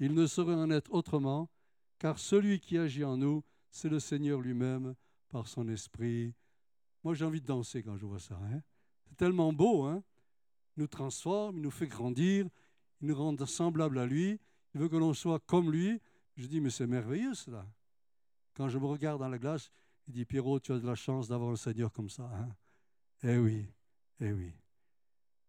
Il 0.00 0.14
ne 0.14 0.26
saurait 0.26 0.54
en 0.54 0.70
être 0.70 0.92
autrement, 0.92 1.50
car 1.98 2.18
celui 2.18 2.60
qui 2.60 2.78
agit 2.78 3.04
en 3.04 3.16
nous, 3.16 3.42
c'est 3.70 3.88
le 3.88 4.00
Seigneur 4.00 4.40
lui-même 4.40 4.94
par 5.28 5.48
son 5.48 5.68
esprit. 5.68 6.34
Moi, 7.04 7.14
j'ai 7.14 7.24
envie 7.24 7.40
de 7.40 7.46
danser 7.46 7.82
quand 7.82 7.96
je 7.96 8.06
vois 8.06 8.18
ça. 8.18 8.36
Hein. 8.36 8.62
c'est 9.08 9.16
tellement 9.16 9.52
beau. 9.52 9.84
Hein 9.84 10.02
il 10.76 10.82
nous 10.82 10.86
transforme, 10.86 11.56
il 11.56 11.62
nous 11.62 11.72
fait 11.72 11.88
grandir, 11.88 12.48
il 13.00 13.08
nous 13.08 13.14
rend 13.16 13.36
semblables 13.46 13.98
à 13.98 14.06
lui. 14.06 14.38
Il 14.74 14.80
veut 14.80 14.88
que 14.88 14.96
l'on 14.96 15.12
soit 15.12 15.40
comme 15.40 15.72
lui. 15.72 16.00
Je 16.36 16.46
dis, 16.46 16.60
mais 16.60 16.70
c'est 16.70 16.86
merveilleux 16.86 17.34
cela. 17.34 17.66
Quand 18.54 18.68
je 18.68 18.78
me 18.78 18.86
regarde 18.86 19.18
dans 19.18 19.28
la 19.28 19.38
glace, 19.38 19.72
il 20.06 20.14
dit, 20.14 20.24
Pierrot, 20.24 20.60
tu 20.60 20.72
as 20.72 20.78
de 20.78 20.86
la 20.86 20.94
chance 20.94 21.26
d'avoir 21.26 21.50
un 21.50 21.56
Seigneur 21.56 21.92
comme 21.92 22.08
ça. 22.08 22.30
Hein 22.32 22.48
eh 23.24 23.38
oui, 23.38 23.66
eh 24.20 24.32
oui. 24.32 24.52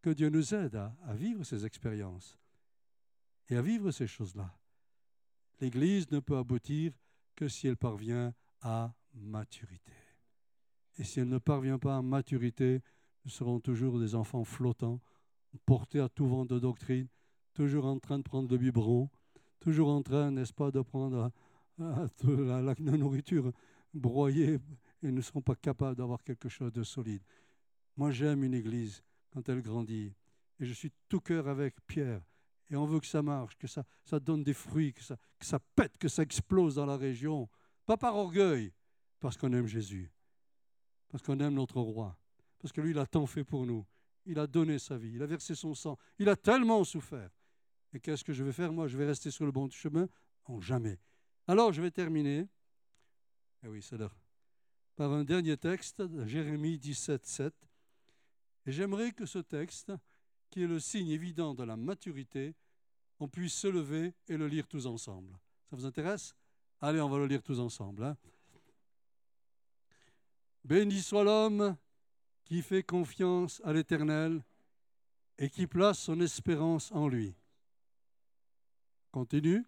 Que 0.01 0.11
Dieu 0.11 0.29
nous 0.29 0.53
aide 0.53 0.75
à, 0.75 1.13
vivre 1.13 1.43
ces 1.43 1.65
expériences 1.65 2.37
et 3.49 3.57
à 3.57 3.61
vivre 3.61 3.91
ces 3.91 4.07
choses-là. 4.07 4.57
L'Église 5.59 6.09
ne 6.11 6.19
peut 6.19 6.37
aboutir 6.37 6.93
que 7.35 7.47
si 7.47 7.67
elle 7.67 7.77
parvient 7.77 8.33
à 8.61 8.93
maturité. 9.13 9.91
Et 10.97 11.03
si 11.03 11.19
elle 11.19 11.27
ne 11.29 11.37
parvient 11.37 11.79
pas 11.79 11.97
à 11.97 12.01
maturité, 12.01 12.81
nous 13.25 13.31
serons 13.31 13.59
toujours 13.59 13.99
des 13.99 14.15
enfants 14.15 14.45
flottants, 14.45 15.01
portés 15.65 15.99
à 15.99 16.07
tout 16.07 16.27
vent 16.27 16.45
de 16.45 16.59
doctrine, 16.59 17.07
toujours 17.53 17.85
en 17.85 17.99
train 17.99 18.19
de 18.19 18.23
prendre 18.23 18.49
le 18.49 18.57
biberon, 18.57 19.09
toujours 19.59 19.89
en 19.89 20.01
train, 20.01 20.31
n'est-ce 20.31 20.53
pas, 20.53 20.71
de 20.71 20.81
prendre 20.81 21.31
la, 21.77 22.61
la, 22.61 22.75
nourriture 22.97 23.51
broyée 23.93 24.59
et 25.01 25.11
ne 25.11 25.21
seront 25.21 25.41
pas 25.41 25.55
capables 25.55 25.97
d'avoir 25.97 26.23
quelque 26.23 26.49
chose 26.49 26.71
de 26.71 26.83
solide. 26.83 27.23
Moi, 27.97 28.11
j'aime 28.11 28.43
une 28.43 28.53
église 28.53 29.03
quand 29.31 29.47
elle 29.49 29.61
grandit. 29.61 30.13
Et 30.59 30.65
je 30.65 30.73
suis 30.73 30.91
tout 31.07 31.19
cœur 31.19 31.47
avec 31.47 31.75
Pierre. 31.87 32.21
Et 32.69 32.75
on 32.75 32.85
veut 32.85 32.99
que 32.99 33.07
ça 33.07 33.21
marche, 33.21 33.57
que 33.57 33.67
ça, 33.67 33.83
ça 34.03 34.19
donne 34.19 34.43
des 34.43 34.53
fruits, 34.53 34.93
que 34.93 35.03
ça, 35.03 35.17
que 35.39 35.45
ça 35.45 35.59
pète, 35.59 35.97
que 35.97 36.07
ça 36.07 36.21
explose 36.21 36.75
dans 36.75 36.85
la 36.85 36.97
région. 36.97 37.49
Pas 37.85 37.97
par 37.97 38.15
orgueil, 38.15 38.73
parce 39.19 39.37
qu'on 39.37 39.51
aime 39.53 39.67
Jésus, 39.67 40.11
parce 41.07 41.23
qu'on 41.23 41.39
aime 41.39 41.55
notre 41.55 41.79
roi, 41.81 42.15
parce 42.59 42.71
que 42.71 42.81
lui, 42.81 42.91
il 42.91 42.99
a 42.99 43.07
tant 43.07 43.25
fait 43.25 43.43
pour 43.43 43.65
nous. 43.65 43.85
Il 44.25 44.37
a 44.37 44.45
donné 44.45 44.77
sa 44.77 44.97
vie, 44.97 45.13
il 45.15 45.23
a 45.23 45.25
versé 45.25 45.55
son 45.55 45.73
sang, 45.73 45.97
il 46.19 46.29
a 46.29 46.35
tellement 46.35 46.83
souffert. 46.83 47.31
Et 47.93 47.99
qu'est-ce 47.99 48.23
que 48.23 48.33
je 48.33 48.43
vais 48.43 48.51
faire? 48.51 48.71
Moi, 48.71 48.87
je 48.87 48.97
vais 48.97 49.07
rester 49.07 49.31
sur 49.31 49.45
le 49.45 49.51
bon 49.51 49.67
chemin? 49.71 50.07
Non, 50.47 50.61
jamais. 50.61 50.99
Alors, 51.47 51.73
je 51.73 51.81
vais 51.81 51.89
terminer. 51.89 52.47
Eh 53.63 53.67
oui, 53.67 53.81
c'est 53.81 53.97
l'heure. 53.97 54.15
Par 54.95 55.11
un 55.11 55.23
dernier 55.23 55.57
texte, 55.57 56.03
Jérémie 56.27 56.77
17, 56.77 57.25
7. 57.25 57.68
Et 58.65 58.71
j'aimerais 58.71 59.11
que 59.11 59.25
ce 59.25 59.39
texte, 59.39 59.91
qui 60.49 60.63
est 60.63 60.67
le 60.67 60.79
signe 60.79 61.09
évident 61.09 61.53
de 61.53 61.63
la 61.63 61.77
maturité, 61.77 62.55
on 63.19 63.27
puisse 63.27 63.53
se 63.53 63.67
lever 63.67 64.13
et 64.27 64.37
le 64.37 64.47
lire 64.47 64.67
tous 64.67 64.85
ensemble. 64.85 65.37
Ça 65.69 65.75
vous 65.75 65.85
intéresse? 65.85 66.35
Allez, 66.81 67.01
on 67.01 67.09
va 67.09 67.17
le 67.17 67.27
lire 67.27 67.43
tous 67.43 67.59
ensemble. 67.59 68.03
Hein. 68.03 68.17
Béni 70.63 71.01
soit 71.01 71.23
l'homme 71.23 71.75
qui 72.45 72.61
fait 72.61 72.83
confiance 72.83 73.61
à 73.63 73.73
l'Éternel 73.73 74.43
et 75.37 75.49
qui 75.49 75.67
place 75.67 75.99
son 75.99 76.19
espérance 76.19 76.91
en 76.91 77.07
lui. 77.07 77.35
Continue. 79.11 79.65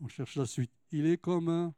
On 0.00 0.08
cherche 0.08 0.36
la 0.36 0.46
suite. 0.46 0.75
Il 0.92 1.06
est 1.06 1.18
comme 1.18 1.48
un... 1.48 1.74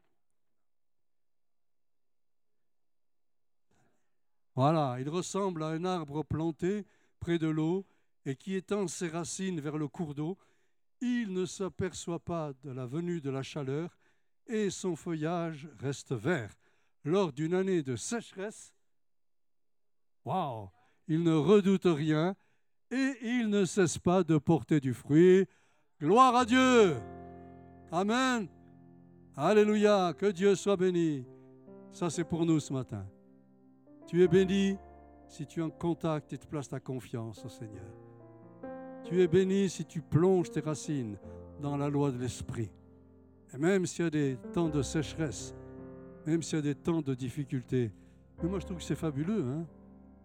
Voilà, 4.55 4.97
il 5.01 5.09
ressemble 5.09 5.63
à 5.63 5.69
un 5.69 5.85
arbre 5.85 6.25
planté 6.25 6.85
près 7.21 7.39
de 7.39 7.47
l'eau 7.47 7.87
et 8.25 8.35
qui 8.35 8.55
étend 8.55 8.89
ses 8.89 9.09
racines 9.09 9.61
vers 9.61 9.79
le 9.79 9.89
cours 9.89 10.15
d'eau. 10.15 10.37
Il 11.01 11.33
ne 11.33 11.47
s'aperçoit 11.47 12.19
pas 12.19 12.53
de 12.65 12.71
la 12.71 12.87
venue 12.87 13.21
de 13.21 13.31
la 13.31 13.43
chaleur 13.43 13.97
et 14.47 14.71
son 14.71 14.97
feuillage 14.97 15.69
reste 15.79 16.13
vert. 16.13 16.53
Lors 17.05 17.33
d'une 17.33 17.55
année 17.55 17.83
de 17.83 17.95
sécheresse, 17.95 18.75
waouh, 20.25 20.69
il 21.07 21.23
ne 21.23 21.35
redoute 21.35 21.87
rien 21.87 22.35
et 22.91 23.15
il 23.23 23.49
ne 23.49 23.65
cesse 23.65 23.99
pas 23.99 24.25
de 24.25 24.39
porter 24.39 24.81
du 24.81 24.93
fruit. 24.93 25.47
Gloire 26.01 26.35
à 26.35 26.45
Dieu. 26.45 26.97
Amen. 27.93 28.49
Alléluia. 29.41 30.12
Que 30.18 30.26
Dieu 30.32 30.57
soit 30.57 30.76
béni. 30.76 31.24
Ça, 31.93 32.11
c'est 32.11 32.24
pour 32.24 32.45
nous 32.45 32.59
ce 32.59 32.72
matin. 32.72 33.07
Tu 34.09 34.24
es 34.24 34.26
béni 34.26 34.76
si 35.28 35.47
tu 35.47 35.61
es 35.61 35.62
en 35.62 35.70
contact 35.70 36.32
et 36.32 36.39
tu 36.39 36.49
places 36.49 36.68
ta 36.68 36.80
confiance 36.80 37.45
au 37.45 37.49
Seigneur. 37.49 37.86
Tu 39.05 39.22
es 39.22 39.28
béni 39.28 39.70
si 39.70 39.84
tu 39.84 40.03
plonges 40.03 40.51
tes 40.51 40.59
racines 40.59 41.16
dans 41.62 41.76
la 41.76 41.89
loi 41.89 42.11
de 42.11 42.18
l'Esprit. 42.18 42.68
Et 43.55 43.59
même 43.59 43.86
s'il 43.86 44.07
y 44.07 44.09
a 44.09 44.11
des 44.11 44.39
temps 44.53 44.68
de 44.68 44.82
sécheresse, 44.82 45.55
même 46.26 46.43
s'il 46.43 46.57
y 46.57 46.59
a 46.59 46.62
des 46.62 46.74
temps 46.74 47.01
de 47.01 47.14
difficulté, 47.14 47.93
mais 48.43 48.49
moi 48.49 48.59
je 48.59 48.66
trouve 48.66 48.78
que 48.78 48.82
c'est 48.82 48.97
fabuleux. 48.97 49.45
Hein. 49.45 49.66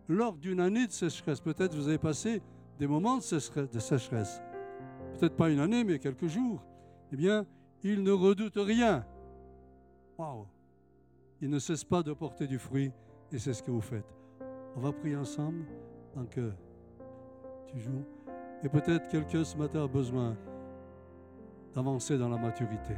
Lors 0.09 0.33
d'une 0.37 0.59
année 0.59 0.87
de 0.87 0.91
sécheresse, 0.91 1.39
peut-être 1.39 1.75
vous 1.75 1.87
avez 1.87 1.99
passé 1.99 2.41
des 2.79 2.87
moments 2.87 3.17
de 3.17 3.21
sécheresse. 3.21 4.41
Peut-être 5.19 5.35
pas 5.35 5.51
une 5.51 5.59
année, 5.59 5.83
mais 5.83 5.99
quelques 5.99 6.27
jours. 6.27 6.63
Eh 7.11 7.15
bien, 7.15 7.45
il 7.83 8.03
ne 8.03 8.11
redoute 8.11 8.57
rien. 8.57 9.05
Waouh! 10.17 10.45
Il 11.41 11.49
ne 11.49 11.59
cesse 11.59 11.83
pas 11.83 12.03
de 12.03 12.13
porter 12.13 12.47
du 12.47 12.57
fruit 12.57 12.91
et 13.31 13.37
c'est 13.37 13.53
ce 13.53 13.61
que 13.61 13.71
vous 13.71 13.81
faites. 13.81 14.15
On 14.75 14.79
va 14.79 14.91
prier 14.91 15.15
ensemble 15.15 15.65
tu. 16.31 16.41
Et 18.63 18.69
peut-être 18.69 19.09
quelqu'un 19.09 19.43
ce 19.43 19.57
matin 19.57 19.83
a 19.83 19.87
besoin 19.87 20.37
d'avancer 21.73 22.17
dans 22.17 22.29
la 22.29 22.37
maturité. 22.37 22.93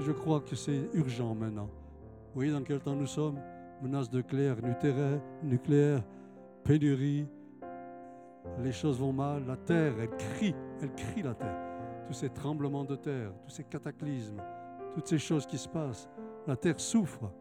je 0.00 0.12
crois 0.12 0.40
que 0.40 0.56
c'est 0.56 0.88
urgent 0.94 1.34
maintenant. 1.34 1.66
Vous 1.66 2.40
voyez 2.40 2.52
dans 2.52 2.62
quel 2.62 2.80
temps 2.80 2.96
nous 2.96 3.06
sommes? 3.06 3.38
Menace 3.80 4.10
de 4.10 4.18
nucléaire, 4.18 4.56
nucléaire, 5.42 6.02
pénurie. 6.64 7.26
Les 8.62 8.72
choses 8.72 8.98
vont 8.98 9.12
mal. 9.12 9.44
La 9.46 9.56
terre, 9.56 9.94
elle 10.00 10.10
crie. 10.10 10.54
Elle 10.80 10.92
crie 10.94 11.22
la 11.22 11.34
terre. 11.34 11.71
Tous 12.12 12.18
ces 12.18 12.28
tremblements 12.28 12.84
de 12.84 12.94
terre, 12.94 13.32
tous 13.42 13.52
ces 13.52 13.64
cataclysmes, 13.64 14.42
toutes 14.94 15.06
ces 15.06 15.18
choses 15.18 15.46
qui 15.46 15.56
se 15.56 15.66
passent. 15.66 16.10
La 16.46 16.56
terre 16.56 16.78
souffre. 16.78 17.32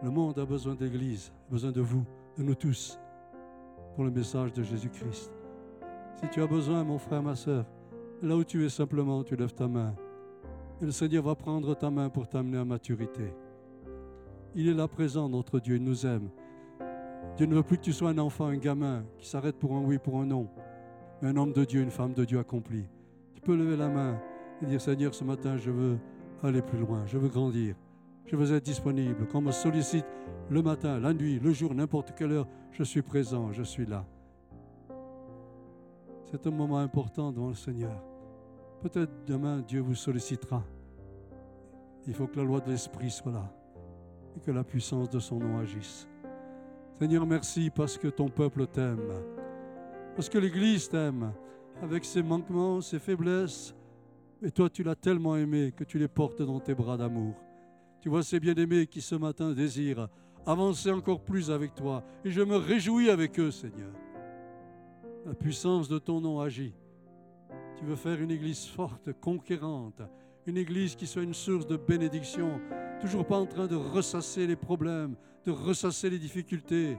Le 0.00 0.10
monde 0.10 0.38
a 0.38 0.46
besoin 0.46 0.76
d'église, 0.76 1.32
besoin 1.50 1.72
de 1.72 1.80
vous, 1.80 2.04
de 2.38 2.44
nous 2.44 2.54
tous, 2.54 2.96
pour 3.96 4.04
le 4.04 4.12
message 4.12 4.52
de 4.52 4.62
Jésus-Christ. 4.62 5.32
Si 6.20 6.28
tu 6.28 6.40
as 6.40 6.46
besoin, 6.46 6.84
mon 6.84 6.98
frère, 6.98 7.20
ma 7.20 7.34
soeur, 7.34 7.66
là 8.22 8.36
où 8.36 8.44
tu 8.44 8.64
es 8.64 8.68
simplement, 8.68 9.24
tu 9.24 9.34
lèves 9.34 9.54
ta 9.54 9.66
main. 9.66 9.96
Et 10.80 10.84
le 10.84 10.92
Seigneur 10.92 11.24
va 11.24 11.34
prendre 11.34 11.74
ta 11.74 11.90
main 11.90 12.10
pour 12.10 12.28
t'amener 12.28 12.58
à 12.58 12.64
maturité. 12.64 13.34
Il 14.54 14.68
est 14.68 14.74
là 14.74 14.86
présent, 14.86 15.28
notre 15.28 15.58
Dieu, 15.58 15.74
il 15.74 15.82
nous 15.82 16.06
aime. 16.06 16.30
Dieu 17.36 17.46
ne 17.46 17.56
veut 17.56 17.64
plus 17.64 17.78
que 17.78 17.82
tu 17.82 17.92
sois 17.92 18.10
un 18.10 18.18
enfant, 18.18 18.46
un 18.46 18.56
gamin 18.56 19.04
qui 19.18 19.26
s'arrête 19.26 19.58
pour 19.58 19.74
un 19.74 19.82
oui, 19.82 19.98
pour 19.98 20.20
un 20.20 20.26
non, 20.26 20.48
mais 21.20 21.30
un 21.30 21.36
homme 21.36 21.52
de 21.52 21.64
Dieu, 21.64 21.82
une 21.82 21.90
femme 21.90 22.14
de 22.14 22.24
Dieu 22.24 22.38
accomplie. 22.38 22.86
Tu 23.44 23.50
peux 23.50 23.56
lever 23.58 23.76
la 23.76 23.90
main 23.90 24.18
et 24.62 24.64
dire 24.64 24.80
Seigneur, 24.80 25.14
ce 25.14 25.22
matin, 25.22 25.58
je 25.58 25.70
veux 25.70 25.98
aller 26.42 26.62
plus 26.62 26.78
loin, 26.78 27.04
je 27.04 27.18
veux 27.18 27.28
grandir. 27.28 27.76
Je 28.24 28.36
veux 28.36 28.54
être 28.54 28.64
disponible. 28.64 29.26
Quand 29.30 29.40
on 29.40 29.42
me 29.42 29.50
sollicite 29.52 30.06
le 30.48 30.62
matin, 30.62 30.98
la 30.98 31.12
nuit, 31.12 31.38
le 31.38 31.52
jour, 31.52 31.74
n'importe 31.74 32.14
quelle 32.16 32.32
heure, 32.32 32.48
je 32.70 32.82
suis 32.82 33.02
présent, 33.02 33.52
je 33.52 33.62
suis 33.62 33.84
là. 33.84 34.06
C'est 36.24 36.46
un 36.46 36.50
moment 36.52 36.78
important 36.78 37.32
devant 37.32 37.48
le 37.48 37.54
Seigneur. 37.54 38.02
Peut-être 38.80 39.12
demain, 39.26 39.60
Dieu 39.60 39.82
vous 39.82 39.94
sollicitera. 39.94 40.64
Il 42.06 42.14
faut 42.14 42.26
que 42.26 42.38
la 42.38 42.44
loi 42.44 42.60
de 42.60 42.70
l'Esprit 42.70 43.10
soit 43.10 43.32
là 43.32 43.52
et 44.38 44.40
que 44.40 44.52
la 44.52 44.64
puissance 44.64 45.10
de 45.10 45.18
son 45.18 45.38
nom 45.38 45.58
agisse. 45.58 46.08
Seigneur, 46.98 47.26
merci 47.26 47.68
parce 47.68 47.98
que 47.98 48.08
ton 48.08 48.30
peuple 48.30 48.66
t'aime, 48.68 49.12
parce 50.16 50.30
que 50.30 50.38
l'Église 50.38 50.88
t'aime, 50.88 51.34
avec 51.82 52.04
ses 52.04 52.22
manquements, 52.22 52.80
ses 52.80 52.98
faiblesses, 52.98 53.74
et 54.42 54.50
toi 54.50 54.68
tu 54.70 54.82
l'as 54.82 54.94
tellement 54.94 55.36
aimé 55.36 55.72
que 55.76 55.84
tu 55.84 55.98
les 55.98 56.08
portes 56.08 56.42
dans 56.42 56.60
tes 56.60 56.74
bras 56.74 56.96
d'amour. 56.96 57.34
Tu 58.00 58.08
vois 58.08 58.22
ces 58.22 58.40
bien-aimés 58.40 58.86
qui 58.86 59.00
ce 59.00 59.14
matin 59.14 59.52
désirent 59.52 60.08
avancer 60.46 60.90
encore 60.90 61.20
plus 61.20 61.50
avec 61.50 61.74
toi. 61.74 62.04
Et 62.24 62.30
je 62.30 62.42
me 62.42 62.56
réjouis 62.56 63.10
avec 63.10 63.38
eux, 63.40 63.50
Seigneur. 63.50 63.92
La 65.26 65.34
puissance 65.34 65.88
de 65.88 65.98
ton 65.98 66.20
nom 66.20 66.40
agit. 66.40 66.74
Tu 67.78 67.84
veux 67.84 67.96
faire 67.96 68.20
une 68.20 68.30
église 68.30 68.66
forte, 68.66 69.12
conquérante, 69.20 70.02
Une 70.46 70.58
église 70.58 70.94
qui 70.94 71.06
soit 71.06 71.22
une 71.22 71.32
source 71.32 71.66
de 71.66 71.78
bénédiction, 71.78 72.60
toujours 73.00 73.26
pas 73.26 73.38
en 73.38 73.46
train 73.46 73.66
de 73.66 73.76
ressasser 73.76 74.46
les 74.46 74.56
problèmes, 74.56 75.16
de 75.46 75.50
ressasser 75.50 76.10
les 76.10 76.18
difficultés, 76.18 76.98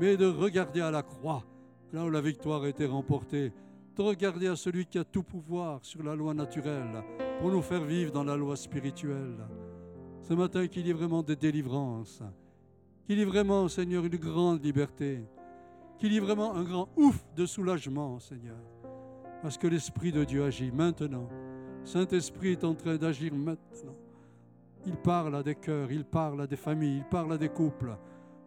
mais 0.00 0.16
de 0.16 0.26
regarder 0.26 0.80
à 0.80 0.90
la 0.90 1.04
croix, 1.04 1.44
là 1.92 2.04
où 2.04 2.10
la 2.10 2.20
victoire 2.20 2.64
a 2.64 2.68
été 2.68 2.86
remportée, 2.86 3.52
de 4.00 4.06
regarder 4.06 4.46
à 4.46 4.56
celui 4.56 4.86
qui 4.86 4.98
a 4.98 5.04
tout 5.04 5.22
pouvoir 5.22 5.80
sur 5.82 6.02
la 6.02 6.14
loi 6.14 6.32
naturelle 6.32 7.04
pour 7.38 7.50
nous 7.50 7.60
faire 7.60 7.84
vivre 7.84 8.10
dans 8.10 8.24
la 8.24 8.34
loi 8.34 8.56
spirituelle. 8.56 9.36
Ce 10.22 10.32
matin, 10.32 10.66
qu'il 10.68 10.86
y 10.86 10.90
ait 10.90 10.94
vraiment 10.94 11.22
des 11.22 11.36
délivrances, 11.36 12.22
qu'il 13.04 13.18
y 13.18 13.20
ait 13.20 13.26
vraiment, 13.26 13.68
Seigneur, 13.68 14.06
une 14.06 14.16
grande 14.16 14.64
liberté, 14.64 15.22
qu'il 15.98 16.14
y 16.14 16.16
ait 16.16 16.20
vraiment 16.20 16.54
un 16.54 16.64
grand 16.64 16.88
ouf 16.96 17.22
de 17.36 17.44
soulagement, 17.44 18.18
Seigneur, 18.20 18.56
parce 19.42 19.58
que 19.58 19.66
l'Esprit 19.66 20.12
de 20.12 20.24
Dieu 20.24 20.44
agit 20.44 20.70
maintenant. 20.70 21.28
Saint-Esprit 21.84 22.52
est 22.52 22.64
en 22.64 22.74
train 22.74 22.96
d'agir 22.96 23.34
maintenant. 23.34 23.96
Il 24.86 24.96
parle 24.96 25.36
à 25.36 25.42
des 25.42 25.56
cœurs, 25.56 25.92
il 25.92 26.06
parle 26.06 26.40
à 26.40 26.46
des 26.46 26.56
familles, 26.56 26.98
il 26.98 27.04
parle 27.04 27.34
à 27.34 27.38
des 27.38 27.50
couples. 27.50 27.98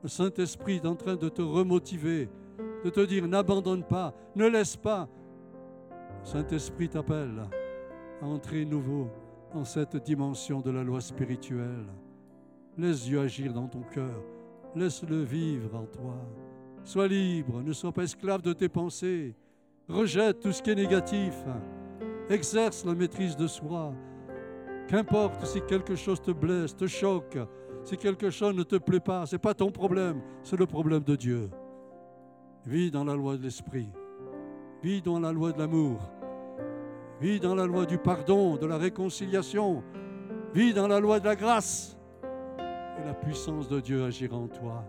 Le 0.01 0.09
Saint-Esprit 0.09 0.77
est 0.77 0.87
en 0.87 0.95
train 0.95 1.15
de 1.15 1.29
te 1.29 1.43
remotiver, 1.43 2.27
de 2.83 2.89
te 2.89 3.01
dire 3.01 3.27
n'abandonne 3.27 3.83
pas, 3.83 4.15
ne 4.35 4.47
laisse 4.47 4.75
pas. 4.75 5.07
Saint-Esprit 6.23 6.89
t'appelle 6.89 7.47
à 8.21 8.25
entrer 8.25 8.65
nouveau 8.65 9.09
dans 9.53 9.65
cette 9.65 9.97
dimension 9.97 10.61
de 10.61 10.71
la 10.71 10.83
loi 10.83 11.01
spirituelle. 11.01 11.85
Laisse 12.77 13.03
Dieu 13.03 13.19
agir 13.19 13.53
dans 13.53 13.67
ton 13.67 13.81
cœur. 13.81 14.23
Laisse-le 14.75 15.21
vivre 15.21 15.75
en 15.75 15.85
toi. 15.85 16.15
Sois 16.83 17.07
libre, 17.07 17.61
ne 17.61 17.73
sois 17.73 17.91
pas 17.91 18.03
esclave 18.03 18.41
de 18.41 18.53
tes 18.53 18.69
pensées. 18.69 19.35
Rejette 19.87 20.39
tout 20.39 20.51
ce 20.51 20.61
qui 20.61 20.71
est 20.71 20.75
négatif. 20.75 21.35
Exerce 22.29 22.85
la 22.85 22.95
maîtrise 22.95 23.35
de 23.35 23.47
soi. 23.47 23.93
Qu'importe 24.87 25.45
si 25.45 25.61
quelque 25.61 25.95
chose 25.95 26.21
te 26.21 26.31
blesse, 26.31 26.75
te 26.75 26.87
choque, 26.87 27.37
si 27.83 27.97
quelque 27.97 28.29
chose 28.29 28.55
ne 28.55 28.63
te 28.63 28.77
plaît 28.77 28.99
pas, 28.99 29.25
ce 29.25 29.35
n'est 29.35 29.39
pas 29.39 29.53
ton 29.53 29.71
problème, 29.71 30.21
c'est 30.41 30.57
le 30.57 30.65
problème 30.65 31.03
de 31.03 31.15
Dieu. 31.15 31.49
Vis 32.65 32.91
dans 32.91 33.03
la 33.03 33.15
loi 33.15 33.37
de 33.37 33.43
l'esprit. 33.43 33.89
Vis 34.83 35.01
dans 35.01 35.17
la 35.17 35.31
loi 35.31 35.53
de 35.53 35.59
l'amour. 35.59 36.01
Vis 37.21 37.39
dans 37.39 37.55
la 37.55 37.65
loi 37.65 37.85
du 37.85 37.97
pardon, 37.97 38.57
de 38.57 38.65
la 38.65 38.77
réconciliation. 38.77 39.81
Vis 40.53 40.73
dans 40.73 40.89
la 40.89 40.99
loi 40.99 41.21
de 41.21 41.25
la 41.25 41.37
grâce. 41.37 41.97
Et 42.99 43.05
la 43.05 43.13
puissance 43.13 43.69
de 43.69 43.79
Dieu 43.79 44.03
agira 44.03 44.35
en 44.35 44.49
toi. 44.49 44.83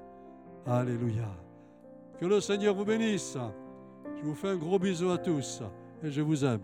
Alléluia. 0.67 1.29
Que 2.19 2.27
le 2.27 2.41
Seigneur 2.41 2.75
vous 2.75 2.85
bénisse. 2.85 3.39
Je 4.17 4.25
vous 4.25 4.35
fais 4.35 4.49
un 4.49 4.57
gros 4.57 4.81
bisou 4.81 5.11
à 5.11 5.19
tous 5.19 5.63
et 6.03 6.11
je 6.11 6.23
vous 6.23 6.45
aime. 6.45 6.61